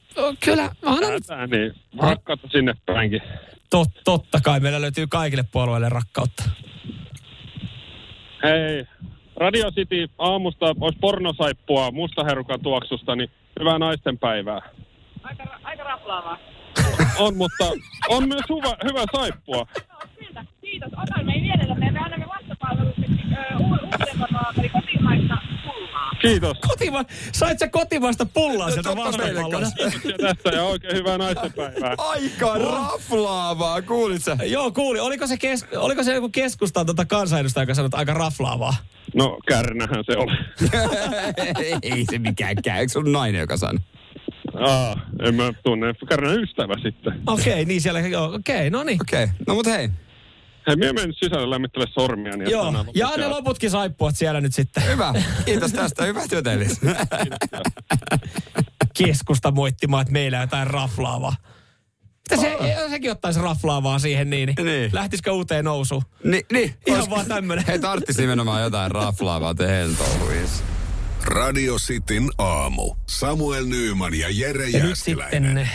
kyllä, 0.46 0.70
anna 0.86 1.10
nyt. 1.10 1.24
Tätä, 1.28 1.48
niin 1.48 1.74
rakkautta 2.00 2.48
sinne 2.52 2.74
päinkin. 2.86 3.22
Tot, 3.70 3.88
totta 4.04 4.40
kai, 4.44 4.60
meillä 4.60 4.82
löytyy 4.82 5.08
kaikille 5.08 5.44
puolueille 5.52 5.90
rakkautta. 5.90 6.44
Hei, 8.44 8.86
Radio 9.36 9.72
City 9.72 10.08
aamusta 10.18 10.66
olisi 10.82 11.00
pornosaippua 11.00 11.92
mustaherukan 11.92 12.62
tuoksusta, 12.62 13.16
niin 13.16 13.30
hyvää 13.60 13.80
naisten 13.80 14.18
päivää. 14.18 14.62
Aika, 15.24 15.44
aika 15.64 15.84
raplaavaa. 15.84 16.38
On, 17.20 17.38
mutta 17.38 17.66
on 18.10 18.28
myös 18.28 18.44
hyvä, 18.50 18.76
hyvä 18.90 19.04
saippua. 19.16 19.56
Joo, 19.56 20.00
kyllä. 20.28 20.46
Kiitos. 20.62 20.92
Otamme 21.04 21.34
mielellämme. 21.42 21.92
Me 21.92 22.00
annamme 22.00 22.26
vastapalveluksi 22.28 23.02
ö, 23.02 23.58
u- 23.58 23.64
uuden 23.64 23.90
eli 24.60 24.70
kotimaista. 24.70 25.38
Kiitos. 26.28 26.58
Kotima, 26.68 27.06
sait 27.32 27.60
sä 27.60 27.68
kotimaista 27.68 28.26
pullaa 28.26 28.72
sieltä 28.72 28.90
totta 28.96 29.18
meille 29.18 29.42
vastapallona? 29.42 29.72
Kiitoksia 29.76 30.18
tästä 30.18 30.50
ja 30.50 30.64
oikein 30.64 30.96
hyvää 30.96 31.18
naisten 31.18 31.54
päivää. 31.54 31.96
Aika 31.98 32.58
raflaavaa, 32.58 33.82
kuulit 33.82 34.24
sä? 34.24 34.38
Joo, 34.46 34.72
kuuli. 34.72 35.00
Oliko 35.00 35.28
se, 35.28 35.38
kes, 35.38 35.66
oliko 35.78 36.04
se 36.04 36.14
joku 36.14 36.30
keskustan 36.30 36.86
tota 36.86 37.06
kansanedustaja, 37.06 37.64
joka 37.64 37.74
sanoi, 37.74 37.86
että 37.86 37.98
aika 37.98 38.14
raflaavaa? 38.14 38.76
No, 39.16 39.38
kärnähän 39.48 40.04
se 40.06 40.18
oli. 40.18 40.38
Ei 41.96 42.06
se 42.12 42.20
mikään 42.20 42.56
käy. 42.64 42.80
Eikö 42.80 42.92
se 42.92 43.00
ollut 43.00 43.12
nainen, 43.12 43.40
joka 43.40 43.58
sanoi? 43.58 43.80
Aa, 44.54 45.00
en 45.24 45.36
mä 45.36 45.54
tunne. 45.64 45.94
Kärnän 46.10 46.40
ystävä 46.40 46.74
sitten. 46.84 47.14
Okei, 47.28 47.54
okay, 47.54 47.66
niin 47.66 47.82
siellä, 47.82 48.00
joo, 48.00 48.26
okei, 48.26 48.56
okay, 48.56 48.70
no 48.70 48.84
niin. 48.84 49.02
Okei, 49.02 49.24
okay. 49.24 49.36
no 49.48 49.54
mut 49.54 49.66
hei. 49.66 49.90
Hei, 50.68 50.76
minä 50.76 50.94
menen 50.94 51.14
sisälle 51.14 51.50
lämmittele 51.50 51.86
sormia. 51.94 52.38
Niin 52.38 52.50
Joo, 52.50 52.74
ja 52.96 53.10
ne 53.18 53.28
loputkin 53.28 53.70
saippuat 53.72 54.16
siellä 54.16 54.42
nyt 54.42 54.54
sitten. 54.56 54.84
Hyvä. 54.88 55.14
Kiitos 55.46 55.72
tästä. 55.74 56.06
Hyvää 56.06 56.28
työtä, 56.28 56.54
Elis. 56.54 56.80
Keskusta 58.98 59.52
moittimaan, 59.52 60.02
että 60.02 60.12
meillä 60.12 60.38
on 60.38 60.44
jotain 60.44 60.68
raflaavaa. 60.68 61.36
Mitä 62.30 62.42
se, 62.42 62.58
sekin 62.90 63.12
ottaisi 63.12 63.42
raflaavaa 63.42 64.00
siihen 64.00 64.30
niin, 64.30 64.48
niin, 64.58 64.66
Niin. 64.66 64.90
lähtisikö 64.94 65.32
uuteen 65.32 65.66
nousuun? 65.66 66.04
Ni, 66.24 66.42
niin. 66.52 66.74
Ihan 66.88 67.02
olis- 67.02 67.10
vaan 67.10 67.26
tämmönen. 67.26 67.66
Hei, 67.68 67.80
tarttis 67.80 68.18
nimenomaan 68.18 68.62
jotain 68.62 68.92
raflaavaa 68.92 69.56
teheen 69.56 69.96
touhuihin. 69.96 70.48
Radio 71.24 71.76
Cityn 71.78 72.30
aamu. 72.38 72.96
Samuel 73.10 73.66
Nyyman 73.66 74.14
ja 74.14 74.28
Jere 74.30 74.70
Ja 74.70 74.84
nyt 74.84 74.98
sitten 75.00 75.70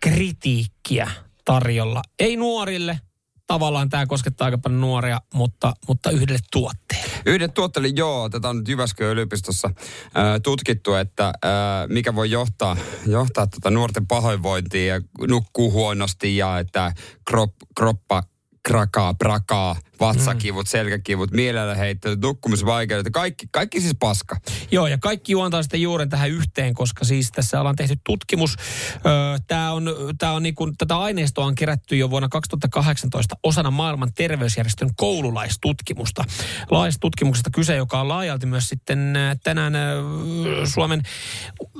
kritiikkiä 0.00 1.10
tarjolla. 1.44 2.02
Ei 2.18 2.36
nuorille, 2.36 3.00
tavallaan 3.46 3.88
tämä 3.88 4.06
koskettaa 4.06 4.44
aika 4.44 4.58
paljon 4.58 4.80
nuoria, 4.80 5.20
mutta, 5.34 5.72
mutta 5.88 6.10
yhdelle 6.10 6.40
tuotteelle. 6.52 7.12
Yhden 7.26 7.52
tuotteelle, 7.52 7.88
joo, 7.96 8.28
tätä 8.28 8.48
on 8.48 8.56
nyt 8.56 8.68
Jyväskylän 8.68 9.12
yliopistossa 9.12 9.70
ää, 10.14 10.40
tutkittu, 10.40 10.94
että 10.94 11.24
ää, 11.42 11.86
mikä 11.86 12.14
voi 12.14 12.30
johtaa, 12.30 12.76
johtaa 13.06 13.46
tota 13.46 13.70
nuorten 13.70 14.06
pahoinvointiin 14.06 14.88
ja 14.88 15.00
nukkuu 15.28 15.72
huonosti 15.72 16.36
ja 16.36 16.58
että 16.58 16.92
krop, 17.24 17.54
kroppa 17.76 18.22
krakaa, 18.66 19.14
prakaa, 19.14 19.76
vatsakivut, 20.00 20.66
selkäkivut, 20.66 21.30
mielellä 21.30 21.74
heittelyt, 21.74 22.20
nukkumisvaikeudet, 22.20 23.12
kaikki, 23.12 23.46
kaikki 23.50 23.80
siis 23.80 23.96
paska. 24.00 24.36
Joo, 24.70 24.86
ja 24.86 24.98
kaikki 24.98 25.32
juontaa 25.32 25.62
sitten 25.62 25.82
juuren 25.82 26.08
tähän 26.08 26.30
yhteen, 26.30 26.74
koska 26.74 27.04
siis 27.04 27.30
tässä 27.30 27.60
ollaan 27.60 27.76
tehty 27.76 27.96
tutkimus. 28.04 28.56
Tämä 29.46 29.72
on, 29.72 29.90
tää 30.18 30.32
on 30.32 30.42
niinku, 30.42 30.72
tätä 30.78 30.98
aineistoa 30.98 31.46
on 31.46 31.54
kerätty 31.54 31.96
jo 31.96 32.10
vuonna 32.10 32.28
2018 32.28 33.36
osana 33.42 33.70
maailman 33.70 34.12
terveysjärjestön 34.14 34.90
koululaistutkimusta. 34.96 36.24
Laajastutkimuksesta 36.70 37.50
kyse, 37.50 37.76
joka 37.76 38.00
on 38.00 38.08
laajalti 38.08 38.46
myös 38.46 38.68
sitten 38.68 39.14
tänään 39.44 39.72
Suomen 40.64 41.02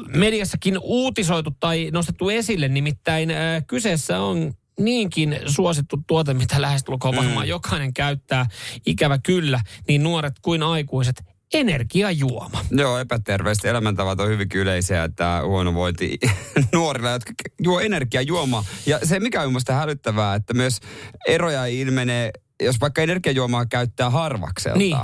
mediassakin 0.09 0.79
uutisoitu 0.83 1.51
tai 1.61 1.91
nostettu 1.93 2.29
esille. 2.29 2.69
Nimittäin 2.69 3.33
kyseessä 3.67 4.21
on 4.21 4.55
niinkin 4.81 5.41
suosittu 5.47 5.97
tuote, 6.07 6.35
mitä 6.35 6.63
lähestulkoon 6.63 7.17
varmaan 7.17 7.49
jokainen 7.49 7.95
käyttää, 7.95 8.47
ikävä 8.87 9.19
kyllä, 9.19 9.61
niin 9.89 10.03
nuoret 10.03 10.35
kuin 10.43 10.63
aikuiset, 10.63 11.23
energiajuoma. 11.55 12.65
Joo, 12.71 12.99
epäterveelliset 12.99 13.65
elämäntavat 13.65 14.21
on 14.21 14.29
hyvinkin 14.29 14.61
yleisiä, 14.61 15.05
että 15.05 15.41
huonovointi 15.45 16.19
nuorilla, 16.73 17.11
jotka 17.11 17.33
juo 17.63 17.81
energiajuomaa. 17.81 18.65
Ja 18.87 18.99
se, 19.03 19.21
mikä 19.21 19.43
on 19.43 19.49
minusta 19.49 19.73
hälyttävää, 19.73 20.35
että 20.35 20.55
myös 20.55 20.81
eroja 21.27 21.67
ilmenee, 21.67 22.31
jos 22.63 22.81
vaikka 22.81 23.03
energiajuomaa 23.03 23.67
käyttää 23.67 24.11
harvakselta. 24.11 24.79
Niin. 24.79 24.97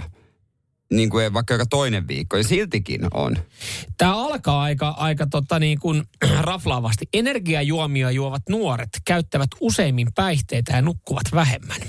Niin 0.92 1.11
kuin 1.11 1.33
vaikka 1.35 1.55
joka 1.55 1.66
toinen 1.66 2.09
viikko, 2.09 2.37
ja 2.37 2.44
siltikin 2.44 3.00
on. 3.14 3.37
Tämä 3.96 4.16
alkaa 4.26 4.62
aika, 4.62 4.88
aika 4.88 5.26
tota 5.26 5.59
niin 5.59 5.78
kuin 5.78 6.02
raflaavasti. 6.40 7.09
Energiajuomia 7.12 8.11
juovat 8.11 8.42
nuoret 8.48 8.88
käyttävät 9.05 9.50
useimmin 9.61 10.09
päihteitä 10.14 10.72
ja 10.76 10.83
nukkuvat 10.83 11.24
vähemmän. 11.35 11.81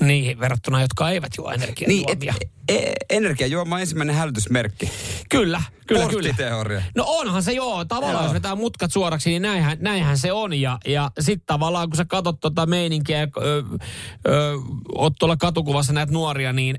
Niihin 0.00 0.40
verrattuna, 0.40 0.80
jotka 0.80 1.10
eivät 1.10 1.32
juo 1.38 1.50
Niin, 1.50 1.62
energiajuomia. 1.62 2.34
et, 2.68 2.86
e, 2.86 2.92
energiajuoma 3.10 3.74
on 3.74 3.80
ensimmäinen 3.80 4.16
hälytysmerkki. 4.16 4.90
kyllä, 5.28 5.62
kyllä, 5.86 6.06
kyllä. 6.08 6.82
No 6.96 7.04
onhan 7.06 7.42
se 7.42 7.52
joo. 7.52 7.84
Tavallaan 7.84 8.14
Joo. 8.14 8.24
jos 8.24 8.34
vetää 8.34 8.54
mutkat 8.54 8.92
suoraksi, 8.92 9.30
niin 9.30 9.42
näinhän, 9.42 9.78
näinhän 9.80 10.18
se 10.18 10.32
on. 10.32 10.60
Ja, 10.60 10.78
ja 10.86 11.10
sitten 11.20 11.46
tavallaan 11.46 11.88
kun 11.90 11.96
sä 11.96 12.04
katsot 12.04 12.40
tota 12.40 12.66
meininkiä 12.66 13.18
ja 13.18 13.28
ö, 13.36 13.62
ö, 14.28 14.52
oot 14.94 15.12
tuolla 15.18 15.36
katukuvassa 15.36 15.92
näitä 15.92 16.12
nuoria, 16.12 16.52
niin 16.52 16.76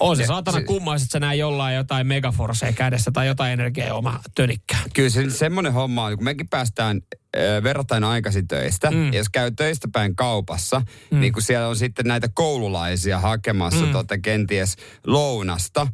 on 0.00 0.16
se 0.16 0.22
Se- 0.22 0.26
saatana 0.26 0.58
se- 0.58 0.64
kummaiset, 0.64 1.06
että 1.06 1.12
sä 1.12 1.20
näin 1.20 1.38
jollain 1.38 1.76
jotain 1.76 2.06
megaforcea 2.06 2.72
kädessä 2.72 3.10
tai 3.10 3.26
jotain 3.26 3.52
energiajuomaa 3.52 4.20
tönikkää. 4.34 4.78
Kyllä 4.94 5.10
se 5.10 5.30
semmoinen 5.30 5.72
homma 5.72 6.04
on, 6.04 6.16
kun 6.16 6.24
mekin 6.24 6.48
päästään 6.48 7.00
ö, 7.36 7.62
verrattain 7.62 8.04
aikaisin 8.04 8.48
töistä. 8.48 8.90
Mm. 8.90 8.96
Mm. 8.96 9.12
Ja 9.12 9.18
jos 9.18 9.28
käy 9.28 9.50
töistä 9.50 9.88
päin 9.92 10.16
kaupassa, 10.16 10.82
mm. 11.10 11.20
niin 11.20 11.32
kun 11.32 11.42
siellä 11.42 11.68
on 11.68 11.76
sitten 11.76 12.06
näitä 12.06 12.28
koululaisia 12.34 13.18
hakemassa 13.18 13.86
mm. 13.86 13.92
tota, 13.92 14.18
kenties 14.18 14.76
lounasta, 15.06 15.86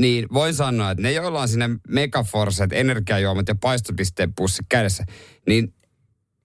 niin 0.00 0.26
voin 0.32 0.54
sanoa, 0.54 0.90
että 0.90 1.02
ne, 1.02 1.12
joilla 1.12 1.40
on 1.40 1.48
sinne 1.48 1.70
megaforset, 1.88 2.72
energiajuomat 2.72 3.48
ja 3.48 3.54
paistopisteen 3.54 4.34
pussi 4.34 4.62
kädessä, 4.68 5.04
niin 5.46 5.74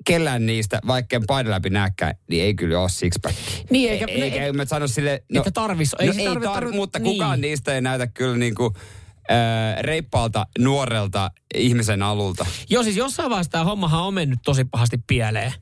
kellään 0.06 0.46
niistä, 0.46 0.80
vaikka 0.88 1.16
en 1.16 1.24
paine 1.28 1.50
läpi 1.50 1.70
näkään, 1.70 2.14
niin 2.30 2.44
ei 2.44 2.54
kyllä 2.54 2.80
ole 2.80 2.90
sixpack. 2.90 3.36
Niin, 3.70 3.92
eikä- 3.92 4.06
eikä, 4.06 4.44
eikä 4.44 4.54
mä 4.54 4.66
sano 4.66 4.88
sille... 4.88 5.24
Että 5.36 5.52
tarvis- 5.62 5.96
ei 6.00 6.08
no, 6.08 6.14
ei 6.18 6.28
tarvi- 6.28 6.46
tar- 6.46 6.54
tarvi- 6.56 6.76
mutta 6.76 7.00
niin. 7.00 7.14
kukaan 7.14 7.42
niistä 7.42 7.74
ei 7.74 7.82
näytä 7.82 8.08
kyllä 8.08 8.38
niinku, 8.38 8.74
äh, 9.32 9.82
reippaalta 9.82 10.46
nuorelta 10.60 11.32
ihmisen 11.56 12.04
alulta. 12.04 12.46
Joo, 12.70 12.84
siis 12.84 12.98
jossain 12.98 13.30
vaiheessa 13.30 13.52
tämä 13.52 13.64
hommahan 13.64 14.04
on 14.04 14.14
mennyt 14.14 14.40
tosi 14.46 14.66
pahasti 14.66 14.98
pieleen. 15.08 15.54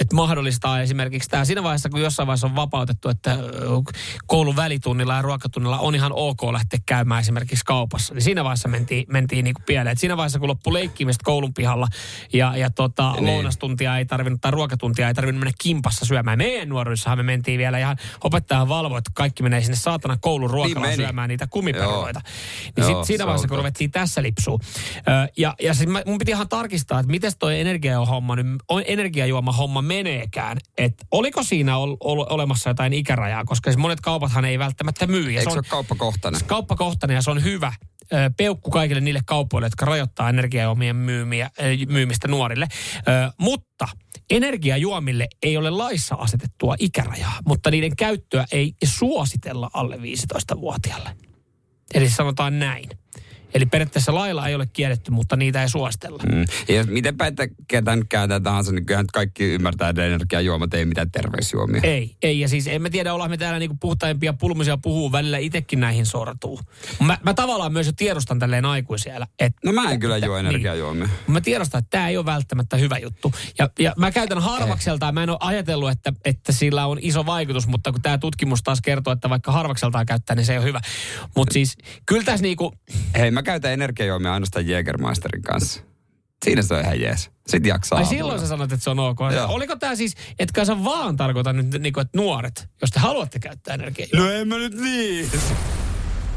Että 0.00 0.04
et 0.04 0.12
mahdollistaa 0.12 0.80
esimerkiksi 0.80 1.28
tämä 1.28 1.44
siinä 1.44 1.62
vaiheessa, 1.62 1.88
kun 1.88 2.00
jossain 2.00 2.26
vaiheessa 2.26 2.46
on 2.46 2.56
vapautettu, 2.56 3.08
että 3.08 3.36
koulun 4.26 4.56
välitunnilla 4.56 5.14
ja 5.14 5.22
ruokatunnilla 5.22 5.78
on 5.78 5.94
ihan 5.94 6.12
ok 6.14 6.42
lähteä 6.52 6.80
käymään 6.86 7.20
esimerkiksi 7.20 7.64
kaupassa. 7.64 8.14
Niin 8.14 8.22
siinä 8.22 8.44
vaiheessa 8.44 8.68
mentiin, 8.68 9.04
mentiin 9.08 9.44
niinku 9.44 9.62
pieleen. 9.66 9.92
Et 9.92 9.98
siinä 9.98 10.16
vaiheessa, 10.16 10.38
kun 10.38 10.48
loppui 10.48 10.72
leikkimiset 10.72 11.22
koulun 11.22 11.54
pihalla 11.54 11.86
ja, 12.32 12.56
ja 12.56 12.70
tota, 12.70 13.12
Niin. 13.12 13.26
lounastuntia 13.26 13.98
ei 13.98 14.04
tarvinnut 14.04 14.40
tai 14.40 14.50
ruokatuntia 14.50 15.08
ei 15.08 15.14
tarvinnut 15.14 15.40
mennä 15.40 15.52
kimpassa 15.62 16.04
syömään. 16.04 16.38
Meidän 16.38 16.68
nuoruudessahan 16.68 17.18
me 17.18 17.22
mentiin 17.22 17.58
vielä 17.58 17.78
ihan, 17.78 17.96
opettajahan 18.24 18.68
valvoi, 18.68 18.98
että 18.98 19.10
kaikki 19.14 19.42
menee 19.42 19.60
sinne 19.60 19.76
saatana 19.76 20.16
koulun 20.20 20.50
ruokalaan 20.50 20.82
meni. 20.82 20.96
syömään 20.96 21.28
niitä 21.28 21.46
kumiperunoita. 21.46 22.20
Niin 22.76 22.88
Joo, 22.88 22.98
sit, 22.98 23.06
siinä 23.06 23.26
vaiheessa, 23.26 23.48
kun 23.48 23.56
ruvettiin 23.56 23.90
tässä 23.90 24.22
lipsuu. 24.22 24.60
Ö, 24.96 25.32
ja 25.36 25.54
ja 25.62 25.74
siis 25.74 25.88
mä, 25.88 26.02
mun 26.06 26.18
piti 26.18 26.30
ihan 26.30 26.48
tarkistaa, 26.48 27.00
että 27.00 27.10
miten 27.10 27.32
toi 27.38 27.60
energiajuoma, 27.60 28.34
energiajuoma 28.86 29.52
homma 29.52 29.82
meneekään. 29.86 30.58
Että 30.78 31.04
oliko 31.10 31.42
siinä 31.42 31.76
ol, 31.76 31.96
ol, 32.00 32.24
olemassa 32.30 32.70
jotain 32.70 32.92
ikärajaa, 32.92 33.44
koska 33.44 33.70
siis 33.70 33.78
monet 33.78 34.00
kaupathan 34.00 34.44
ei 34.44 34.58
välttämättä 34.58 35.06
myy. 35.06 35.30
Ja 35.30 35.40
Eikö 35.40 35.40
se 35.40 35.44
se 35.44 35.50
on 35.50 35.58
ole 35.58 35.70
kauppakohtainen? 35.70 36.40
kauppakohtainen 36.46 37.14
ja 37.14 37.22
se 37.22 37.30
on 37.30 37.44
hyvä 37.44 37.72
peukku 38.36 38.70
kaikille 38.70 39.00
niille 39.00 39.20
kaupoille, 39.26 39.66
jotka 39.66 39.86
rajoittaa 39.86 40.28
energiajuomien 40.28 40.96
myymiä, 40.96 41.50
myymistä 41.88 42.28
nuorille. 42.28 42.66
Ö, 42.96 43.32
mutta 43.38 43.88
energiajuomille 44.30 45.28
ei 45.42 45.56
ole 45.56 45.70
laissa 45.70 46.14
asetettua 46.14 46.74
ikärajaa, 46.78 47.38
mutta 47.46 47.70
niiden 47.70 47.96
käyttöä 47.96 48.44
ei 48.52 48.74
suositella 48.84 49.70
alle 49.72 49.96
15-vuotiaalle. 49.96 51.16
Eli 51.94 52.10
sanotaan 52.10 52.58
näin. 52.58 52.88
Eli 53.56 53.66
periaatteessa 53.66 54.14
lailla 54.14 54.48
ei 54.48 54.54
ole 54.54 54.66
kielletty, 54.72 55.10
mutta 55.10 55.36
niitä 55.36 55.62
ei 55.62 55.68
suostella. 55.68 56.22
Mm. 56.32 56.44
Ja 56.68 56.84
miten 56.84 57.16
päin 57.16 57.28
että 57.28 57.48
ketä 57.68 57.96
nyt 57.96 58.06
kääntää 58.08 58.40
tahansa, 58.40 58.72
niin 58.72 58.86
kyllähän 58.86 59.06
kaikki 59.12 59.44
ymmärtää, 59.44 59.88
että 59.88 60.06
energiajuomat 60.06 60.74
ei 60.74 60.84
mitään 60.84 61.10
terveysjuomia. 61.10 61.80
Ei, 61.84 62.16
ei. 62.22 62.40
Ja 62.40 62.48
siis 62.48 62.66
emme 62.66 62.90
tiedä, 62.90 63.14
ollaan 63.14 63.30
me 63.30 63.36
täällä 63.36 63.58
niinku 63.58 63.76
puhtaimpia 63.80 64.32
pulmisia 64.32 64.78
puhuu, 64.78 65.12
välillä 65.12 65.38
itsekin 65.38 65.80
näihin 65.80 66.06
sortuu. 66.06 66.60
Mä, 67.04 67.18
mä 67.22 67.34
tavallaan 67.34 67.72
myös 67.72 67.86
jo 67.86 67.92
tiedostan 67.96 68.38
tälleen 68.38 68.64
aikuisiellä. 68.64 69.26
Että, 69.38 69.60
No 69.64 69.72
mä 69.72 69.90
en 69.90 70.00
kyllä 70.00 70.18
juo 70.18 70.36
niin. 70.36 70.46
energiajuomia. 70.46 71.08
Mä 71.26 71.40
tiedostan, 71.40 71.78
että 71.78 71.90
tämä 71.90 72.08
ei 72.08 72.16
ole 72.16 72.26
välttämättä 72.26 72.76
hyvä 72.76 72.98
juttu. 72.98 73.32
Ja, 73.58 73.70
ja 73.78 73.92
mä 73.96 74.10
käytän 74.10 74.38
harvakseltaan, 74.38 75.14
mä 75.14 75.22
en 75.22 75.30
ole 75.30 75.38
ajatellut, 75.40 75.90
että, 75.90 76.12
että 76.24 76.52
sillä 76.52 76.86
on 76.86 76.98
iso 77.00 77.26
vaikutus, 77.26 77.66
mutta 77.66 77.92
kun 77.92 78.02
tämä 78.02 78.18
tutkimus 78.18 78.62
taas 78.62 78.80
kertoo, 78.80 79.12
että 79.12 79.30
vaikka 79.30 79.52
harvakseltaan 79.52 80.06
käyttää, 80.06 80.36
niin 80.36 80.46
se 80.46 80.52
ei 80.52 80.58
ole 80.58 80.66
hyvä. 80.66 80.80
Mutta 81.36 81.52
siis 81.52 81.76
kyllä 82.06 82.24
tässä 82.24 82.42
niinku, 82.42 82.74
Hei, 83.18 83.30
mä 83.30 83.42
käytän 83.46 83.72
energiajuomia 83.72 84.32
ainoastaan 84.32 84.68
Jägermeisterin 84.68 85.42
kanssa. 85.42 85.80
Siinä 86.44 86.62
se 86.62 86.74
on 86.74 86.80
ihan 86.80 87.00
jees. 87.00 87.30
Sitten 87.46 87.68
jaksaa 87.68 87.98
ai 87.98 88.04
aamulla. 88.04 88.18
silloin 88.18 88.40
sä 88.40 88.46
sanoit, 88.46 88.72
että 88.72 88.84
se 88.84 88.90
on 88.90 88.98
ok. 88.98 89.18
Joo. 89.34 89.46
Oliko 89.48 89.76
tämä 89.76 89.96
siis, 89.96 90.14
etkä 90.38 90.64
sä 90.64 90.84
vaan 90.84 91.16
tarkoita 91.16 91.52
nyt, 91.52 91.82
niinku, 91.82 92.00
että 92.00 92.18
nuoret, 92.18 92.68
jos 92.80 92.90
te 92.90 93.00
haluatte 93.00 93.38
käyttää 93.38 93.74
energiaa. 93.74 94.08
No 94.14 94.30
en 94.30 94.48
mä 94.48 94.56
nyt 94.56 94.74
niin. 94.74 95.30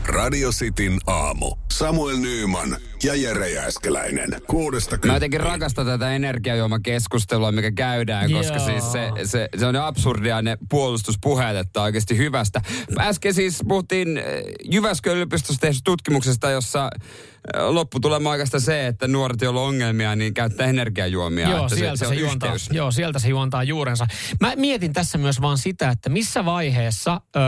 Radio 0.08 0.50
Cityn 0.52 0.98
aamu. 1.08 1.56
Samuel 1.72 2.18
Nyyman 2.18 2.78
ja 3.04 3.16
Jere 3.16 3.50
Jääskeläinen. 3.50 4.30
Kuudesta 4.48 4.98
Mä 5.06 5.14
jotenkin 5.14 5.40
rakastan 5.40 5.86
tätä 5.86 6.12
energiajuomakeskustelua, 6.12 7.52
mikä 7.52 7.72
käydään, 7.72 8.32
koska 8.32 8.56
Joo. 8.56 8.66
siis 8.66 8.92
se, 8.92 9.12
se, 9.24 9.50
se 9.58 9.66
on 9.66 9.76
absurdia 9.76 10.42
ne 10.42 10.58
puolustuspuheet, 10.70 11.58
että 11.58 11.82
oikeasti 11.82 12.18
hyvästä. 12.18 12.62
Äsken 13.00 13.34
siis 13.34 13.60
puhuttiin 13.68 14.18
äh, 14.18 14.24
Jyväskylän 14.72 15.16
yliopistossa 15.16 15.62
tehdystä 15.62 15.82
tutkimuksesta, 15.84 16.50
jossa 16.50 16.84
äh, 16.84 17.64
lopputulema 17.70 18.30
oikeastaan 18.30 18.62
se, 18.62 18.88
että 18.88 19.08
nuoret, 19.08 19.42
joilla 19.42 19.62
on 19.62 19.68
ongelmia, 19.68 20.16
niin 20.16 20.34
käyttää 20.34 20.68
energiajuomia. 20.68 21.50
Joo, 21.50 21.62
että 21.64 21.76
sieltä 21.76 21.98
se, 21.98 22.08
on 22.08 22.14
se 22.14 22.20
juontaa, 22.20 22.54
yhteys. 22.54 22.70
joo, 22.72 22.92
sieltä 22.92 23.20
se 23.20 23.28
juontaa 23.28 23.64
juurensa. 23.64 24.08
Mä 24.42 24.54
mietin 24.56 24.94
tässä 24.94 25.18
myös 25.18 25.42
vaan 25.42 25.58
sitä, 25.58 25.90
että 25.90 26.10
missä 26.10 26.46
vaiheessa 26.46 27.22
ö, 27.36 27.40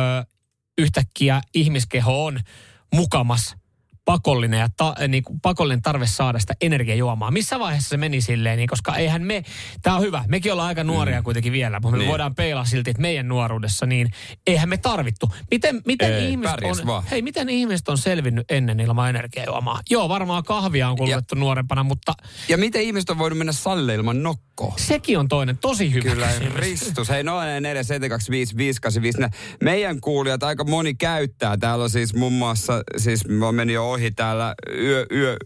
yhtäkkiä 0.77 1.41
ihmiskeho 1.53 2.25
on 2.25 2.39
mukamas 2.93 3.55
pakollinen 4.05 4.59
ja 4.59 4.67
ta, 4.77 4.95
niin 5.07 5.23
kuin 5.23 5.41
pakollinen 5.41 5.81
tarve 5.81 6.07
saada 6.07 6.39
sitä 6.39 6.53
energiajuomaa. 6.61 7.31
Missä 7.31 7.59
vaiheessa 7.59 7.89
se 7.89 7.97
meni 7.97 8.21
silleen, 8.21 8.57
niin, 8.57 8.69
koska 8.69 8.95
eihän 8.95 9.21
me, 9.21 9.43
tämä 9.81 9.95
on 9.95 10.01
hyvä, 10.01 10.23
mekin 10.27 10.51
ollaan 10.51 10.67
aika 10.67 10.83
nuoria 10.83 11.19
mm. 11.19 11.23
kuitenkin 11.23 11.51
vielä, 11.53 11.79
mutta 11.79 11.91
me 11.91 11.97
Niin. 11.97 12.09
voidaan 12.09 12.35
peilaa 12.35 12.65
silti, 12.65 12.89
että 12.89 13.01
meidän 13.01 13.27
nuoruudessa, 13.27 13.85
niin 13.85 14.07
eihän 14.47 14.69
me 14.69 14.77
tarvittu. 14.77 15.29
Miten, 15.51 15.81
miten, 15.85 16.13
Ei, 16.13 16.29
ihmiset 16.29 16.57
on, 16.63 16.87
vaan. 16.87 17.03
hei, 17.11 17.21
miten 17.21 17.49
ihmiset 17.49 17.89
on 17.89 17.97
selvinnyt 17.97 18.51
ennen 18.51 18.79
ilman 18.79 19.09
energiajuomaa? 19.09 19.79
Joo, 19.89 20.09
varmaan 20.09 20.43
kahvia 20.43 20.89
on 20.89 20.97
kulutettu 20.97 21.35
nuorempana, 21.35 21.83
mutta 21.83 22.13
Ja 22.49 22.57
miten 22.57 22.81
ihmiset 22.81 23.09
on 23.09 23.17
voinut 23.17 23.37
mennä 23.37 23.53
salle 23.53 23.95
ilman 23.95 24.23
nokkoa? 24.23 24.73
sekin 24.77 25.19
on 25.19 25.27
toinen 25.27 25.57
tosi 25.57 25.93
hyvä 25.93 26.09
Kyllä, 26.09 26.27
kysymys. 26.27 26.53
Ristus. 26.55 27.09
Hei, 27.09 27.23
047255855. 27.23 27.27
Meidän 29.63 30.01
kuulijat 30.01 30.43
aika 30.43 30.63
moni 30.63 30.93
käyttää. 30.95 31.57
Täällä 31.57 31.83
on 31.83 31.89
siis 31.89 32.13
muun 32.15 32.33
muassa, 32.33 32.83
siis 32.97 33.27
mä 33.27 33.51
menin 33.51 33.73
jo 33.73 33.90
ohi 33.91 34.11
täällä 34.11 34.55
yö, 34.77 35.05
yö, 35.11 35.37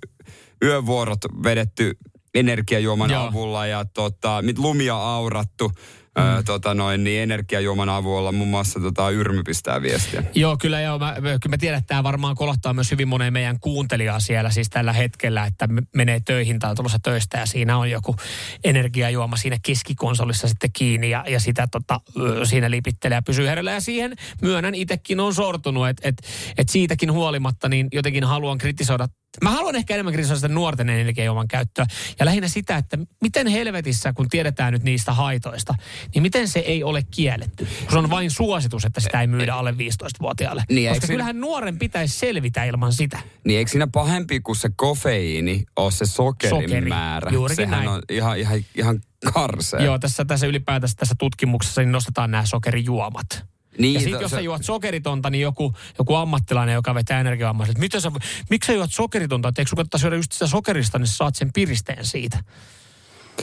yövuorot 0.63 1.19
vedetty 1.43 1.97
energiajuoman 2.33 3.09
Joo. 3.11 3.27
avulla 3.27 3.67
ja 3.67 3.85
tota, 3.85 4.41
mit 4.41 4.59
lumia 4.59 4.95
aurattu. 4.95 5.71
Ö, 6.19 6.43
tota 6.43 6.73
noin, 6.73 7.03
niin 7.03 7.21
energiajuoman 7.21 7.89
avulla 7.89 8.31
muun 8.31 8.49
muassa 8.49 8.79
tota, 8.79 9.09
Yrmy 9.09 9.43
pistää 9.43 9.81
viestiä. 9.81 10.23
Joo, 10.35 10.57
kyllä 10.57 10.81
joo. 10.81 10.99
Mä, 10.99 11.15
kyllä 11.21 11.49
mä 11.49 11.57
tiedän, 11.57 11.77
että 11.77 11.87
tämä 11.87 12.03
varmaan 12.03 12.35
kolottaa 12.35 12.73
myös 12.73 12.91
hyvin 12.91 13.07
moneen 13.07 13.33
meidän 13.33 13.59
kuuntelijaa 13.59 14.19
siellä 14.19 14.49
siis 14.49 14.69
tällä 14.69 14.93
hetkellä, 14.93 15.45
että 15.45 15.67
me- 15.67 15.81
menee 15.95 16.19
töihin 16.25 16.59
tai 16.59 16.69
on 16.69 16.75
tulossa 16.75 16.99
töistä 17.03 17.37
ja 17.37 17.45
siinä 17.45 17.77
on 17.77 17.89
joku 17.91 18.15
energiajuoma 18.63 19.37
siinä 19.37 19.57
keskikonsolissa 19.65 20.47
sitten 20.47 20.69
kiinni 20.73 21.09
ja, 21.09 21.23
ja 21.27 21.39
sitä 21.39 21.67
tota, 21.71 22.01
siinä 22.43 22.71
lipittelee 22.71 23.15
ja 23.15 23.21
pysyy 23.21 23.47
hereillä. 23.47 23.71
Ja 23.71 23.81
siihen 23.81 24.15
myönnän 24.41 24.75
itsekin 24.75 25.19
on 25.19 25.33
sortunut, 25.33 25.87
että 25.87 26.09
et, 26.09 26.21
et 26.57 26.69
siitäkin 26.69 27.11
huolimatta 27.11 27.69
niin 27.69 27.87
jotenkin 27.93 28.23
haluan 28.23 28.57
kritisoida 28.57 29.07
Mä 29.43 29.51
haluan 29.51 29.75
ehkä 29.75 29.93
enemmän 29.93 30.13
kritisoida 30.13 30.35
sitä 30.37 30.47
nuorten 30.47 30.89
energiajuoman 30.89 31.47
käyttöä 31.47 31.85
ja 32.19 32.25
lähinnä 32.25 32.47
sitä, 32.47 32.77
että 32.77 32.97
miten 33.21 33.47
helvetissä, 33.47 34.13
kun 34.13 34.29
tiedetään 34.29 34.73
nyt 34.73 34.83
niistä 34.83 35.13
haitoista, 35.13 35.75
niin 36.15 36.21
miten 36.21 36.47
se 36.47 36.59
ei 36.59 36.83
ole 36.83 37.03
kielletty? 37.11 37.65
Kun 37.79 37.91
se 37.91 37.97
on 37.97 38.09
vain 38.09 38.31
suositus, 38.31 38.85
että 38.85 38.99
sitä 38.99 39.21
ei 39.21 39.27
myydä 39.27 39.53
alle 39.55 39.71
15-vuotiaalle. 39.71 40.63
Niin, 40.69 40.89
Koska 40.89 41.07
siinä- 41.07 41.13
kyllähän 41.13 41.41
nuoren 41.41 41.79
pitäisi 41.79 42.19
selvitä 42.19 42.63
ilman 42.63 42.93
sitä. 42.93 43.19
Niin 43.45 43.57
eikö 43.59 43.71
siinä 43.71 43.87
pahempi 43.87 44.39
kuin 44.39 44.55
se 44.55 44.69
kofeiini 44.75 45.63
ole 45.75 45.91
se 45.91 46.05
sokerin 46.05 46.61
Sokeri. 46.63 46.89
määrä? 46.89 47.31
Juurikin 47.31 47.55
Sehän 47.65 47.71
näin. 47.85 47.89
on 47.89 48.01
ihan, 48.09 48.37
ihan, 48.39 48.59
ihan 48.75 48.99
karsea. 49.33 49.81
Joo, 49.83 49.99
tässä, 49.99 50.25
tässä 50.25 50.47
ylipäätänsä 50.47 50.95
tässä 50.97 51.15
tutkimuksessa 51.19 51.81
niin 51.81 51.91
nostetaan 51.91 52.31
nämä 52.31 52.45
sokerijuomat. 52.45 53.45
Niin, 53.77 53.93
ja 53.93 53.99
sitten 53.99 54.21
jos 54.21 54.31
sä 54.31 54.41
juot 54.41 54.65
sokeritonta, 54.65 55.29
niin 55.29 55.41
joku, 55.41 55.73
joku 55.97 56.15
ammattilainen, 56.15 56.73
joka 56.73 56.95
vetää 56.95 57.19
energiaammaa, 57.19 57.67
että 57.67 57.79
mitä 57.79 57.99
sä, 57.99 58.11
miksi 58.49 58.67
sä 58.67 58.73
juot 58.73 58.93
sokeritonta? 58.93 59.49
Että 59.49 59.61
eikö 59.61 59.69
sun 59.69 59.75
kannattaisi 59.75 60.01
syödä 60.01 60.15
just 60.15 60.31
sitä 60.31 60.47
sokerista, 60.47 60.99
niin 60.99 61.07
sä 61.07 61.15
saat 61.15 61.35
sen 61.35 61.53
piristeen 61.53 62.05
siitä. 62.05 62.43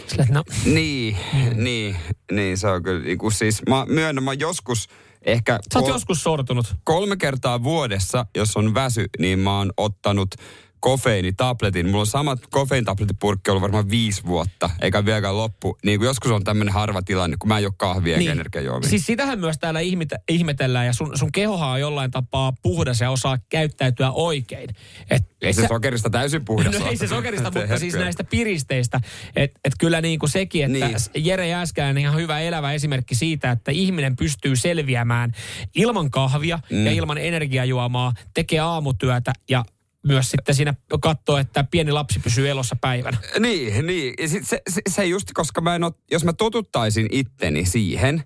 Sillä, 0.06 0.26
no, 0.30 0.44
Niin, 0.64 1.16
niin, 1.54 1.96
niin 2.32 2.58
se 2.58 2.68
on 2.68 2.82
kyllä. 2.82 3.02
Niin 3.04 3.18
kuin 3.18 3.32
siis, 3.32 3.62
mä 3.68 3.86
myönnän, 3.88 4.24
mä 4.24 4.32
joskus 4.32 4.88
ehkä 5.22 5.58
sä 5.72 5.78
oot 5.78 5.86
kol- 5.86 5.94
joskus 5.94 6.22
sortunut. 6.22 6.74
kolme 6.84 7.16
kertaa 7.16 7.62
vuodessa, 7.62 8.26
jos 8.36 8.56
on 8.56 8.74
väsy, 8.74 9.04
niin 9.18 9.38
mä 9.38 9.58
oon 9.58 9.72
ottanut 9.76 10.34
kofeiinitabletin. 10.82 11.86
Mulla 11.86 12.00
on 12.00 12.06
samat 12.06 12.38
kofeiinitablettipurkki 12.50 13.50
ollut 13.50 13.62
varmaan 13.62 13.90
viisi 13.90 14.24
vuotta, 14.26 14.70
eikä 14.80 15.04
vieläkään 15.04 15.36
loppu. 15.36 15.78
Niin 15.84 15.98
kuin 15.98 16.06
joskus 16.06 16.30
on 16.30 16.44
tämmöinen 16.44 16.74
harva 16.74 17.02
tilanne, 17.02 17.36
kun 17.36 17.48
mä 17.48 17.56
en 17.58 17.62
juo 17.62 17.72
kahvia 17.76 18.18
niin. 18.18 18.30
energiajuomia. 18.30 18.88
Siis 18.88 19.06
sitähän 19.06 19.40
myös 19.40 19.58
täällä 19.58 19.80
ihmete, 19.80 20.16
ihmetellään 20.28 20.86
ja 20.86 20.92
sun, 20.92 21.18
sun 21.18 21.32
kehohan 21.32 21.70
on 21.70 21.80
jollain 21.80 22.10
tapaa 22.10 22.52
puhdas 22.62 23.00
ja 23.00 23.10
osaa 23.10 23.38
käyttäytyä 23.48 24.10
oikein. 24.10 24.70
Et, 25.10 25.22
ei 25.42 25.52
se 25.52 25.62
sä- 25.62 25.68
sokerista 25.68 26.10
täysin 26.10 26.44
puhdas 26.44 26.74
No 26.78 26.80
ole. 26.80 26.90
ei 26.90 26.96
se 26.96 27.06
sokerista, 27.06 27.50
mutta 27.50 27.60
siis 27.60 27.82
herkkuja. 27.82 28.04
näistä 28.04 28.24
piristeistä. 28.24 29.00
Että 29.36 29.60
et 29.64 29.72
kyllä 29.78 30.00
niin 30.00 30.18
kuin 30.18 30.30
sekin, 30.30 30.64
että 30.64 30.86
Niin. 30.86 30.96
niin. 31.14 31.26
Jere 31.26 31.48
Jääskään 31.48 31.98
ihan 31.98 32.16
hyvä 32.16 32.40
elävä 32.40 32.72
esimerkki 32.72 33.14
siitä, 33.14 33.50
että 33.50 33.70
ihminen 33.72 34.16
pystyy 34.16 34.56
selviämään 34.56 35.32
ilman 35.74 36.10
kahvia 36.10 36.58
mm. 36.70 36.86
ja 36.86 36.92
ilman 36.92 37.18
energiajuomaa, 37.18 38.12
tekee 38.34 38.58
aamutyötä 38.60 39.32
ja 39.50 39.64
myös 40.06 40.30
sitten 40.30 40.54
siinä 40.54 40.74
katsoo, 41.02 41.38
että 41.38 41.64
pieni 41.64 41.92
lapsi 41.92 42.20
pysyy 42.20 42.48
elossa 42.48 42.76
päivänä. 42.80 43.18
Niin, 43.38 43.86
niin. 43.86 44.14
Ja 44.18 44.28
sit 44.28 44.46
se, 44.46 44.62
se, 44.70 44.80
se 44.88 45.06
just, 45.06 45.28
koska 45.34 45.60
mä 45.60 45.74
en 45.74 45.84
oo, 45.84 45.92
jos 46.10 46.24
mä 46.24 46.32
totuttaisin 46.32 47.06
itteni 47.10 47.66
siihen, 47.66 48.22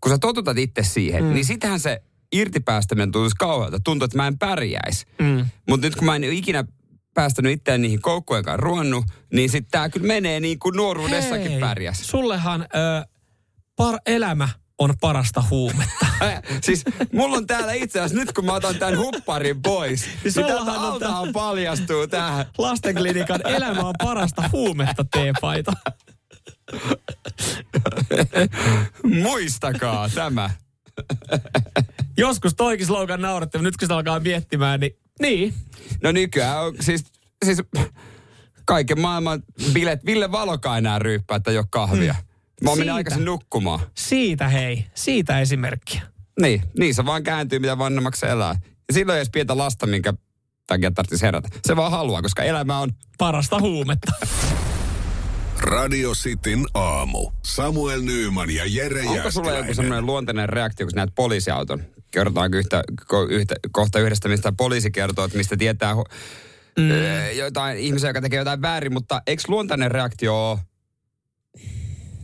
kun 0.00 0.12
sä 0.12 0.18
totutat 0.18 0.58
itse 0.58 0.82
siihen, 0.82 1.24
mm. 1.24 1.34
niin 1.34 1.44
sitähän 1.44 1.80
se 1.80 2.02
irtipäästäminen 2.32 3.12
tuntuisi 3.12 3.36
kauhealta. 3.36 3.80
Tuntuu, 3.80 4.04
että 4.04 4.16
mä 4.16 4.26
en 4.26 4.38
pärjäisi. 4.38 5.06
Mm. 5.18 5.46
Mutta 5.68 5.86
nyt 5.86 5.96
kun 5.96 6.04
mä 6.04 6.16
en 6.16 6.24
ole 6.24 6.32
ikinä 6.32 6.64
päästänyt 7.14 7.52
itseään 7.52 7.82
niihin 7.82 8.02
koukkujenkaan 8.02 8.58
ruonnut, 8.58 9.04
niin 9.32 9.50
sitten 9.50 9.70
tää 9.70 9.88
kyllä 9.88 10.06
menee 10.06 10.40
niin 10.40 10.58
kuin 10.58 10.76
nuoruudessakin 10.76 11.50
Hei, 11.50 11.60
pärjäs. 11.60 11.98
Sullehan 12.02 12.62
ö, 12.62 13.06
par, 13.76 13.98
elämä 14.06 14.48
on 14.78 14.94
parasta 15.00 15.44
huumetta. 15.50 16.06
Siis 16.66 16.84
mulla 17.12 17.36
on 17.36 17.46
täällä 17.46 17.72
itse 17.72 18.00
asiassa, 18.00 18.18
nyt 18.18 18.32
kun 18.32 18.44
mä 18.44 18.54
otan 18.54 18.78
tämän 18.78 18.98
hupparin 18.98 19.62
pois, 19.62 20.06
niin 20.24 20.32
sullahan 20.32 20.66
täältä 20.66 20.80
on 20.80 20.92
altahan 20.92 21.32
paljastuu 21.32 22.06
tähän. 22.06 22.46
Lastenklinikan 22.58 23.40
elämä 23.44 23.80
on 23.80 23.94
parasta 24.02 24.42
huumetta 24.52 25.04
teepaita. 25.04 25.72
Muistakaa 29.02 30.08
tämä. 30.08 30.50
Joskus 32.16 32.54
toikin 32.54 32.86
slogan 32.86 33.22
nauratti, 33.22 33.58
mutta 33.58 33.68
nyt 33.68 33.76
kun 33.76 33.86
sitä 33.86 33.94
alkaa 33.94 34.20
miettimään, 34.20 34.80
niin 34.80 34.96
niin. 35.20 35.54
No 36.02 36.12
nykyään 36.12 36.62
on 36.62 36.74
siis, 36.80 37.04
siis 37.44 37.62
kaiken 38.64 39.00
maailman 39.00 39.42
bilet. 39.72 40.06
Ville 40.06 40.32
Valokaa 40.32 40.78
enää 40.78 40.98
ryyppää, 40.98 41.36
että 41.36 41.50
ei 41.50 41.58
ole 41.58 41.66
kahvia. 41.70 42.14
Mä 42.64 42.70
oon 42.70 42.78
mennyt 42.78 42.84
Siitä. 42.84 42.94
aikaisin 42.94 43.24
nukkumaan. 43.24 43.80
Siitä 43.96 44.48
hei, 44.48 44.86
siitä 44.94 45.40
esimerkkiä. 45.40 46.02
Niin, 46.40 46.62
niin 46.78 46.94
se 46.94 47.06
vaan 47.06 47.22
kääntyy, 47.22 47.58
mitä 47.58 47.78
vanhemmaksi 47.78 48.26
elää. 48.26 48.54
Ja 48.64 48.94
silloin 48.94 49.16
ei 49.16 49.18
edes 49.18 49.30
pientä 49.30 49.58
lasta, 49.58 49.86
minkä 49.86 50.14
takia 50.66 50.90
tarvitsisi 50.90 51.26
herätä. 51.26 51.48
Se 51.66 51.76
vaan 51.76 51.90
haluaa, 51.90 52.22
koska 52.22 52.42
elämä 52.42 52.78
on... 52.78 52.90
Parasta 53.18 53.60
huumetta. 53.60 54.12
Radio 55.60 56.12
Cityn 56.12 56.66
aamu. 56.74 57.30
Samuel 57.44 58.00
Nyyman 58.02 58.50
ja 58.50 58.64
Jere 58.66 59.02
Onko 59.06 59.30
sulla 59.30 59.50
joku 59.52 59.74
semmoinen 59.74 60.06
luontainen 60.06 60.48
reaktio, 60.48 60.86
kun 60.86 60.92
näet 60.96 61.10
poliisiauton? 61.14 61.82
Kerrotaanko 62.10 62.56
yhtä, 62.56 62.82
ko, 63.06 63.22
yhtä, 63.22 63.54
kohta 63.72 63.98
yhdestä, 63.98 64.28
mistä 64.28 64.52
poliisi 64.52 64.90
kertoo, 64.90 65.24
että 65.24 65.36
mistä 65.36 65.56
tietää 65.56 65.94
mm. 65.94 66.90
jotain 67.38 67.78
ihmisiä, 67.78 68.10
joka 68.10 68.20
tekee 68.20 68.38
jotain 68.38 68.62
väärin, 68.62 68.92
mutta 68.92 69.22
eikö 69.26 69.42
luontainen 69.48 69.90
reaktio 69.90 70.50
ole 70.50 70.58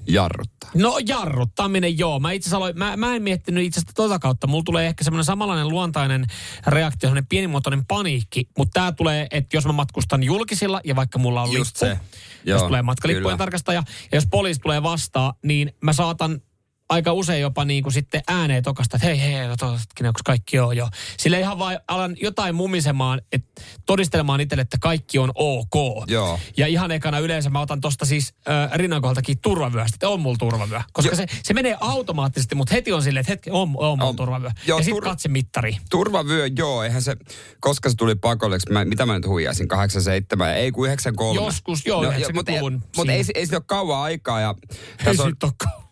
jarruttaa. 0.09 0.71
No 0.75 0.99
jarruttaminen, 1.07 1.99
joo. 1.99 2.21
Mä 2.21 2.33
itse 2.33 2.57
aloin, 2.57 2.79
mä, 2.79 2.97
mä 2.97 3.17
en 3.17 3.23
miettinyt 3.23 3.65
itse 3.65 3.81
asiassa 3.81 3.95
tota 3.95 4.19
kautta. 4.19 4.47
Mulla 4.47 4.63
tulee 4.65 4.87
ehkä 4.87 5.05
semmoinen 5.05 5.25
samanlainen 5.25 5.69
luontainen 5.69 6.27
reaktio, 6.67 7.07
semmoinen 7.07 7.27
pienimuotoinen 7.27 7.87
paniikki. 7.87 8.49
Mutta 8.59 8.81
tää 8.81 8.93
tulee, 8.93 9.27
että 9.31 9.57
jos 9.57 9.67
mä 9.67 9.73
matkustan 9.73 10.23
julkisilla 10.23 10.81
ja 10.85 10.97
vaikka 10.97 11.19
mulla 11.19 11.43
on 11.43 11.53
Just 11.53 11.83
lippu, 11.83 11.97
se. 11.97 12.01
jos 12.45 12.61
Joo, 12.61 12.69
tulee 12.69 12.83
matkalippujen 12.83 13.23
kyllä. 13.23 13.37
tarkastaja, 13.37 13.83
ja 14.13 14.17
jos 14.17 14.27
poliisi 14.27 14.61
tulee 14.61 14.83
vastaan, 14.83 15.35
niin 15.43 15.73
mä 15.81 15.93
saatan 15.93 16.41
aika 16.89 17.13
usein 17.13 17.41
jopa 17.41 17.65
niin 17.65 17.83
kuin 17.83 17.93
sitten 17.93 18.23
ääneen 18.29 18.63
tokasta, 18.63 18.97
että 18.97 19.07
hei, 19.07 19.21
hei, 19.21 19.33
hetkinen, 19.35 20.09
onko 20.09 20.21
kaikki 20.25 20.57
joo, 20.57 20.73
joo. 20.73 20.89
Sille 21.19 21.41
ihan 21.41 21.59
vaan 21.59 21.79
alan 21.89 22.17
jotain 22.23 22.55
mumisemaan, 22.55 23.21
että 23.33 23.63
todistelemaan 23.87 24.41
itselle, 24.41 24.63
että 24.63 24.77
kaikki 24.81 25.19
on 25.19 25.33
ok. 25.35 25.75
Joo. 26.07 26.41
Ja 26.57 26.67
ihan 26.67 26.91
ekana 26.91 27.19
yleensä 27.19 27.51
mä 27.51 27.61
otan 27.61 27.81
tosta 27.81 28.05
siis 28.05 28.35
äh, 28.49 28.73
rinnan 28.73 29.03
kohdaltakin 29.03 29.39
turvavyöstä, 29.39 29.97
että 29.97 30.09
on 30.09 30.21
mulla 30.21 30.37
turvavyö. 30.39 30.81
Koska 30.93 31.17
se, 31.17 31.27
se 31.43 31.55
menee 31.55 31.77
automaattisesti, 31.81 32.55
mutta 32.55 32.75
heti 32.75 32.93
on 32.93 33.03
silleen, 33.03 33.21
että 33.21 33.33
hetki, 33.33 33.51
on, 33.51 33.61
on 33.63 33.69
mulla 33.99 34.05
On. 34.05 34.17
turvavyö. 34.17 34.51
Joo, 34.67 34.79
ja 34.79 34.85
sitten 34.85 35.03
tur- 35.03 35.05
katse 35.05 35.29
mittari. 35.29 35.77
Turvavyö, 35.91 36.49
joo, 36.57 36.83
eihän 36.83 37.03
se, 37.03 37.17
koska 37.61 37.91
se 37.91 37.97
tuli 37.97 38.15
pakolliseksi, 38.15 38.73
mä, 38.73 38.85
mitä 38.85 39.07
mä 39.07 39.15
nyt 39.15 39.27
huijaisin, 39.27 39.69
87, 39.69 40.55
ei 40.57 40.73
kun 40.73 40.87
93. 40.87 41.41
Joskus, 41.41 41.87
joo, 41.87 42.03
90-luvun 42.03 42.83
Mutta 42.97 43.13
ei, 43.13 43.25
siinä. 43.25 43.39
ei 43.39 43.47
siitä 43.47 43.57
ole 43.57 43.65
kauan 43.67 44.01
aikaa 44.03 44.41
ja 44.41 44.55
Ei 44.71 45.05
tässä 45.05 45.23
on, 45.23 45.33
siitä 45.43 45.86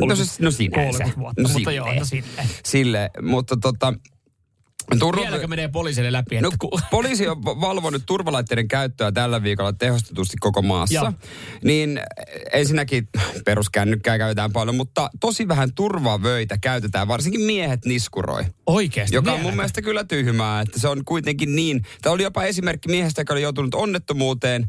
no, 0.00 0.16
siis, 0.16 0.40
no 0.40 0.50
sinänsä. 0.50 0.98
30 0.98 1.20
vuotta, 1.20 1.42
no 1.42 1.48
mutta 1.48 1.58
silleen. 1.58 1.76
joo, 1.76 1.94
no 1.94 2.04
silleen. 2.04 2.48
Sille, 2.64 3.10
mutta 3.22 3.56
tota, 3.56 3.94
turvavyö, 4.98 5.30
Vieläkö 5.30 5.46
menee 5.46 5.68
poliisille 5.68 6.12
läpi, 6.12 6.40
No, 6.40 6.48
että 6.48 6.58
ku, 6.58 6.80
poliisi 6.90 7.28
on 7.28 7.44
va- 7.44 7.60
valvonut 7.60 8.02
turvalaitteiden 8.06 8.68
käyttöä 8.68 9.12
tällä 9.12 9.42
viikolla 9.42 9.72
tehostetusti 9.72 10.36
koko 10.40 10.62
maassa. 10.62 10.94
Joo. 10.94 11.12
Niin 11.64 12.00
ensinnäkin 12.52 13.08
peruskännykkää 13.44 14.18
käytetään 14.18 14.52
paljon, 14.52 14.76
mutta 14.76 15.10
tosi 15.20 15.48
vähän 15.48 15.74
turvavöitä 15.74 16.58
käytetään, 16.58 17.08
varsinkin 17.08 17.40
miehet 17.40 17.84
niskuroi. 17.84 18.44
oikeasti 18.66 19.16
Joka 19.16 19.32
on 19.32 19.40
mun 19.40 19.56
mielestä 19.56 19.82
kyllä 19.82 20.04
tyhmää, 20.04 20.60
että 20.60 20.78
se 20.80 20.88
on 20.88 21.04
kuitenkin 21.04 21.56
niin. 21.56 21.82
Tämä 22.02 22.12
oli 22.12 22.22
jopa 22.22 22.44
esimerkki 22.44 22.88
miehestä, 22.88 23.20
joka 23.20 23.34
oli 23.34 23.42
joutunut 23.42 23.74
onnettomuuteen 23.74 24.66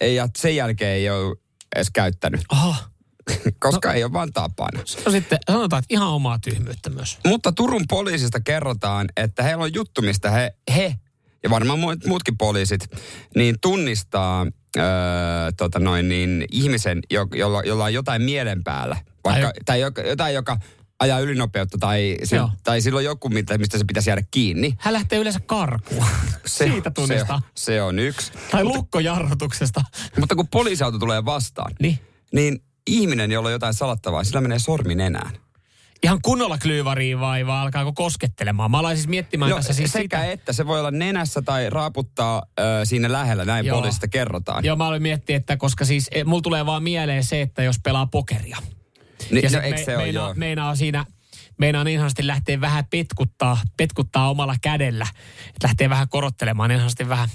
ja 0.00 0.28
sen 0.38 0.56
jälkeen 0.56 0.90
ei 0.92 1.10
ole 1.10 1.36
edes 1.76 1.88
käyttänyt, 1.92 2.40
Aha. 2.48 2.90
koska 3.60 3.88
no. 3.88 3.94
ei 3.94 4.04
ole 4.04 4.12
vaan 4.12 4.32
tapana. 4.32 4.80
No 5.04 5.12
sitten 5.12 5.38
sanotaan, 5.50 5.78
että 5.82 5.94
ihan 5.94 6.08
omaa 6.08 6.38
tyhmyyttä 6.38 6.90
myös. 6.90 7.18
Mutta 7.26 7.52
Turun 7.52 7.84
poliisista 7.88 8.40
kerrotaan, 8.40 9.06
että 9.16 9.42
heillä 9.42 9.64
on 9.64 9.74
juttu, 9.74 10.02
mistä 10.02 10.30
he, 10.30 10.54
he 10.76 10.94
ja 11.42 11.50
varmaan 11.50 11.78
muut- 11.78 12.08
muutkin 12.08 12.38
poliisit, 12.38 12.88
niin 13.36 13.56
tunnistaa 13.60 14.46
öö, 14.76 14.82
tota 15.56 15.78
noin, 15.78 16.08
niin, 16.08 16.44
ihmisen, 16.52 17.00
jo, 17.10 17.26
jolla, 17.34 17.62
jolla 17.62 17.84
on 17.84 17.94
jotain 17.94 18.22
mielen 18.22 18.64
päällä. 18.64 18.96
Vaikka, 19.24 19.46
Ai- 19.46 19.52
tai, 19.64 19.80
joka, 19.80 20.02
jotain, 20.02 20.34
joka 20.34 20.56
ajaa 21.00 21.20
ylinopeutta 21.20 21.78
tai, 21.80 22.16
se, 22.24 22.36
Joo. 22.36 22.50
tai 22.64 22.80
sillä 22.80 22.96
on 22.98 23.04
joku, 23.04 23.28
mitä- 23.28 23.58
mistä 23.58 23.78
se 23.78 23.84
pitäisi 23.84 24.10
jäädä 24.10 24.22
kiinni. 24.30 24.74
Hän 24.78 24.94
lähtee 24.94 25.18
yleensä 25.18 25.40
karkuun. 25.46 26.04
Siitä 26.46 26.90
tunnistaa. 26.90 27.40
Se, 27.54 27.64
se 27.64 27.82
on 27.82 27.98
yksi. 27.98 28.32
Tai 28.50 28.64
lukkojarrutuksesta. 28.64 29.82
Mutta 30.20 30.34
kun 30.34 30.48
poliisiauto 30.48 30.98
tulee 30.98 31.24
vastaan, 31.24 31.72
Niin. 31.80 31.98
niin 32.32 32.62
ihminen, 32.86 33.32
jolla 33.32 33.48
on 33.48 33.52
jotain 33.52 33.74
salattavaa, 33.74 34.24
sillä 34.24 34.40
menee 34.40 34.58
sormi 34.58 34.94
nenään. 34.94 35.30
Ihan 36.02 36.18
kunnolla 36.22 36.58
klyyvariin 36.58 37.20
vai, 37.20 37.46
vai 37.46 37.58
alkaako 37.62 37.92
koskettelemaan? 37.92 38.70
Mä 38.70 38.78
aloin 38.78 38.96
siis 38.96 39.08
miettimään 39.08 39.50
No 39.50 39.56
tässä 39.56 39.72
siis 39.72 39.92
sekä 39.92 40.18
sitä. 40.20 40.32
että, 40.32 40.52
se 40.52 40.66
voi 40.66 40.78
olla 40.78 40.90
nenässä 40.90 41.42
tai 41.42 41.70
raaputtaa 41.70 42.42
ö, 42.60 42.62
siinä 42.84 43.12
lähellä, 43.12 43.44
näin 43.44 43.66
Joo. 43.66 43.76
poliisista 43.76 44.08
kerrotaan. 44.08 44.64
Joo, 44.64 44.76
mä 44.76 44.86
aloin 44.86 45.02
miettiä, 45.02 45.36
että 45.36 45.56
koska 45.56 45.84
siis 45.84 46.08
e, 46.12 46.24
mulla 46.24 46.42
tulee 46.42 46.66
vaan 46.66 46.82
mieleen 46.82 47.24
se, 47.24 47.42
että 47.42 47.62
jos 47.62 47.76
pelaa 47.84 48.06
pokeria. 48.06 48.56
Niin, 49.30 49.44
ja 49.44 49.50
no, 49.50 49.60
eikö 49.60 49.84
se 49.84 49.96
meinaa, 49.96 50.24
joo. 50.24 50.34
meinaa 50.36 50.76
siinä, 50.76 51.06
meinaa 51.58 51.84
niin 51.84 51.98
sanotusti 51.98 52.26
lähteä 52.26 52.60
vähän 52.60 52.84
petkuttaa, 52.90 53.58
petkuttaa 53.76 54.30
omalla 54.30 54.54
kädellä. 54.62 55.06
Että 55.48 55.66
lähtee 55.68 55.90
vähän 55.90 56.08
korottelemaan, 56.08 56.68
niin 56.70 56.78
sanotusti 56.78 57.08
vähän, 57.08 57.28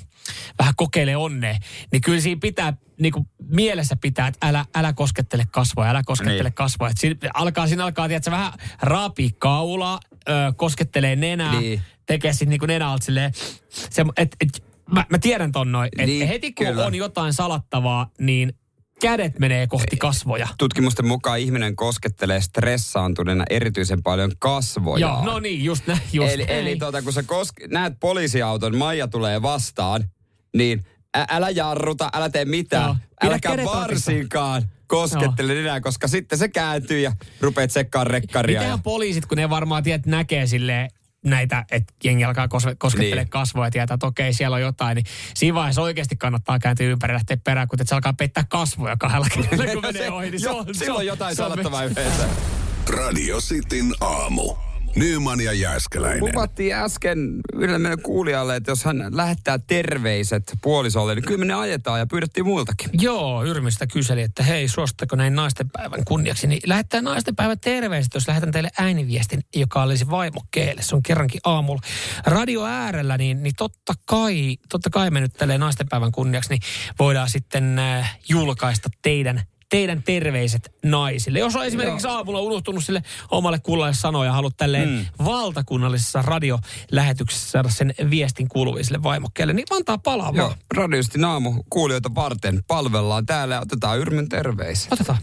vähän 0.60 0.74
kokeile 0.78 1.16
onnea. 1.16 1.58
Niin 1.92 2.02
kyllä 2.02 2.22
siinä 2.22 2.40
pitää, 2.42 2.74
niin 3.00 3.14
kuin 3.14 3.26
mielessä 3.48 3.96
pitää, 3.96 4.28
että 4.28 4.48
älä, 4.48 4.66
älä 4.76 4.94
koskettele 4.94 5.44
kasvoja, 5.52 5.90
älä 5.90 6.02
koskettele 6.06 6.44
Niin. 6.44 6.54
kasvoja. 6.54 6.90
Että 6.90 7.02
siinä 7.02 7.16
alkaa, 7.34 7.68
siinä 7.68 7.84
alkaa, 7.84 8.08
tiedätkö, 8.08 8.32
vähän 8.32 8.54
raapii 8.82 9.30
kaulaa, 9.40 10.00
ö, 10.30 10.32
koskettelee 10.56 11.16
nenää, 11.16 11.60
Niin. 11.60 11.82
tekee 12.06 12.34
sitten 12.34 12.50
niin 12.50 12.60
kuin 12.60 12.68
nenä 12.68 12.90
alta 12.92 13.06
silleen, 13.06 13.32
se, 13.70 14.06
et, 14.18 14.36
et, 14.42 14.64
mä, 14.92 15.06
mä 15.10 15.18
tiedän 15.20 15.52
ton 15.52 15.72
noin, 15.72 15.88
että 15.88 16.06
Niin, 16.06 16.28
heti 16.28 16.54
kun 16.54 16.66
kyllä. 16.66 16.86
on 16.86 16.96
jotain 16.96 17.34
salattavaa, 17.34 18.10
niin 18.20 18.54
kädet 19.02 19.40
menee 19.40 19.68
kohti 19.68 19.98
kasvoja. 19.98 20.48
Tutkimusten 20.58 21.08
mukaan 21.08 21.40
ihminen 21.40 21.76
koskettelee 21.76 22.42
stressaantuneena 22.42 23.44
erityisen 23.50 24.04
paljon 24.04 24.32
kasvoja. 24.40 25.08
Joo, 25.08 25.26
no 25.26 25.40
niin, 25.40 25.64
just 25.64 25.88
näin. 25.88 26.02
Just 26.14 26.34
eli, 26.34 26.46
näin. 26.46 26.60
eli 26.60 26.76
tuota, 26.76 27.02
kun 27.02 27.14
sä 27.14 27.24
koske, 27.24 27.68
näet 27.68 27.94
poliisiauton, 28.00 28.78
Maija 28.78 29.08
tulee 29.08 29.42
vastaan, 29.42 30.04
niin 30.56 30.86
ä, 31.18 31.26
älä 31.30 31.50
jarruta, 31.50 32.10
älä 32.14 32.30
tee 32.30 32.46
mitään. 32.46 32.86
Joo. 32.86 32.96
Äläkä 33.24 33.50
varsinkaan 33.66 34.64
koskettele 34.88 35.60
enää, 35.60 35.82
koska 35.82 36.08
sitten 36.08 36.40
se 36.40 36.48
kääntyy 36.48 37.00
ja 37.00 37.12
rupeat 37.42 37.70
tsekkaan 37.70 38.08
rekkaria. 38.08 38.54
Ja... 38.54 38.60
Mitenhän 38.60 38.84
poliisit, 38.84 39.26
kun 39.26 39.38
ne 39.38 39.50
varmaan 39.50 39.84
tiedät, 39.84 40.06
näkee 40.06 40.48
sille 40.48 40.88
näitä, 41.26 41.66
että 41.72 41.94
jengi 42.04 42.24
alkaa 42.24 42.46
kos- 42.48 42.76
koskettele 42.78 43.22
Niin. 43.22 43.30
kasvoja 43.30 43.68
ja 43.68 43.72
tietää, 43.72 43.94
että 43.94 44.08
okei, 44.08 44.34
siellä 44.34 44.56
on 44.56 44.62
jotain, 44.62 44.96
niin 44.96 45.06
siinä 45.34 45.56
vaiheessa 45.56 45.82
oikeasti 45.82 46.16
kannattaa 46.16 46.60
kääntyä 46.60 46.88
ympäri 46.88 47.12
ja 47.12 47.16
lähteä 47.16 47.38
perään, 47.38 47.68
kun 47.68 47.80
se 47.84 47.96
alkaa 47.96 48.14
peittää 48.14 48.44
kasvoja 48.50 48.98
kahdella 48.98 49.28
kädellä, 49.36 49.74
kun 49.74 49.82
menee 49.94 50.12
ohi. 50.12 50.32
Niin 50.32 50.40
se 50.40 50.46
Joo, 50.46 50.58
on, 50.58 50.66
se 50.76 50.80
silloin 50.80 51.00
on, 51.00 51.06
jotain 51.06 51.36
se 51.36 51.44
on- 51.44 51.50
salattavaa 51.50 51.84
yleensä. 51.84 52.24
Radio 52.90 53.38
Cityn 53.42 53.94
aamu. 54.02 54.56
Nyman 54.96 55.42
ja 55.42 55.54
Jääskeläinen. 55.54 56.20
Luvattiin 56.20 56.76
äsken 56.76 57.40
yhdelle 57.54 57.80
meidän 57.80 58.02
kuulijalle, 58.02 58.56
että 58.56 58.72
jos 58.72 58.86
hän 58.86 59.08
lähettää 59.12 59.60
terveiset 59.68 60.54
puolisolle, 60.62 61.16
niin 61.16 61.26
kyllä 61.26 61.40
me 61.40 61.46
ne 61.46 61.54
ajetaan 61.54 62.00
ja 62.00 62.08
pyydettiin 62.08 62.46
muiltakin. 62.46 62.90
Joo, 62.94 63.44
Yrmistä 63.44 63.88
kyseli, 63.88 64.22
että 64.22 64.44
hei, 64.44 64.68
suostako 64.68 65.16
näin 65.16 65.36
naistenpäivän 65.36 66.06
kunniaksi. 66.06 66.48
Niin 66.48 66.62
lähettää 66.66 67.02
naistenpäivän 67.02 67.60
terveiset, 67.60 68.14
jos 68.14 68.28
lähetän 68.28 68.52
teille 68.52 68.70
ääniviestin, 68.80 69.42
joka 69.56 69.84
olisi 69.84 70.10
vaimokkeelle. 70.10 70.82
Se 70.82 70.96
on 70.96 71.04
kerrankin 71.04 71.42
aamulla. 71.44 71.82
Radio 72.26 72.66
äärellä, 72.66 73.18
niin, 73.18 73.44
niin 73.44 73.56
totta 73.58 73.94
kai, 74.06 74.58
totta 74.70 74.90
kai 74.90 75.12
me 75.12 75.22
nyt 75.22 75.34
tälleen 75.34 75.60
naistenpäivän 75.60 76.12
kunniaksi, 76.12 76.50
niin 76.50 76.62
voidaan 77.00 77.30
sitten 77.30 77.80
äh, 77.80 78.20
julkaista 78.30 78.90
teidän 79.02 79.42
teidän 79.72 80.04
terveiset 80.04 80.72
naisille. 80.84 81.40
Jos 81.40 81.56
on 81.56 81.66
esimerkiksi 81.66 82.08
aamulla 82.08 82.42
unohtunut 82.42 82.84
sille 82.84 83.04
omalle 83.32 83.60
kuullalle 83.60 83.94
sanoa 83.94 84.26
ja 84.26 84.34
haluat 84.34 84.58
tälleen 84.58 84.90
mm. 84.90 85.26
valtakunnallisessa 85.26 86.22
radiolähetyksessä 86.22 87.52
saada 87.52 87.70
sen 87.70 87.94
viestin 88.10 88.48
kuuluvisille 88.48 89.04
vaimokkeelle, 89.04 89.54
niin 89.54 89.66
antaa 89.72 89.98
palaa 89.98 90.32
Joo, 90.36 90.48
vaan. 90.48 90.58
radiosti 90.76 91.20
naamu 91.20 91.64
kuulijoita 91.70 92.16
varten 92.16 92.64
palvellaan 92.68 93.26
täällä 93.26 93.56
ja 93.56 93.62
otetaan 93.62 94.00
Yrmyn 94.00 94.30
terveiset. 94.30 94.92
Otetaan. 94.92 95.18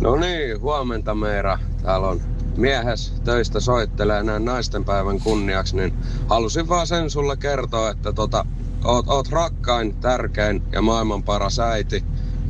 No 0.00 0.16
niin, 0.16 0.60
huomenta 0.60 1.14
Meera. 1.14 1.58
Täällä 1.82 2.08
on 2.08 2.20
miehes 2.56 3.12
töistä 3.24 3.60
soittelee 3.60 4.22
näin 4.22 4.44
naistenpäivän 4.44 5.20
kunniaksi, 5.20 5.76
niin 5.76 5.94
halusin 6.28 6.68
vaan 6.68 6.86
sen 6.86 7.10
sulle 7.10 7.36
kertoa, 7.36 7.90
että 7.90 8.12
tota, 8.12 8.46
oot, 8.84 9.08
oot 9.08 9.28
rakkain, 9.28 9.96
tärkein 9.96 10.62
ja 10.72 10.82
maailman 10.82 11.22
paras 11.22 11.58
äiti. 11.58 12.04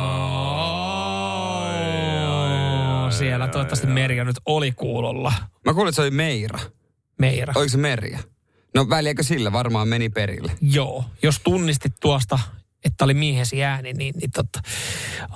siellä 3.13 3.49
toivottavasti 3.49 3.87
Merja 3.87 4.25
nyt 4.25 4.37
oli 4.47 4.73
kuulolla. 4.73 5.33
Mä 5.65 5.75
kuulin, 5.75 5.89
että 5.89 5.97
se 5.97 6.03
oli 6.03 6.11
Meira. 6.11 6.59
Meira. 7.19 7.53
Oliko 7.57 7.69
se 7.69 7.79
Merja? 7.79 8.19
No 8.75 8.89
väliäkö 8.89 9.23
sillä 9.23 9.53
varmaan 9.53 9.89
meni 9.89 10.09
perille. 10.09 10.53
Joo, 10.61 11.05
jos 11.23 11.41
tunnistit 11.45 11.93
tuosta, 12.01 12.39
että 12.85 13.05
oli 13.05 13.15
miehesi 13.15 13.65
ääni, 13.65 13.93
niin, 13.93 14.15
niin 14.21 14.31
totta. 14.31 14.61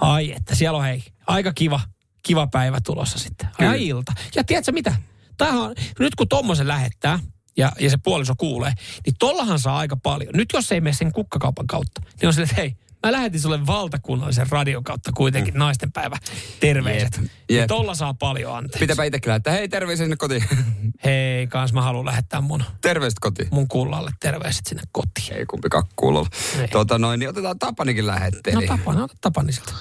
Ai 0.01 0.33
että 0.33 0.55
siellä 0.55 0.79
on 0.79 0.85
hei, 0.85 1.05
aika 1.27 1.53
kiva, 1.53 1.81
kiva 2.23 2.47
päivä 2.47 2.79
tulossa 2.81 3.19
sitten. 3.19 3.47
Ai 3.47 3.53
Kyllä. 3.59 3.75
ilta. 3.75 4.13
Ja 4.35 4.45
tiedätkö 4.45 4.73
mitä? 4.73 4.97
Tämähän 5.37 5.61
on, 5.61 5.75
nyt 5.99 6.15
kun 6.15 6.29
tommosen 6.29 6.69
lähettää, 6.69 7.19
ja, 7.57 7.73
ja 7.81 7.91
se 7.91 7.97
puoliso 8.05 8.35
kuulee, 8.39 8.73
niin 9.07 9.15
tollahan 9.19 9.59
saa 9.59 9.79
aika 9.79 9.97
paljon. 9.97 10.33
Nyt 10.35 10.49
jos 10.53 10.73
ei 10.73 10.81
mene 10.81 10.95
sen 10.95 11.13
kukkakaupan 11.13 11.67
kautta, 11.67 12.01
niin 12.21 12.27
on 12.27 12.33
silleen, 12.33 12.51
että 12.51 12.61
hei, 12.63 12.77
mä 13.07 13.13
lähetin 13.13 13.41
sulle 13.41 13.67
valtakunnallisen 13.67 14.47
radion 14.51 14.85
kautta 14.85 15.13
kuitenkin 15.13 15.55
mm. 15.55 15.59
naistenpäivä 15.59 16.17
terveiset. 16.61 17.13
Jep, 17.17 17.21
Niin 17.49 17.59
jep. 17.59 17.67
tolla 17.69 17.95
saa 17.95 18.15
paljon 18.15 18.57
anteeksi. 18.57 18.79
Pitääpä 18.79 19.05
itsekin 19.05 19.29
lähettää. 19.29 19.53
Hei, 19.53 19.69
terveisiä 19.69 20.05
sinne 20.05 20.17
kotiin. 20.17 20.45
Hei, 21.05 21.47
kans 21.47 21.73
mä 21.73 21.83
haluan 21.83 22.05
lähettää 22.07 22.41
mun, 22.41 22.65
Terveiset 22.81 23.19
kotiin. 23.19 23.49
mun 23.51 23.69
kullalle 23.69 24.11
terveiset 24.21 24.67
sinne 24.67 24.83
kotiin. 24.93 25.33
Ei 25.37 25.47
kumpi 25.47 25.69
kakkuulolla. 25.69 26.29
Ei. 26.61 26.69
Tota 26.69 26.99
noin, 26.99 27.21
niin 27.21 27.29
otetaan 27.29 27.59
Tapanikin 27.59 28.07
lähetteli. 28.07 28.67
No 28.67 28.77
Tapani, 28.77 29.03
ota 29.03 29.15
Tapani 29.21 29.53
siltä. 29.53 29.73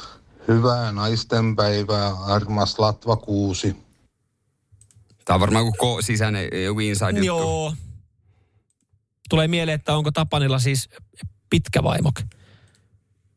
Hyvää 0.47 0.91
naistenpäivää, 0.91 2.13
armas 2.25 2.79
Latva 2.79 3.15
Kuusi. 3.15 3.75
Tää 5.25 5.33
on 5.33 5.39
varmaan 5.39 5.65
joku 5.65 5.97
ko- 5.97 6.01
sisäinen 6.01 6.49
joku 6.63 6.79
inside 6.79 7.09
juttu. 7.09 7.25
Joo. 7.25 7.73
Tulee 9.29 9.47
mieleen, 9.47 9.75
että 9.75 9.95
onko 9.95 10.11
Tapanilla 10.11 10.59
siis 10.59 10.89
pitkä 11.49 11.83
vaimok. 11.83 12.21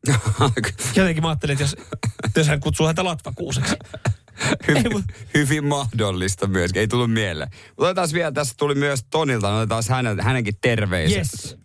Jotenkin 0.95 1.23
mä 1.23 1.29
ajattelin, 1.29 1.53
että 1.53 1.63
jos, 1.63 1.75
jos 2.35 2.47
hän 2.47 2.59
kutsuu 2.59 2.87
häntä 2.87 3.03
latvakuuseksi. 3.03 3.75
Hyvin, 4.67 5.03
hyvin 5.33 5.65
mahdollista 5.65 6.47
myös, 6.47 6.71
ei 6.75 6.87
tullut 6.87 7.11
mieleen. 7.11 7.49
Mutta 7.67 7.83
otetaan 7.83 8.09
vielä, 8.13 8.31
tässä 8.31 8.53
tuli 8.57 8.75
myös 8.75 9.05
Tonilta, 9.09 9.55
otetaan 9.55 9.83
hänen, 9.89 10.19
hänenkin 10.23 10.53
terveiset. 10.61 11.17
Yes. 11.17 11.57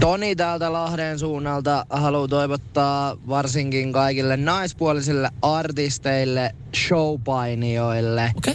Toni 0.00 0.36
täältä 0.36 0.72
Lahden 0.72 1.18
suunnalta 1.18 1.86
haluaa 1.90 2.28
toivottaa 2.28 3.16
varsinkin 3.28 3.92
kaikille 3.92 4.36
naispuolisille 4.36 5.30
artisteille, 5.42 6.54
showpainijoille 6.76 8.32
Okay. 8.36 8.54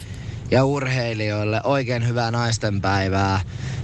Ja 0.51 0.65
urheilijoille 0.65 1.61
oikein 1.63 2.07
hyvää 2.07 2.31
naistenpäivää. 2.31 3.41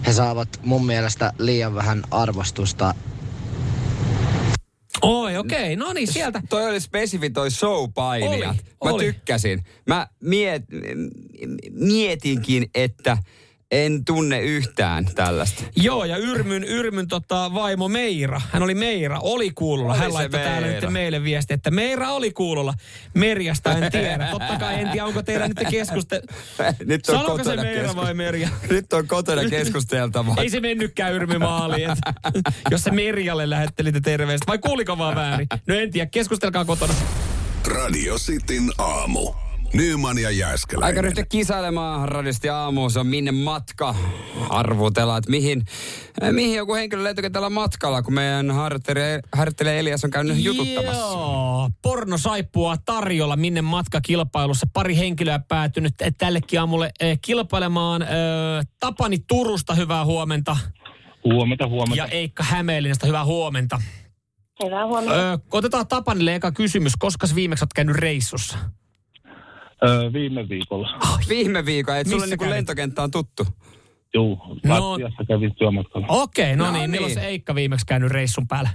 He 0.08 0.14
saavat 0.14 0.50
mun 0.64 0.86
mielestä 0.86 1.34
liian 1.40 1.76
vähän 1.76 2.04
arvostusta. 2.12 2.96
Oi, 5.02 5.38
okei. 5.38 5.74
Okay. 5.74 5.76
No 5.76 5.94
niin, 5.94 6.08
sieltä. 6.08 6.42
Toi 6.50 6.70
oli 6.70 6.80
spesifi 6.80 7.30
toi 7.30 7.52
showpainijat. 7.52 8.56
Oli, 8.82 8.92
Mä 8.92 8.92
oli. 8.92 9.04
tykkäsin. 9.04 9.64
Mä 9.88 10.08
miet, 10.20 10.64
mietinkin, 11.72 12.70
että 12.76 13.18
en 13.72 14.06
tunne 14.06 14.42
yhtään 14.42 15.06
tällaista. 15.16 15.64
Joo, 15.76 16.06
ja 16.06 16.18
Yrmyn, 16.18 16.64
Yrmyn 16.64 17.08
tota, 17.08 17.54
vaimo 17.54 17.88
Meira, 17.88 18.42
hän 18.52 18.64
oli 18.64 18.76
Meira, 18.76 19.20
oli 19.20 19.52
kuulolla. 19.52 19.92
Oli 19.94 20.00
hän 20.00 20.14
laittoi 20.14 20.40
täällä 20.40 20.68
Meira. 20.68 20.82
nyt 20.82 20.94
meille 20.94 21.24
viesti, 21.24 21.54
että 21.54 21.72
Meira 21.72 22.12
oli 22.12 22.32
kuulolla. 22.32 22.74
Merjasta 23.14 23.72
en 23.78 23.92
tiedä. 23.92 24.28
Totta 24.32 24.60
kai 24.60 24.80
en 24.80 24.90
tiedä, 24.90 25.06
onko 25.06 25.24
teillä 25.24 25.48
nyt 25.48 25.58
keskuste... 25.70 26.22
Nyt 26.86 27.10
on 27.10 27.16
Sanoiko 27.16 27.38
se 27.38 27.44
kotona 27.44 27.64
Meira 27.64 27.82
keskus- 27.82 27.96
vai 27.96 28.14
Merja? 28.14 28.50
Nyt 28.70 28.94
on 28.94 29.08
kotona 29.08 29.50
keskusteltava. 29.50 30.36
Ei 30.42 30.50
se 30.50 30.60
mennytkään 30.60 31.14
Yrmy 31.14 31.38
maaliin, 31.38 31.90
että 31.92 32.14
jos 32.72 32.84
se 32.84 32.92
Merjalle 32.92 33.50
lähettelitte 33.50 34.02
terveistä. 34.02 34.48
Vai 34.48 34.58
kuuliko 34.58 34.98
vaan 34.98 35.16
väärin? 35.16 35.48
No 35.68 35.76
en 35.76 35.92
tiedä, 35.92 36.10
keskustelkaa 36.10 36.66
kotona. 36.66 36.94
Radio 37.68 38.16
Cityn 38.18 38.72
aamu. 38.78 39.45
Nyman 39.76 40.18
ja 40.18 40.32
Jääskeläinen. 40.32 40.88
Aika 40.88 41.02
ryhtyä 41.02 41.26
kisailemaan 41.30 42.10
radiosti 42.10 42.50
aamu, 42.50 42.90
se 42.90 43.00
on 43.00 43.08
minne 43.08 43.32
matka. 43.32 43.96
Arvutellaan, 44.50 45.18
että 45.18 45.32
mihin, 45.32 45.64
eh, 46.22 46.32
mihin 46.32 46.58
joku 46.58 46.76
henkilö 46.76 47.04
lentokentällä 47.04 47.50
matkalla, 47.50 48.02
kun 48.02 48.14
meidän 48.14 48.52
harjoittelija, 48.52 49.78
Elias 49.78 50.04
on 50.04 50.12
käynyt 50.12 50.44
jututtamassa. 50.44 51.02
Joo, 51.02 51.70
pornosaippua 51.82 52.78
tarjolla, 52.86 53.36
minne 53.36 53.62
matkakilpailussa. 53.62 54.68
Pari 54.74 54.98
henkilöä 54.98 55.40
päätynyt 55.40 55.94
eh, 56.02 56.14
tällekin 56.18 56.60
aamulle 56.60 56.92
eh, 57.00 57.20
kilpailemaan. 57.22 58.06
Tapani 58.80 59.18
Turusta, 59.28 59.74
hyvää 59.76 60.06
huomenta. 60.06 60.58
Huomenta, 61.24 61.68
huomenta. 61.68 61.96
Ja 61.96 62.06
Eikka 62.06 62.44
Hämeenlinnasta, 62.44 63.08
hyvää 63.08 63.26
huomenta. 63.26 63.82
Hyvää 64.64 64.86
huomenta. 64.86 65.34
Ö, 65.34 65.40
otetaan 65.52 65.88
Tapanille 65.88 66.36
eka 66.36 66.52
kysymys. 66.52 66.94
Koska 67.00 67.28
viimeksi 67.36 67.64
olet 67.64 67.74
käynyt 67.74 67.96
reissussa? 67.96 68.58
Öö, 69.84 70.14
viime 70.14 70.50
viikolla. 70.50 70.90
Viime 71.30 71.66
viikon, 71.66 71.98
että 71.98 72.12
sulle 72.12 72.26
niinku 72.26 72.44
kävit? 72.44 72.56
lentokenttä 72.56 73.04
on 73.04 73.12
tuttu. 73.12 73.48
Juu, 74.14 74.40
No- 74.64 74.92
Latviassa 74.92 75.24
kävin 75.28 75.56
työmatkalla. 75.56 76.08
Okei, 76.10 76.46
okay, 76.46 76.56
no, 76.56 76.66
No 76.66 76.72
niin. 76.72 76.92
Milloin 76.92 77.10
niin. 77.14 77.22
se 77.22 77.28
Eikka 77.28 77.56
viimeksi 77.56 77.86
käynyt 77.86 78.12
reissun 78.12 78.48
päällä? 78.48 78.70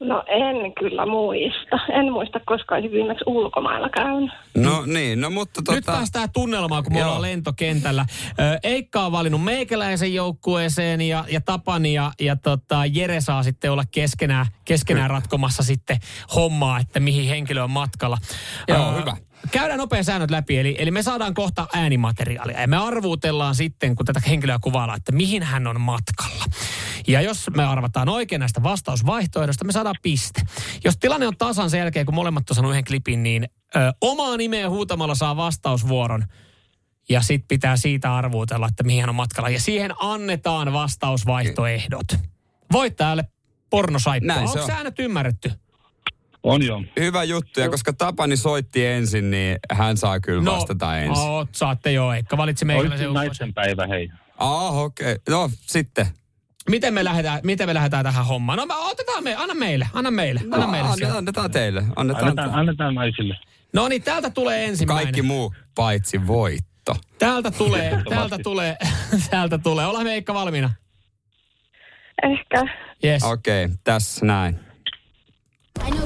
No 0.00 0.24
en 0.26 0.74
kyllä 0.74 1.06
muista. 1.06 1.76
En 1.92 2.12
muista, 2.12 2.40
koska 2.46 2.74
olisin 2.74 2.92
viimeksi 2.92 3.24
ulkomailla 3.26 3.88
käynyt. 3.88 4.30
No 4.56 4.82
niin, 4.86 5.20
no 5.20 5.30
mutta 5.30 5.62
tota... 5.62 5.76
Nyt 5.76 5.84
päästään 5.86 6.28
tunnelmaan, 6.32 6.84
kun 6.84 6.92
me 6.92 6.98
Joo. 6.98 7.06
ollaan 7.08 7.22
lentokentällä. 7.22 8.06
Ö, 8.40 8.58
Eikka 8.62 9.06
on 9.06 9.12
valinnut 9.12 9.44
meikäläisen 9.44 10.14
joukkueeseen 10.14 11.00
ja, 11.00 11.24
ja 11.30 11.40
Tapani 11.40 11.94
ja, 11.94 12.12
ja 12.20 12.36
tota, 12.36 12.86
Jere 12.86 13.20
saa 13.20 13.42
sitten 13.42 13.72
olla 13.72 13.84
keskenään, 13.90 14.46
keskenään 14.64 15.10
ratkomassa 15.10 15.62
sitten 15.62 15.96
hommaa, 16.34 16.78
että 16.78 17.00
mihin 17.00 17.28
henkilö 17.28 17.62
on 17.62 17.70
matkalla. 17.70 18.18
Joo, 18.68 18.88
Ö, 18.94 19.00
hyvä. 19.00 19.16
Käydään 19.50 19.78
nopea 19.78 20.02
säännöt 20.02 20.30
läpi, 20.30 20.58
eli, 20.58 20.76
eli 20.78 20.90
me 20.90 21.02
saadaan 21.02 21.34
kohta 21.34 21.66
äänimateriaalia 21.72 22.60
ja 22.60 22.68
me 22.68 22.76
arvuutellaan 22.76 23.54
sitten, 23.54 23.96
kun 23.96 24.06
tätä 24.06 24.20
henkilöä 24.28 24.58
kuvaillaan, 24.62 24.96
että 24.96 25.12
mihin 25.12 25.42
hän 25.42 25.66
on 25.66 25.80
matkalla. 25.80 26.44
Ja 27.08 27.20
jos 27.20 27.50
me 27.56 27.64
arvataan 27.64 28.08
oikein 28.08 28.40
näistä 28.40 28.62
vastausvaihtoehdosta, 28.62 29.64
me 29.64 29.72
saadaan 29.72 29.94
piste. 30.02 30.42
Jos 30.84 30.96
tilanne 30.96 31.26
on 31.26 31.36
tasan 31.36 31.70
sen 31.70 31.78
jälkeen, 31.78 32.06
kun 32.06 32.14
molemmat 32.14 32.50
on 32.50 32.70
yhden 32.70 32.84
klipin, 32.84 33.22
niin 33.22 33.48
ö, 33.76 33.78
omaa 34.00 34.36
nimeä 34.36 34.70
huutamalla 34.70 35.14
saa 35.14 35.36
vastausvuoron. 35.36 36.24
Ja 37.08 37.22
sitten 37.22 37.48
pitää 37.48 37.76
siitä 37.76 38.16
arvuutella, 38.16 38.68
että 38.68 38.82
mihin 38.82 39.00
hän 39.00 39.10
on 39.10 39.14
matkalla. 39.14 39.48
Ja 39.48 39.60
siihen 39.60 39.94
annetaan 40.00 40.72
vastausvaihtoehdot. 40.72 42.06
Voittajalle 42.72 43.24
pornosaippua. 43.70 44.34
Näin 44.34 44.46
Onko 44.46 44.60
on. 44.60 44.66
säännöt 44.66 44.98
ymmärretty? 44.98 45.52
On 46.44 46.62
joo. 46.66 46.82
Hyvä 47.00 47.24
juttu, 47.24 47.60
ja 47.60 47.68
koska 47.68 47.92
Tapani 47.92 48.36
soitti 48.36 48.86
ensin, 48.86 49.30
niin 49.30 49.58
hän 49.72 49.96
saa 49.96 50.20
kyllä 50.20 50.44
vastata 50.44 50.98
ensin. 50.98 51.24
oot, 51.24 51.48
saatte 51.52 51.92
jo, 51.92 52.12
Eikka. 52.12 52.36
Valitsi 52.36 52.64
meikäläisen 52.64 53.12
naisten 53.12 53.54
päivä, 53.54 53.86
hei. 53.86 54.10
Ah, 54.38 54.78
okei. 54.78 55.12
Okay. 55.12 55.34
No, 55.34 55.50
sitten. 55.60 56.06
Miten 56.70 56.94
me 56.94 57.04
lähdetään, 57.04 57.40
miten 57.42 57.68
me 57.68 57.74
lähdetään 57.74 58.04
tähän 58.04 58.26
hommaan? 58.26 58.58
No 58.58 58.66
otetaan 58.90 59.24
me, 59.24 59.34
anna 59.34 59.54
meille, 59.54 59.88
anna 59.92 60.10
meille, 60.10 60.40
anna 60.40 60.58
No, 60.58 60.66
meille 60.66 60.88
annetaan, 60.88 61.18
annetaan 61.18 61.50
teille. 61.50 61.84
Annetaan, 61.96 62.28
Annetaan, 62.28 62.54
annetaan 62.54 62.94
naisille. 62.94 63.36
No 63.72 63.88
niin, 63.88 64.02
täältä 64.02 64.30
tulee 64.30 64.64
ensimmäinen. 64.64 65.04
kaikki 65.04 65.22
muu 65.22 65.54
paitsi 65.74 66.26
voitto. 66.26 66.96
Täältä 67.18 67.50
tulee, 67.50 68.02
täältä 68.08 68.38
tulee, 68.42 68.76
täältä 69.30 69.58
tulee. 69.58 69.86
Ollaan 69.86 70.04
me 70.04 70.14
Eikka 70.14 70.34
valmiina. 70.34 70.70
Ehkä. 72.22 72.64
Yes. 73.04 73.22
Okei, 73.22 73.64
okay, 73.64 73.76
tässä 73.84 74.26
näin. 74.26 74.73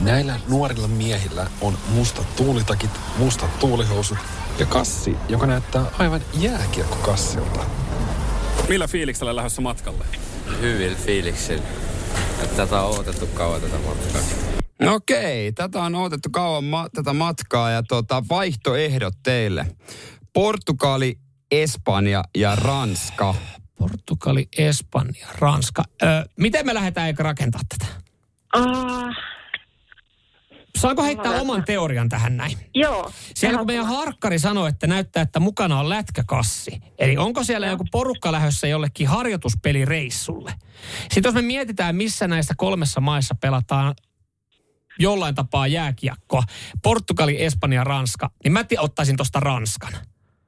Näillä 0.01 0.41
nuorilla 0.49 0.89
miehillä 0.89 1.47
on 1.61 1.79
mustat 1.95 2.37
tuulitakit, 2.37 2.91
mustat 3.19 3.59
tuulihousut 3.59 4.19
ja 4.59 4.67
kassi, 4.67 5.17
joka 5.29 5.47
näyttää 5.47 5.85
aivan 5.99 6.21
jääkiekkokassilta. 6.41 7.61
Millä 8.69 8.89
fiiliksellä 8.89 9.37
lähdössä 9.37 9.63
matkalle? 9.63 10.05
Hyvillä 10.61 10.99
fiiliksillä. 10.99 11.63
Että 12.43 12.57
tätä 12.57 12.83
on 12.83 12.95
odotettu 12.95 13.27
kauan 13.27 13.61
tätä 13.61 13.77
matkaa. 13.77 14.21
No 14.81 14.95
Okei, 14.95 15.53
tätä 15.53 15.83
on 15.83 15.95
odotettu 15.95 16.29
kauan 16.33 16.65
ma- 16.65 16.89
tätä 16.95 17.13
matkaa 17.13 17.71
ja 17.71 17.83
tota, 17.83 18.23
vaihtoehdot 18.31 19.15
teille. 19.23 19.67
Portugali, 20.33 21.19
Espanja 21.51 22.25
ja 22.37 22.57
Ranska. 22.57 23.35
Portugali, 23.79 24.49
Espanja, 24.59 25.27
Ranska. 25.39 25.85
Ö, 26.03 26.07
miten 26.37 26.67
me 26.67 26.75
lähdetään 26.75 27.07
Eikka 27.07 27.23
rakentaa 27.23 27.61
tätä? 27.69 27.93
Uh, 28.57 29.28
Saanko 30.81 31.03
heittää 31.03 31.41
oman 31.41 31.65
teorian 31.65 32.09
tähän 32.09 32.37
näin? 32.37 32.59
joo. 32.75 33.11
Siellä 33.35 33.59
kun 33.59 33.67
meidän 33.67 33.87
harkkari 33.87 34.39
sanoi, 34.39 34.69
että 34.69 34.87
näyttää, 34.87 35.23
että 35.23 35.41
mukana 35.41 35.81
on 35.81 35.89
lätkäkassi. 35.89 36.81
Eli 36.99 37.17
onko 37.17 37.45
siellä 37.45 37.67
joku 37.67 37.85
porukka 37.93 38.33
lähdössä 38.33 38.67
jollekin 38.67 39.09
harjoituspelireissulle? 39.09 40.55
Sitten 41.13 41.29
jos 41.29 41.35
me 41.35 41.43
mietitään, 41.43 41.97
missä 41.97 42.29
näissä 42.29 42.55
kolmessa 42.57 43.01
maissa 43.01 43.35
pelataan 43.35 43.95
jollain 44.99 45.35
tapaa 45.35 45.67
jääkiekkoa, 45.67 46.43
Portugali, 46.83 47.43
Espanja, 47.43 47.85
Ranska, 47.85 48.31
niin 48.45 48.53
mä 48.53 48.65
ottaisin 48.79 49.17
tuosta 49.17 49.41
Ranskan. 49.41 49.93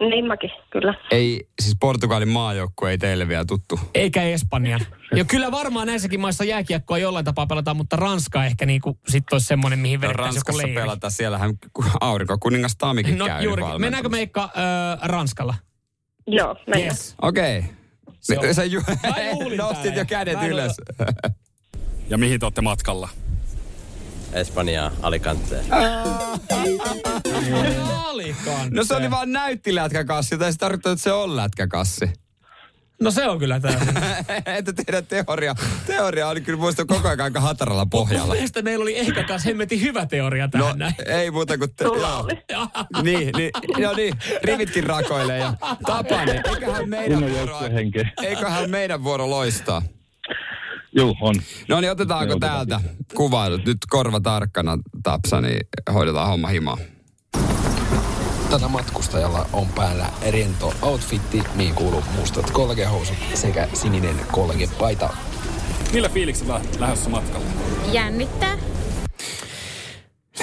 Niin 0.00 0.24
mäkin, 0.26 0.50
kyllä. 0.70 0.94
Ei, 1.10 1.48
siis 1.62 1.76
Portugalin 1.80 2.28
maajoukkue 2.28 2.90
ei 2.90 2.98
teille 2.98 3.28
vielä 3.28 3.44
tuttu. 3.44 3.80
Eikä 3.94 4.22
Espanjan. 4.22 4.80
Ja 5.16 5.24
kyllä 5.24 5.50
varmaan 5.52 5.86
näissäkin 5.86 6.20
maissa 6.20 6.44
jääkiekkoa 6.44 6.98
jollain 6.98 7.24
tapaa 7.24 7.46
pelataan, 7.46 7.76
mutta 7.76 7.96
Ranska 7.96 8.44
ehkä 8.44 8.66
niinku 8.66 8.98
sit 9.08 9.32
olisi 9.32 9.46
semmoinen, 9.46 9.78
mihin 9.78 10.00
No, 10.00 10.08
vedettäisiin 10.08 10.26
joku 10.28 10.34
Ranskassa 10.36 10.66
leiri. 10.66 10.82
pelataan, 10.82 11.10
siellähän 11.10 11.50
aurinkokuningas 12.00 12.76
Tamikin 12.76 13.18
No 13.18 13.26
käy 13.26 13.44
juuri. 13.44 13.62
valmentamassa. 13.62 13.80
Mennäänkö 13.80 14.08
Meikka 14.08 14.44
äh, 14.44 15.08
Ranskalla? 15.08 15.54
Joo, 16.26 16.56
mennään. 16.66 16.82
Yes. 16.84 17.14
Okei. 17.22 17.58
Okay. 17.58 18.48
on- 18.48 18.54
Sä 18.54 18.64
ju- 18.64 18.82
nostit 19.56 19.96
jo 19.96 20.04
kädet 20.04 20.36
Mä 20.38 20.46
ylös. 20.46 20.72
Ja 22.08 22.18
mihin 22.18 22.40
te 22.40 22.46
olette 22.46 22.60
matkalla? 22.60 23.08
Espanjaa, 24.32 24.90
Alicanteen. 25.02 25.64
Alikante. 28.04 28.76
No 28.76 28.84
se 28.84 28.94
oli 28.94 29.10
vaan 29.10 29.32
näytti 29.32 29.74
lätkäkassi, 29.74 30.38
tai 30.38 30.52
se 30.52 30.58
tarkoittaa, 30.58 30.92
että 30.92 31.02
se 31.02 31.12
on 31.12 31.36
lätkäkassi. 31.36 32.10
No 33.00 33.10
se 33.10 33.28
on 33.28 33.38
kyllä 33.38 33.60
täysin. 33.60 33.88
että 34.58 34.72
teidän 34.72 35.06
teoria, 35.06 35.54
teoria 35.86 36.28
oli 36.28 36.40
kyllä 36.40 36.58
muista 36.58 36.84
koko 36.84 37.08
ajan 37.08 37.20
aika 37.20 37.40
hataralla 37.40 37.86
pohjalla. 37.86 38.32
Mielestäni 38.32 38.64
meillä 38.64 38.82
oli 38.82 38.98
ehkä 38.98 39.24
kanssa 39.24 39.48
hemmetin 39.48 39.80
hyvä 39.80 40.06
teoria 40.06 40.48
tähän 40.48 40.78
No 40.78 40.90
ei 41.06 41.30
muuta 41.30 41.58
kuin... 41.58 41.74
Te, 41.74 41.84
Sulla 41.84 42.08
joo. 42.08 42.20
oli. 42.20 43.02
Niin, 43.02 43.30
niin, 43.36 43.50
no 43.78 43.92
niin, 43.92 44.14
rivitkin 44.42 44.84
rakoilee 44.84 45.38
ja 45.38 45.54
Tapani, 45.86 46.32
eiköhän 46.32 46.88
meidän 46.88 47.30
vuoro, 47.30 47.58
eiköhän 48.22 48.70
meidän 48.70 49.04
vuoro 49.04 49.30
loistaa. 49.30 49.82
Juu, 50.96 51.16
on. 51.20 51.34
No 51.68 51.80
niin, 51.80 51.90
otetaanko 51.90 52.26
Me 52.26 52.32
otetaan 52.32 52.66
täältä 52.68 52.88
kuvailut? 53.14 53.64
Nyt 53.66 53.78
korva 53.90 54.20
tarkkana, 54.20 54.78
Tapsa, 55.02 55.40
niin 55.40 55.60
hoidetaan 55.92 56.28
homma 56.28 56.48
himaa. 56.48 56.78
Tällä 58.50 58.68
matkustajalla 58.68 59.46
on 59.52 59.68
päällä 59.68 60.06
rento 60.30 60.74
outfitti, 60.82 61.42
mihin 61.54 61.74
kuuluu 61.74 62.04
mustat 62.16 62.50
kolgehousut 62.50 63.16
sekä 63.34 63.68
sininen 63.74 64.16
kolgepaita. 64.32 65.10
Millä 65.92 66.08
fiiliksellä 66.08 66.60
lähdössä 66.78 67.10
matkalle? 67.10 67.46
Jännittää. 67.92 68.58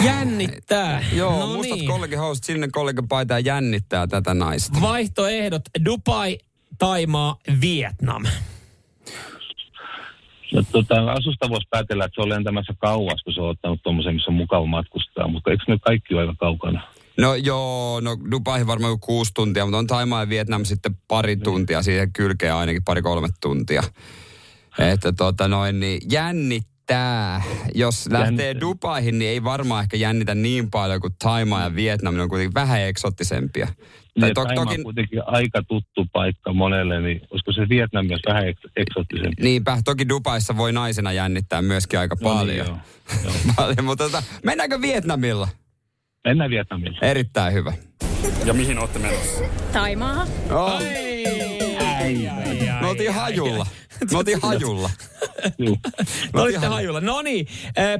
Jännittää. 0.04 1.04
Joo, 1.14 1.40
no 1.40 1.48
mustat 1.48 1.78
niin. 1.78 1.88
kollegihousut, 1.88 2.44
sinne 2.44 2.68
kollegipaita 2.72 3.34
ja 3.34 3.40
jännittää 3.40 4.08
tätä 4.08 4.34
naista. 4.34 4.82
Vaihtoehdot 4.82 5.62
Dubai, 5.86 6.38
Taimaa, 6.78 7.36
Vietnam. 7.62 8.24
No, 10.54 10.64
tota, 10.72 11.12
asusta 11.12 11.50
voisi 11.50 11.68
päätellä, 11.70 12.06
että 12.06 12.16
se 12.16 12.22
on 12.22 12.30
lentämässä 12.30 12.74
kauas, 12.78 13.24
kun 13.24 13.34
se 13.34 13.42
on 13.42 13.50
ottanut 13.50 13.80
tuommoisen, 13.84 14.16
missä 14.16 14.32
on 14.32 14.38
mukava 14.38 14.66
matkustaa. 14.66 15.28
Mutta 15.28 15.52
eikö 15.52 15.64
ne 15.68 15.78
kaikki 15.82 16.14
ole 16.14 16.22
aika 16.22 16.36
kaukana? 16.40 16.82
No 17.18 17.36
joo, 17.36 18.00
no 18.00 18.18
Dubaihin 18.32 18.68
varmaan 18.68 18.92
joku 18.92 19.06
kuusi 19.06 19.32
tuntia, 19.34 19.66
mutta 19.66 19.78
on 19.78 19.88
Taimaa 19.88 20.22
ja 20.22 20.30
Vietnam 20.30 20.66
sitten 20.66 20.98
pari 21.08 21.38
tuntia, 21.38 21.82
siihen 21.82 22.14
kylkeen 22.14 22.54
ainakin 22.54 22.84
pari-kolme 22.84 23.28
tuntia. 23.42 23.84
Että 24.94 25.14
tota 25.14 25.48
noin, 25.48 25.80
niin 25.80 26.02
jännittää. 26.12 26.77
Jos 27.76 28.08
lähtee 28.12 28.46
Jännittää. 28.46 28.62
Dubaihin, 28.62 29.20
niin 29.20 29.32
ei 29.32 29.44
varmaan 29.44 29.84
ehkä 29.84 29.98
jännitä 29.98 30.36
niin 30.36 30.72
paljon 30.72 31.02
kuin 31.02 31.14
Taimaa 31.24 31.64
ja 31.64 31.76
Vietnam, 31.76 32.16
ne 32.16 32.22
on 32.22 32.30
kuitenkin 32.30 32.54
vähän 32.54 32.82
eksoottisempia. 32.82 33.66
Tai 33.68 33.74
Tai 34.20 34.34
to, 34.34 34.46
Taima 34.46 34.66
toki, 34.66 34.78
on 34.78 34.84
kuitenkin 34.84 35.22
aika 35.26 35.62
tuttu 35.68 36.06
paikka 36.14 36.54
monelle, 36.54 37.02
niin 37.02 37.22
olisiko 37.32 37.52
se 37.52 37.70
Vietnam 37.70 38.06
myös 38.06 38.22
vähän 38.28 38.44
eks- 38.48 38.72
eksoottisempi? 38.76 39.44
niinpä, 39.44 39.78
toki 39.86 40.10
Dubaissa 40.10 40.58
voi 40.58 40.74
naisena 40.74 41.12
jännittää 41.12 41.62
myöskin 41.62 42.00
aika 42.00 42.16
No 42.22 42.30
niin, 42.30 42.38
paljon. 42.40 42.68
joo. 42.68 42.78
paljon 43.56 43.86
mutta 43.86 44.04
tota, 44.04 44.24
mennäänkö 44.44 44.82
Vietnamilla? 44.82 45.48
Mennään 46.28 46.50
Vietnamille. 46.50 46.98
Erittäin 47.02 47.54
hyvä. 47.54 47.74
Ja 48.46 48.54
mihin 48.54 48.80
olette 48.80 49.00
menossa? 49.00 49.44
Taimaahan. 49.74 50.28
Oh. 50.52 50.82
Me 52.82 52.88
oltiin 52.88 53.14
hajulla. 53.14 53.68
Me 54.12 54.18
oltiin 54.18 54.42
hajulla. 54.42 54.90
Me 56.34 56.42
olitte 56.42 56.68
hajulla. 56.68 57.02
No 57.02 57.22
niin, 57.22 57.48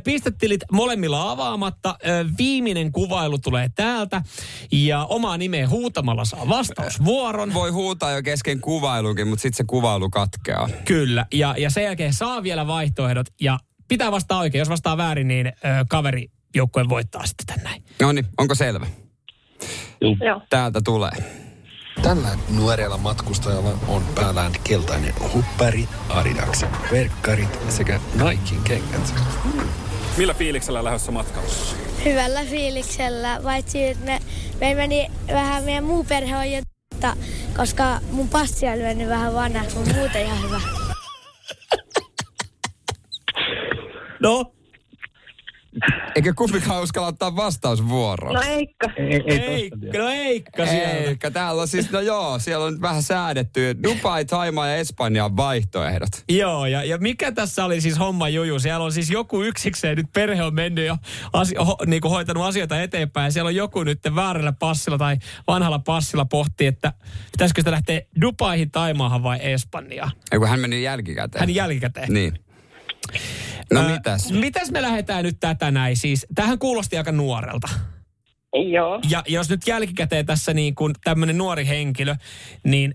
pistetilit 0.04 0.62
molemmilla 0.72 1.32
avaamatta. 1.32 1.98
Viimeinen 2.38 2.92
kuvailu 2.92 3.38
tulee 3.38 3.70
täältä. 3.76 4.22
Ja 4.72 5.06
omaa 5.06 5.38
nimeä 5.38 5.68
huutamalla 5.70 6.26
saa 6.26 6.50
vastausvuoron. 6.50 7.54
Voi 7.54 7.70
huutaa 7.72 8.12
jo 8.12 8.24
kesken 8.24 8.62
kuvailunkin, 8.62 9.28
mutta 9.28 9.42
sitten 9.42 9.58
se 9.58 9.64
kuvailu 9.68 10.10
katkeaa. 10.10 10.70
Kyllä. 10.86 11.26
Ja, 11.34 11.56
ja 11.58 11.70
sen 11.70 11.84
jälkeen 11.84 12.14
saa 12.14 12.44
vielä 12.44 12.68
vaihtoehdot. 12.68 13.28
Ja 13.42 13.60
pitää 13.88 14.12
vastaa 14.12 14.40
oikein. 14.40 14.60
Jos 14.60 14.70
vastaa 14.70 14.98
väärin, 14.98 15.28
niin 15.28 15.54
kaveri 15.90 16.28
joukkue 16.56 16.90
voittaa 16.90 17.26
sitten 17.26 17.46
tän 17.46 17.64
näin. 17.64 17.84
No 18.02 18.12
niin, 18.12 18.26
onko 18.38 18.56
selvä? 18.56 18.88
Joo. 20.26 20.42
Täältä 20.50 20.82
tulee. 20.84 21.12
Tällä 22.08 22.38
nuorella 22.58 22.98
matkustajalla 22.98 23.70
on 23.88 24.04
päällään 24.16 24.52
keltainen 24.64 25.14
huppari, 25.34 25.88
Adidaksen 26.10 26.70
verkkarit 26.92 27.60
sekä 27.70 28.00
Nikein 28.14 28.64
kengät. 28.64 29.14
Millä 30.18 30.34
fiiliksellä 30.34 30.84
lähdössä 30.84 31.12
matkalle? 31.12 31.50
hyvällä 32.06 32.46
fiiliksellä, 32.46 33.40
paitsi 33.44 33.84
että 33.84 34.06
me, 34.06 34.20
me 34.62 34.76
meni 34.76 35.08
vähän, 35.28 35.64
meidän 35.64 35.84
muu 35.84 36.04
perhe 36.04 36.38
on 36.38 36.52
jo 36.52 36.62
koska 37.58 38.00
mun 38.12 38.30
passi 38.30 38.68
oli 38.68 38.82
mennyt 38.82 39.10
vähän 39.10 39.34
vanhaksi, 39.34 39.78
mutta 39.78 39.94
muuten 39.94 40.26
ihan 40.26 40.44
hyvä. 40.44 40.62
No? 44.20 44.57
Eikä 46.16 46.34
kumpikaan 46.34 46.84
uskalla 46.84 47.08
ottaa 47.08 47.36
vastausvuoroa. 47.36 48.34
No 48.34 48.42
eikka. 48.42 48.90
Ei, 48.98 49.24
ei 49.28 49.40
Eikka, 49.40 49.98
no 49.98 50.10
Eikka 50.10 50.66
sieltä. 50.66 50.92
Eikä, 50.92 51.32
täällä 51.32 51.62
on 51.62 51.68
siis, 51.68 51.92
no 51.92 52.00
joo, 52.00 52.40
siellä 52.40 52.66
on 52.66 52.74
nyt 52.74 52.82
vähän 52.82 53.04
säädetty. 53.04 53.76
Dubai, 53.84 54.26
Taimaa 54.26 54.68
ja 54.68 54.76
Espanja 54.76 55.26
on 55.26 55.38
vaihtoehdot. 55.38 56.10
Joo, 56.30 56.66
ja, 56.66 56.84
ja 56.84 56.98
mikä 56.98 57.32
tässä 57.32 57.66
oli 57.66 57.82
siis 57.82 58.00
homma 58.00 58.30
juju? 58.30 58.60
Siellä 58.60 58.86
on 58.86 58.92
siis 58.92 59.10
joku 59.10 59.44
yksikseen, 59.44 59.98
nyt 59.98 60.08
perhe 60.14 60.44
on 60.44 60.54
mennyt 60.54 60.86
jo 60.86 60.98
asio, 61.34 61.66
ho, 61.66 61.78
niin 61.86 62.02
kuin 62.02 62.12
hoitanut 62.12 62.44
asioita 62.44 62.82
eteenpäin. 62.82 63.26
Ja 63.26 63.32
siellä 63.32 63.48
on 63.48 63.56
joku 63.56 63.84
nyt 63.84 64.00
väärällä 64.16 64.54
passilla 64.60 64.98
tai 64.98 65.18
vanhalla 65.48 65.80
passilla 65.80 66.26
pohti, 66.26 66.68
että 66.68 66.94
pitäisikö 67.32 67.62
sitä 67.62 67.72
lähteä 67.72 68.02
Dubaihin, 68.22 68.72
Taimaahan 68.72 69.24
vai 69.24 69.40
Espanjaan. 69.42 70.12
Ei 70.32 70.40
kun 70.40 70.48
hän 70.48 70.60
meni 70.60 70.84
jälkikäteen. 70.84 71.40
Hän 71.40 71.56
jälkikäteen. 71.56 72.14
Niin. 72.14 72.40
No 73.74 73.80
Ö, 73.80 73.84
mitäs? 73.84 74.32
Mitäs 74.32 74.72
me 74.72 74.82
lähdetään 74.82 75.24
nyt 75.24 75.38
tätä 75.40 75.72
näin? 75.72 75.98
Siis, 75.98 76.26
tämähän 76.36 76.60
kuulosti 76.60 76.98
aika 76.98 77.12
nuorelta. 77.12 77.70
Joo. 78.72 79.00
Ja 79.10 79.24
jos 79.28 79.50
nyt 79.50 79.68
jälkikäteen 79.68 80.26
tässä 80.26 80.54
niin 80.54 80.76
kuin 80.76 80.94
tämmöinen 81.04 81.38
nuori 81.38 81.68
henkilö, 81.68 82.16
niin 82.64 82.94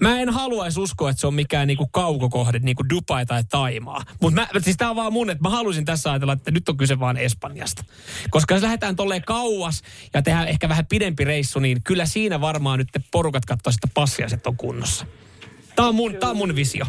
mä 0.00 0.20
en 0.20 0.28
haluaisi 0.28 0.80
uskoa, 0.80 1.10
että 1.10 1.20
se 1.20 1.26
on 1.26 1.34
mikään 1.34 1.66
niin 1.66 1.76
kuin 1.76 1.90
kaukokohde, 1.92 2.58
niin 2.58 2.76
kuin 2.76 2.88
Dubai 2.88 3.26
tai 3.26 3.42
Taimaa. 3.48 4.02
Mutta 4.20 4.46
siis 4.60 4.76
tää 4.76 4.90
on 4.90 4.96
vaan 4.96 5.12
mun, 5.12 5.30
että 5.30 5.42
mä 5.42 5.50
haluaisin 5.50 5.84
tässä 5.84 6.10
ajatella, 6.10 6.32
että 6.32 6.50
nyt 6.50 6.68
on 6.68 6.76
kyse 6.76 7.00
vaan 7.00 7.16
Espanjasta. 7.16 7.84
Koska 8.30 8.54
jos 8.54 8.62
lähdetään 8.62 8.96
tolleen 8.96 9.22
kauas 9.22 9.82
ja 10.14 10.22
tehdään 10.22 10.48
ehkä 10.48 10.68
vähän 10.68 10.86
pidempi 10.86 11.24
reissu, 11.24 11.58
niin 11.58 11.82
kyllä 11.82 12.06
siinä 12.06 12.40
varmaan 12.40 12.78
nyt 12.78 12.88
porukat 13.12 13.44
katsoo 13.44 13.72
sitä 13.72 13.88
passia, 13.94 14.26
että 14.32 14.48
on 14.48 14.56
kunnossa. 14.56 15.06
Tää 15.76 15.86
on 15.86 15.94
mun, 15.94 16.16
tää 16.16 16.30
on 16.30 16.36
mun 16.36 16.56
visio. 16.56 16.86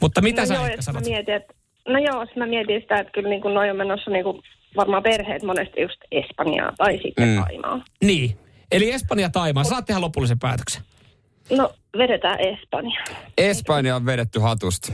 Mutta 0.00 0.20
mitä 0.20 0.42
no 0.42 0.46
sä 0.46 0.54
joo, 0.54 0.66
ehkä 0.66 0.82
sanot? 0.82 1.04
Mietin, 1.04 1.34
että, 1.34 1.54
no 1.88 1.98
joo, 1.98 2.26
mä 2.36 2.46
mietin 2.46 2.80
sitä, 2.80 2.96
että 2.96 3.12
kyllä 3.12 3.28
niin 3.28 3.42
kuin 3.42 3.54
noi 3.54 3.70
on 3.70 3.76
menossa 3.76 4.10
niin 4.10 4.24
kuin 4.24 4.42
varmaan 4.76 5.02
perheet 5.02 5.42
monesti 5.42 5.80
just 5.80 6.00
Espanjaa 6.12 6.72
tai 6.78 6.98
sitten 7.02 7.28
Mm. 7.28 7.34
mm. 7.34 7.42
Taimaa. 7.44 7.84
Niin. 8.02 8.38
Eli 8.72 8.90
Espanja 8.92 9.30
Taimaa. 9.30 9.64
Saat 9.64 9.84
tehdä 9.84 10.00
lopullisen 10.00 10.38
päätöksen. 10.38 10.82
No 11.50 11.72
vedetään 11.98 12.40
Espanja. 12.40 13.00
Espanja 13.38 13.96
on 13.96 14.06
vedetty 14.06 14.40
hatusta. 14.40 14.92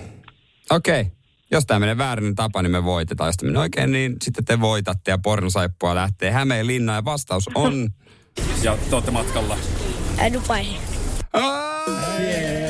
Okei. 0.70 1.01
Okay. 1.01 1.12
Jos 1.51 1.66
tämä 1.66 1.80
menee 1.80 1.99
väärin 1.99 2.34
tapa, 2.34 2.62
niin 2.62 2.70
me 2.70 2.84
voitetaan. 2.84 3.28
Jos 3.28 3.37
tämä 3.37 3.49
menee 3.51 3.62
oikein, 3.62 3.93
niin 3.93 4.16
sitten 4.22 4.45
te 4.45 4.61
voitatte 4.61 5.11
ja 5.11 5.18
pornosaippua 5.18 5.95
lähtee 5.95 6.30
Hämeenlinna 6.30 6.95
ja 6.95 7.05
vastaus 7.05 7.51
on... 7.55 7.89
Ja 8.62 8.78
te 8.91 8.95
olette 8.95 9.11
matkalla. 9.11 9.57
Ää, 10.18 10.32
Dubaihin. 10.32 10.80
Mutta 11.32 12.66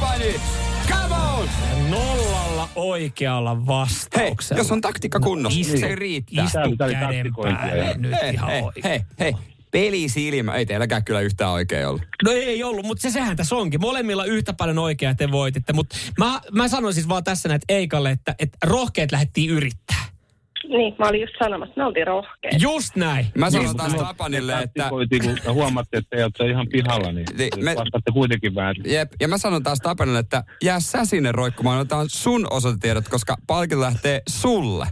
Tapani. 0.00 0.40
Come 0.88 1.14
on! 1.14 1.48
Nollalla 1.90 2.68
oikealla 2.74 3.54
Hei, 3.54 3.66
vastauksella. 3.66 4.60
jos 4.60 4.72
on 4.72 4.80
taktiikka 4.80 5.20
kunnossa, 5.20 5.60
istu- 5.60 5.72
niin 5.72 5.80
se 5.80 5.94
riittää. 5.94 6.44
Istu 6.44 6.58
käden 6.78 7.34
päälle 7.34 7.94
nyt 7.98 8.12
hei, 8.22 8.34
ihan 8.34 8.50
hei, 8.50 8.62
oikein. 8.62 8.84
hei, 8.84 9.00
hei. 9.20 9.32
Pelisilmä. 9.70 10.54
Ei 10.54 10.66
teilläkään 10.66 11.04
kyllä 11.04 11.20
yhtään 11.20 11.50
oikein 11.50 11.88
ollut. 11.88 12.02
No 12.24 12.30
ei 12.32 12.62
ollut, 12.62 12.86
mutta 12.86 13.02
se 13.02 13.10
sehän 13.10 13.36
tässä 13.36 13.56
onkin. 13.56 13.80
Molemmilla 13.80 14.24
yhtä 14.24 14.52
paljon 14.52 14.78
oikeaa 14.78 15.14
te 15.14 15.30
voititte. 15.30 15.72
Mutta 15.72 15.96
mä, 16.18 16.40
mä 16.52 16.68
sanoin 16.68 16.94
siis 16.94 17.08
vaan 17.08 17.24
tässä 17.24 17.48
näet 17.48 17.62
Eikalle, 17.68 18.10
että, 18.10 18.34
että 18.38 18.58
rohkeat 18.64 19.12
lähdettiin 19.12 19.50
yrittää. 19.50 20.04
Niin, 20.68 20.94
mä 20.98 21.08
olin 21.08 21.20
just 21.20 21.34
sanomassa, 21.38 21.70
että 21.70 21.80
me 21.80 21.86
oltiin 21.86 22.06
rohkeita. 22.06 22.56
Just 22.60 22.96
näin. 22.96 23.26
Mä 23.34 23.50
sanon 23.50 23.66
Just 23.66 23.76
taas. 23.76 23.94
Tapanille, 23.94 24.58
että... 24.62 24.88
Kun 24.88 25.54
huomaatte, 25.54 25.96
että 25.98 26.16
te 26.16 26.22
olette 26.24 26.46
ihan 26.50 26.66
pihalla, 26.72 27.12
niin 27.12 27.26
Niin, 27.38 27.64
me- 27.64 27.74
vastaatte 27.76 28.10
kuitenkin 28.12 28.54
väärin. 28.54 28.82
Jep, 28.86 29.12
ja 29.20 29.28
mä 29.28 29.38
sanon 29.38 29.62
taas 29.62 29.80
Tapanille, 29.80 30.18
että 30.18 30.44
jää 30.62 30.80
sä 30.80 31.04
sinne 31.04 31.32
roikkumaan, 31.32 31.78
otetaan 31.80 32.06
sun 32.08 32.46
osoitetiedot, 32.50 33.08
koska 33.08 33.36
palkinto 33.46 33.80
lähtee 33.80 34.22
sulle. 34.28 34.86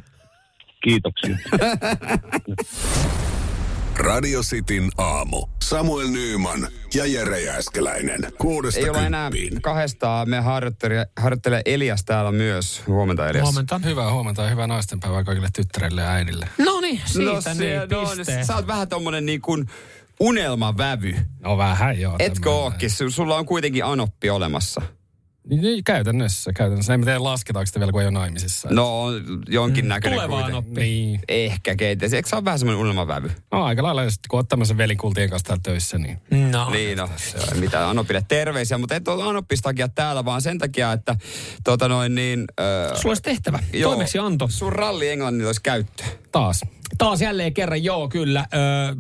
Kiitoksia. 0.85 1.37
Radio 3.99 4.41
Cityn 4.43 4.89
aamu. 4.99 5.47
Samuel 5.63 6.09
Nyyman 6.09 6.69
ja 6.95 7.07
Jere 7.07 7.41
Jääskeläinen. 7.41 8.33
Kuudesta 8.39 8.81
Ei 8.81 8.91
ole 8.91 9.07
enää 9.07 9.31
kahdestaan. 9.63 10.31
Me 10.31 10.41
harjoittelee, 10.41 11.07
harjoittelee 11.17 11.63
Elias 11.65 12.05
täällä 12.05 12.33
myös. 12.33 12.83
Huomenta 12.87 13.29
Elias. 13.29 13.43
Huomenta. 13.45 13.79
Hyvää 13.79 14.13
huomenta 14.13 14.43
ja 14.43 14.51
hyvää 14.51 14.67
naistenpäivää 14.67 15.25
kaikille 15.25 15.49
tyttärille 15.55 16.01
ja 16.03 16.11
äidille. 16.11 16.49
No 16.59 16.81
niin, 16.81 17.01
siitä 17.05 17.33
no, 17.33 17.41
se- 17.41 17.55
niin, 17.55 17.81
no, 17.91 18.07
pisteet. 18.17 18.47
sä 18.47 18.57
oot 18.57 18.67
vähän 18.67 18.89
tommonen 18.89 19.27
niin 19.27 19.41
kuin 19.41 19.67
unelmavävy. 20.21 21.15
No 21.41 21.59
vähän 21.59 22.01
joo. 22.01 22.17
Etkö 22.19 22.51
ookin? 22.51 22.91
Su- 22.91 23.11
Sulla 23.11 23.37
on 23.37 23.47
kuitenkin 23.47 23.85
anoppi 23.85 24.31
olemassa. 24.31 24.83
Niin, 25.51 25.63
niin, 25.63 25.85
käytännössä, 25.85 26.53
käytännössä. 26.53 26.95
En 26.95 27.05
tiedä 27.05 27.23
lasketaanko 27.25 27.67
sitä 27.67 27.79
vielä, 27.81 27.93
kun 27.93 28.01
ei 28.01 28.07
ole 28.07 28.15
naimisissa. 28.15 28.69
No, 28.73 29.05
jonkin 29.49 29.89
näköinen 29.89 30.19
Tuleva 30.19 30.33
kuitenkin. 30.35 30.55
anoppi. 30.55 30.81
Niin. 30.81 31.21
Ehkä 31.29 31.75
kenties. 31.77 32.13
Eikö 32.13 32.29
se 32.29 32.37
ole 32.37 32.45
vähän 32.45 32.59
semmoinen 32.59 32.81
unelmavävy? 32.81 33.31
No 33.53 33.65
aika 33.65 33.83
lailla, 33.83 34.11
sitten 34.11 34.29
kun 34.29 34.39
oot 34.39 34.49
tämmöisen 34.49 34.77
velikultien 34.79 35.31
kanssa 35.31 35.47
täällä 35.47 35.61
töissä, 35.63 35.99
niin... 35.99 36.19
No. 36.53 36.71
Niin 36.71 36.99
no, 36.99 37.09
mitä 37.61 37.89
Anopille 37.89 38.23
terveisiä, 38.29 38.79
mutta 38.79 38.95
et 38.95 39.09
ole 39.09 39.25
Anoppis 39.25 39.61
takia 39.61 39.89
täällä, 39.89 40.25
vaan 40.25 40.43
sen 40.43 40.59
takia, 40.59 40.93
että 40.93 41.17
tota 41.65 41.89
noin 41.89 42.15
niin... 42.15 42.45
Öö, 42.61 42.89
Sulla 42.97 43.11
olisi 43.11 43.23
tehtävä. 43.23 43.59
joo, 43.73 43.91
Toimeksi 43.91 44.19
anto. 44.19 44.49
Sun 44.51 44.73
ralli 44.73 45.09
Englannilla 45.09 45.49
olisi 45.49 45.63
käyttö. 45.63 46.05
Taas. 46.33 46.61
Taas 46.99 47.21
jälleen 47.21 47.55
kerran, 47.55 47.85
joo 47.85 48.09
kyllä. 48.09 48.47
Öö, 48.55 48.95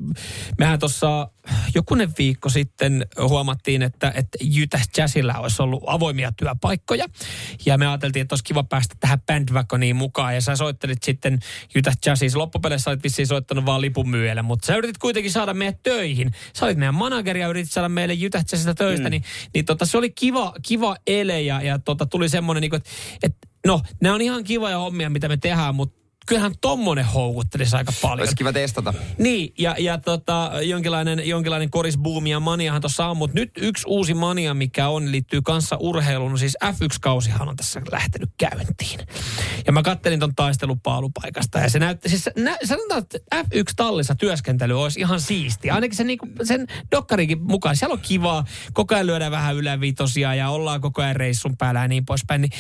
mehän 0.59 0.79
tuossa 0.79 1.31
jokunen 1.75 2.13
viikko 2.19 2.49
sitten 2.49 3.07
huomattiin, 3.29 3.83
että, 3.83 4.13
että 4.17 4.39
Jytä 4.41 4.81
Jazzillä 4.97 5.35
olisi 5.35 5.63
ollut 5.63 5.83
avoimia 5.87 6.33
työpaikkoja. 6.33 7.05
Ja 7.67 7.79
me 7.79 7.87
ajateltiin, 7.87 8.21
että 8.21 8.33
olisi 8.33 8.45
kiva 8.45 8.63
päästä 8.63 8.95
tähän 9.01 9.21
bandwagoniin 9.27 9.97
mukaan. 9.97 10.35
Ja 10.35 10.41
sä 10.41 10.57
soittelit 10.57 11.03
sitten 11.03 11.39
Jytä 11.75 11.93
Jazzissa. 12.07 12.39
Loppupeleissä 12.39 12.91
olit 12.91 13.03
vissiin 13.03 13.27
soittanut 13.27 13.67
vaan 13.67 13.81
lipun 13.81 14.09
myyjälle, 14.09 14.43
mutta 14.43 14.67
sä 14.67 14.77
yritit 14.77 14.99
kuitenkin 14.99 15.33
saada 15.33 15.55
meidät 15.55 15.83
töihin. 15.83 16.31
Sä 16.53 16.67
olit 16.67 16.79
meidän 16.79 16.95
manageri 16.95 17.41
ja 17.41 17.49
yritit 17.49 17.73
saada 17.73 17.89
meille 17.89 18.15
Jytä 18.15 18.39
Jazzista 18.39 18.75
töistä. 18.75 19.09
Mm. 19.09 19.11
Niin, 19.11 19.23
niin 19.55 19.65
tota, 19.65 19.87
se 19.87 19.99
oli 19.99 20.11
kiva, 20.11 20.53
kiva 20.63 20.97
ele 21.07 21.43
ja, 21.43 21.63
ja 21.63 21.79
tota, 21.79 22.07
tuli 22.07 22.29
semmoinen, 22.29 22.61
niin 22.61 22.71
kuin, 22.71 22.79
että, 22.79 22.91
että 23.23 23.49
no, 23.67 23.81
nämä 24.03 24.15
on 24.15 24.23
ihan 24.23 24.45
kivoja 24.45 24.79
hommia, 24.79 25.11
mitä 25.11 25.29
me 25.29 25.37
tehdään, 25.37 25.75
mutta 25.75 26.06
kyllähän 26.27 26.53
tommonen 26.61 27.05
houkuttelisi 27.05 27.77
aika 27.77 27.93
paljon. 28.03 28.21
Olisi 28.21 28.37
kiva 28.37 28.53
testata. 28.53 28.95
Niin, 29.19 29.53
ja, 29.59 29.75
ja 29.79 29.99
tota, 29.99 30.51
jonkinlainen, 30.63 31.29
jonkinlainen 31.29 31.71
korisbuumi 31.71 32.31
ja 32.31 32.41
maniahan 32.41 32.81
tuossa 32.81 33.07
on, 33.07 33.17
mutta 33.17 33.35
nyt 33.35 33.51
yksi 33.57 33.85
uusi 33.87 34.15
mania, 34.15 34.55
mikä 34.55 34.89
on, 34.89 35.13
liittyy 35.13 35.43
kanssa 35.43 35.77
urheiluun. 35.81 36.39
Siis 36.39 36.57
F1-kausihan 36.65 37.49
on 37.49 37.57
tässä 37.57 37.83
lähtenyt 37.91 38.31
käyntiin. 38.39 39.01
Ja 39.67 39.73
mä 39.73 39.83
kattelin 39.83 40.21
ton 40.21 40.35
taistelupaalupaikasta 40.35 41.59
ja 41.59 41.71
se 41.71 41.79
näytti, 41.79 42.09
siis 42.09 42.29
nä, 42.37 42.57
sanotaan, 42.65 43.03
että 43.03 43.19
F1-tallissa 43.35 44.15
työskentely 44.15 44.83
olisi 44.83 45.01
ihan 45.01 45.21
siistiä. 45.21 45.75
Ainakin 45.75 45.97
se 45.97 46.05
niinku, 46.05 46.27
sen 46.43 46.67
dokkarikin 46.91 47.43
mukaan. 47.43 47.77
Siellä 47.77 47.93
on 47.93 48.01
kivaa, 48.01 48.45
koko 48.73 48.95
ajan 48.95 49.07
lyödään 49.07 49.33
vähän 49.33 49.57
ylävitosia 49.57 50.35
ja 50.35 50.51
ollaan 50.51 50.81
koko 50.81 51.03
ajan 51.03 51.17
reissun 51.17 51.57
päällä 51.57 51.81
ja 51.81 51.89
niin 51.89 52.07
poispäin. 52.07 52.41
Niin, 52.41 52.53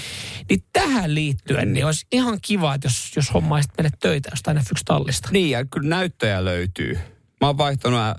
niin 0.48 0.62
tähän 0.72 1.14
liittyen 1.14 1.72
niin 1.72 1.86
olisi 1.86 2.06
ihan 2.12 2.38
kiva, 2.42 2.74
että 2.74 2.86
jos, 2.86 3.12
jos 3.16 3.34
homma 3.34 3.55
hommaisit 3.56 3.72
meille 3.78 3.90
töitä 4.00 4.28
jostain 4.32 4.56
F1-tallista. 4.56 5.28
Niin, 5.32 5.50
ja 5.50 5.64
kyllä 5.64 5.88
näyttöjä 5.88 6.44
löytyy. 6.44 6.98
Mä 7.40 7.46
oon 7.46 7.58
vaihtanut 7.58 8.00
äh, 8.00 8.14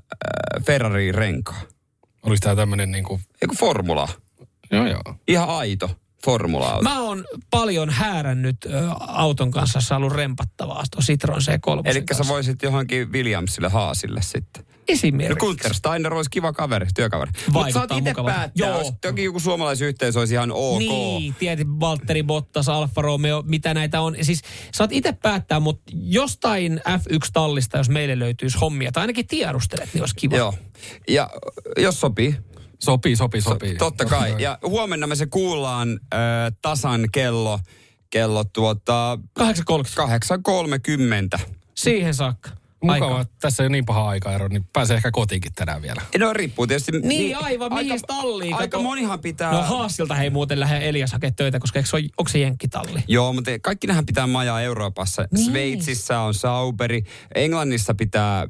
Ferrariin 0.66 1.16
renkaa. 1.16 1.62
Olisi 2.24 2.42
tää 2.42 2.56
tämmönen 2.56 2.92
niinku... 2.92 3.20
Eiku 3.42 3.56
formula. 3.56 4.08
Joo, 4.72 4.88
joo. 4.88 5.16
Ihan 5.28 5.50
aito 5.50 6.00
formula 6.26 6.82
Mä 6.82 7.02
oon 7.02 7.26
paljon 7.50 7.90
häärännyt 7.90 8.58
ö, 8.66 8.70
auton 9.00 9.52
kanssa, 9.52 9.78
jossa 9.78 9.96
on 9.96 10.04
ollut 10.04 10.18
rempattavaa, 10.18 10.84
tuo 10.92 11.02
Citroen 11.02 11.42
C3. 11.42 11.82
Eli 11.86 12.04
sä 12.12 12.24
voisit 12.28 12.64
johonkin 12.64 13.12
Williamsille 13.12 13.70
haasille 13.70 14.22
sitten. 14.22 14.66
Esimerkiksi. 14.88 15.68
No 15.68 15.74
Steiner 15.74 16.14
olisi 16.14 16.30
kiva 16.30 16.54
kaveri, 16.54 16.88
työkaveri. 16.96 17.32
Mutta 17.52 17.74
saat 17.74 17.92
itse 17.92 18.14
päättää, 18.26 18.52
Joo. 18.56 18.92
toki 19.02 19.24
joku 19.24 19.40
suomalaisyhteisö 19.40 20.20
olisi 20.20 20.34
ihan 20.34 20.52
ok. 20.52 20.80
Niin, 20.80 21.36
tiedät, 21.40 21.68
Valtteri 21.80 22.24
Bottas, 22.24 22.70
Alfa 22.70 23.02
Romeo, 23.02 23.44
mitä 23.48 23.74
näitä 23.74 24.02
on. 24.02 24.16
Siis 24.22 24.42
saat 24.74 24.92
itse 24.92 25.14
päättää, 25.14 25.60
mutta 25.60 25.92
jostain 25.96 26.82
F1-tallista, 26.90 27.78
jos 27.78 27.90
meille 27.90 28.20
löytyisi 28.20 28.58
hommia, 28.58 28.92
tai 28.92 29.02
ainakin 29.02 29.28
tiedustelet, 29.28 29.90
niin 29.94 30.02
olisi 30.02 30.16
kiva. 30.16 30.38
Joo. 30.38 30.54
Ja 31.08 31.30
jos 31.78 32.00
sopii, 32.00 32.36
Sopii, 32.80 33.16
sopii, 33.16 33.42
sopii. 33.42 33.72
So, 33.72 33.78
totta 33.78 34.06
kai. 34.06 34.36
Ja 34.40 34.58
huomenna 34.64 35.08
me 35.08 35.16
se 35.16 35.26
kuullaan 35.26 36.00
äh, 36.14 36.20
tasan 36.62 37.08
kello, 37.12 37.60
kello 38.10 38.44
tuota... 38.44 39.20
8.30. 39.40 39.46
8.30. 41.38 41.40
Siihen 41.76 42.14
saakka. 42.14 42.50
Mukava, 42.84 43.22
että 43.22 43.34
tässä 43.40 43.64
ei 43.64 43.68
ole 43.68 43.72
niin 43.72 43.86
paha 43.86 44.10
aikaero, 44.10 44.48
niin 44.48 44.66
pääsee 44.74 44.98
ehkä 44.98 45.12
kotiinkin 45.12 45.54
tänään 45.54 45.82
vielä. 45.82 46.02
No 46.20 46.34
riippuu 46.34 46.68
tietysti. 46.68 46.92
Niin, 46.92 47.38
aivan, 47.38 47.74
mihin 47.74 48.00
talliin? 48.08 48.54
Aika 48.54 48.68
kato. 48.68 48.84
monihan 48.84 49.20
pitää... 49.20 49.52
No 49.52 49.62
Haasilta 49.62 50.16
hei 50.16 50.30
muuten 50.30 50.60
lähde 50.60 50.90
Elias 50.90 51.12
hakea 51.12 51.32
töitä, 51.32 51.60
koska 51.60 51.80
eikö 51.80 51.90
se 51.90 51.96
ole, 51.96 52.06
onko 52.18 52.30
se 52.30 52.40
jenkkitalli? 52.40 53.04
Joo, 53.08 53.34
mutta 53.34 53.52
kaikki 53.62 53.88
nähän 53.88 54.06
pitää 54.06 54.28
majaa 54.28 54.62
Euroopassa. 54.62 55.28
Niin. 55.32 55.46
Sveitsissä 55.46 56.20
on 56.20 56.34
Sauberi, 56.34 57.04
Englannissa 57.36 57.96
pitää 57.96 58.48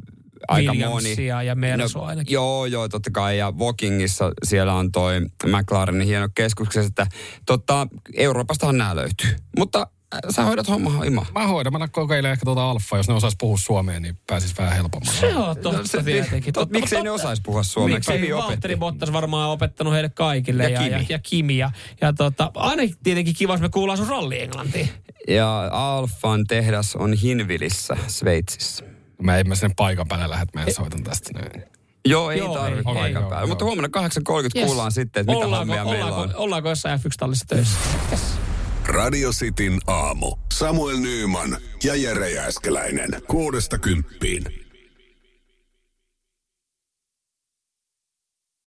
aika 0.48 0.74
moni. 0.74 1.16
Ja 1.46 1.56
Mersu 1.56 2.00
No, 2.00 2.06
ainakin. 2.06 2.34
Joo, 2.34 2.66
joo, 2.66 2.90
totta 2.90 3.10
kai. 3.14 3.38
Ja 3.38 3.52
Walkingissa 3.52 4.32
siellä 4.44 4.74
on 4.74 4.92
toi 4.92 5.22
McLarenin 5.46 6.08
hieno 6.08 6.30
keskuksessa, 6.36 6.88
että 6.88 7.08
tota, 7.46 7.88
Euroopastahan 8.16 8.78
nämä 8.78 8.96
löytyy. 8.96 9.36
Mutta 9.58 9.88
äh, 10.14 10.20
sä 10.30 10.44
hoidat 10.44 10.68
hommaa 10.68 11.04
ima. 11.04 11.26
Mä 11.34 11.48
hoidan, 11.48 11.74
mä 11.74 11.88
kokeilen 11.88 12.32
ehkä 12.32 12.46
tuota 12.46 12.70
alfa, 12.70 12.98
jos 12.98 13.08
ne 13.08 13.14
osais 13.14 13.34
puhua 13.40 13.58
suomea, 13.58 14.00
niin 14.00 14.18
pääsis 14.28 14.58
vähän 14.58 14.74
helpommalla. 14.74 15.20
Se 15.20 15.36
on 15.36 15.58
totta 15.58 16.04
tietenkin. 16.04 16.54
Tot, 16.54 16.70
miksei 16.70 17.04
ne 17.04 17.12
osaisi 17.12 17.42
puhua 17.42 17.64
suomeksi? 17.64 18.12
Miksei. 18.12 18.36
Valtteri 18.36 18.76
Bottas 18.76 19.14
varmaan 19.14 19.50
opettanut 19.50 19.94
heille 19.94 20.10
kaikille. 20.10 20.64
Ja 20.64 20.70
ja, 20.70 20.80
Kimi. 20.80 20.92
ja, 20.92 21.06
ja 21.10 21.20
Kimi. 21.20 21.58
Ja, 21.58 21.72
ja 22.02 22.14
tota, 22.14 22.52
aina 22.56 22.84
tietenkin 23.04 23.36
kiva, 23.36 23.54
jos 23.54 23.62
me 23.62 23.70
kuullaan 23.70 23.98
sun 23.98 24.08
ralli 24.08 24.42
Englantiin. 24.42 24.90
Ja 25.28 25.70
Alfan 25.72 26.48
tehdas 26.48 26.96
on 26.96 27.14
Hinvilissä, 27.14 27.98
Sveitsissä. 28.08 28.97
Mä 29.22 29.38
en 29.38 29.48
mä 29.48 29.56
sinne 29.56 29.74
paikan 29.78 30.08
päälle 30.08 30.30
lähde, 30.30 30.46
mä 30.54 30.64
en 30.64 30.74
soitan 30.74 31.04
tästä 31.04 31.30
näin. 31.34 31.64
Joo, 32.06 32.32
ei 32.32 32.38
Joo, 32.40 32.54
tarvitse 32.54 32.78
ei, 32.90 32.96
paikan 32.96 33.24
ei, 33.24 33.30
päällä. 33.30 33.38
joo, 33.40 33.48
Mutta 33.48 33.64
joo. 33.66 33.68
huomenna 33.76 34.02
8.30 34.02 34.50
Yes. 34.56 34.66
kuullaan 34.66 34.92
sitten, 34.92 35.22
että 35.22 35.34
mitä 35.34 35.46
ollaanko, 35.46 35.74
hommia 35.76 35.86
meillä 35.94 36.06
ollaanko, 36.16 36.38
on. 36.38 36.44
ollaanko 36.44 36.70
jossain 36.70 37.00
F1-tallissa 37.00 37.46
töissä? 37.48 37.78
Yes. 38.12 38.22
Radio 38.88 39.32
Cityn 39.32 39.80
aamu. 39.88 40.36
Samuel 40.54 40.98
Nyyman 40.98 41.58
ja 41.84 41.96
Jere 41.96 42.30
Jääskeläinen. 42.32 43.10
Kuudesta 43.28 43.78
kymppiin. 43.78 44.44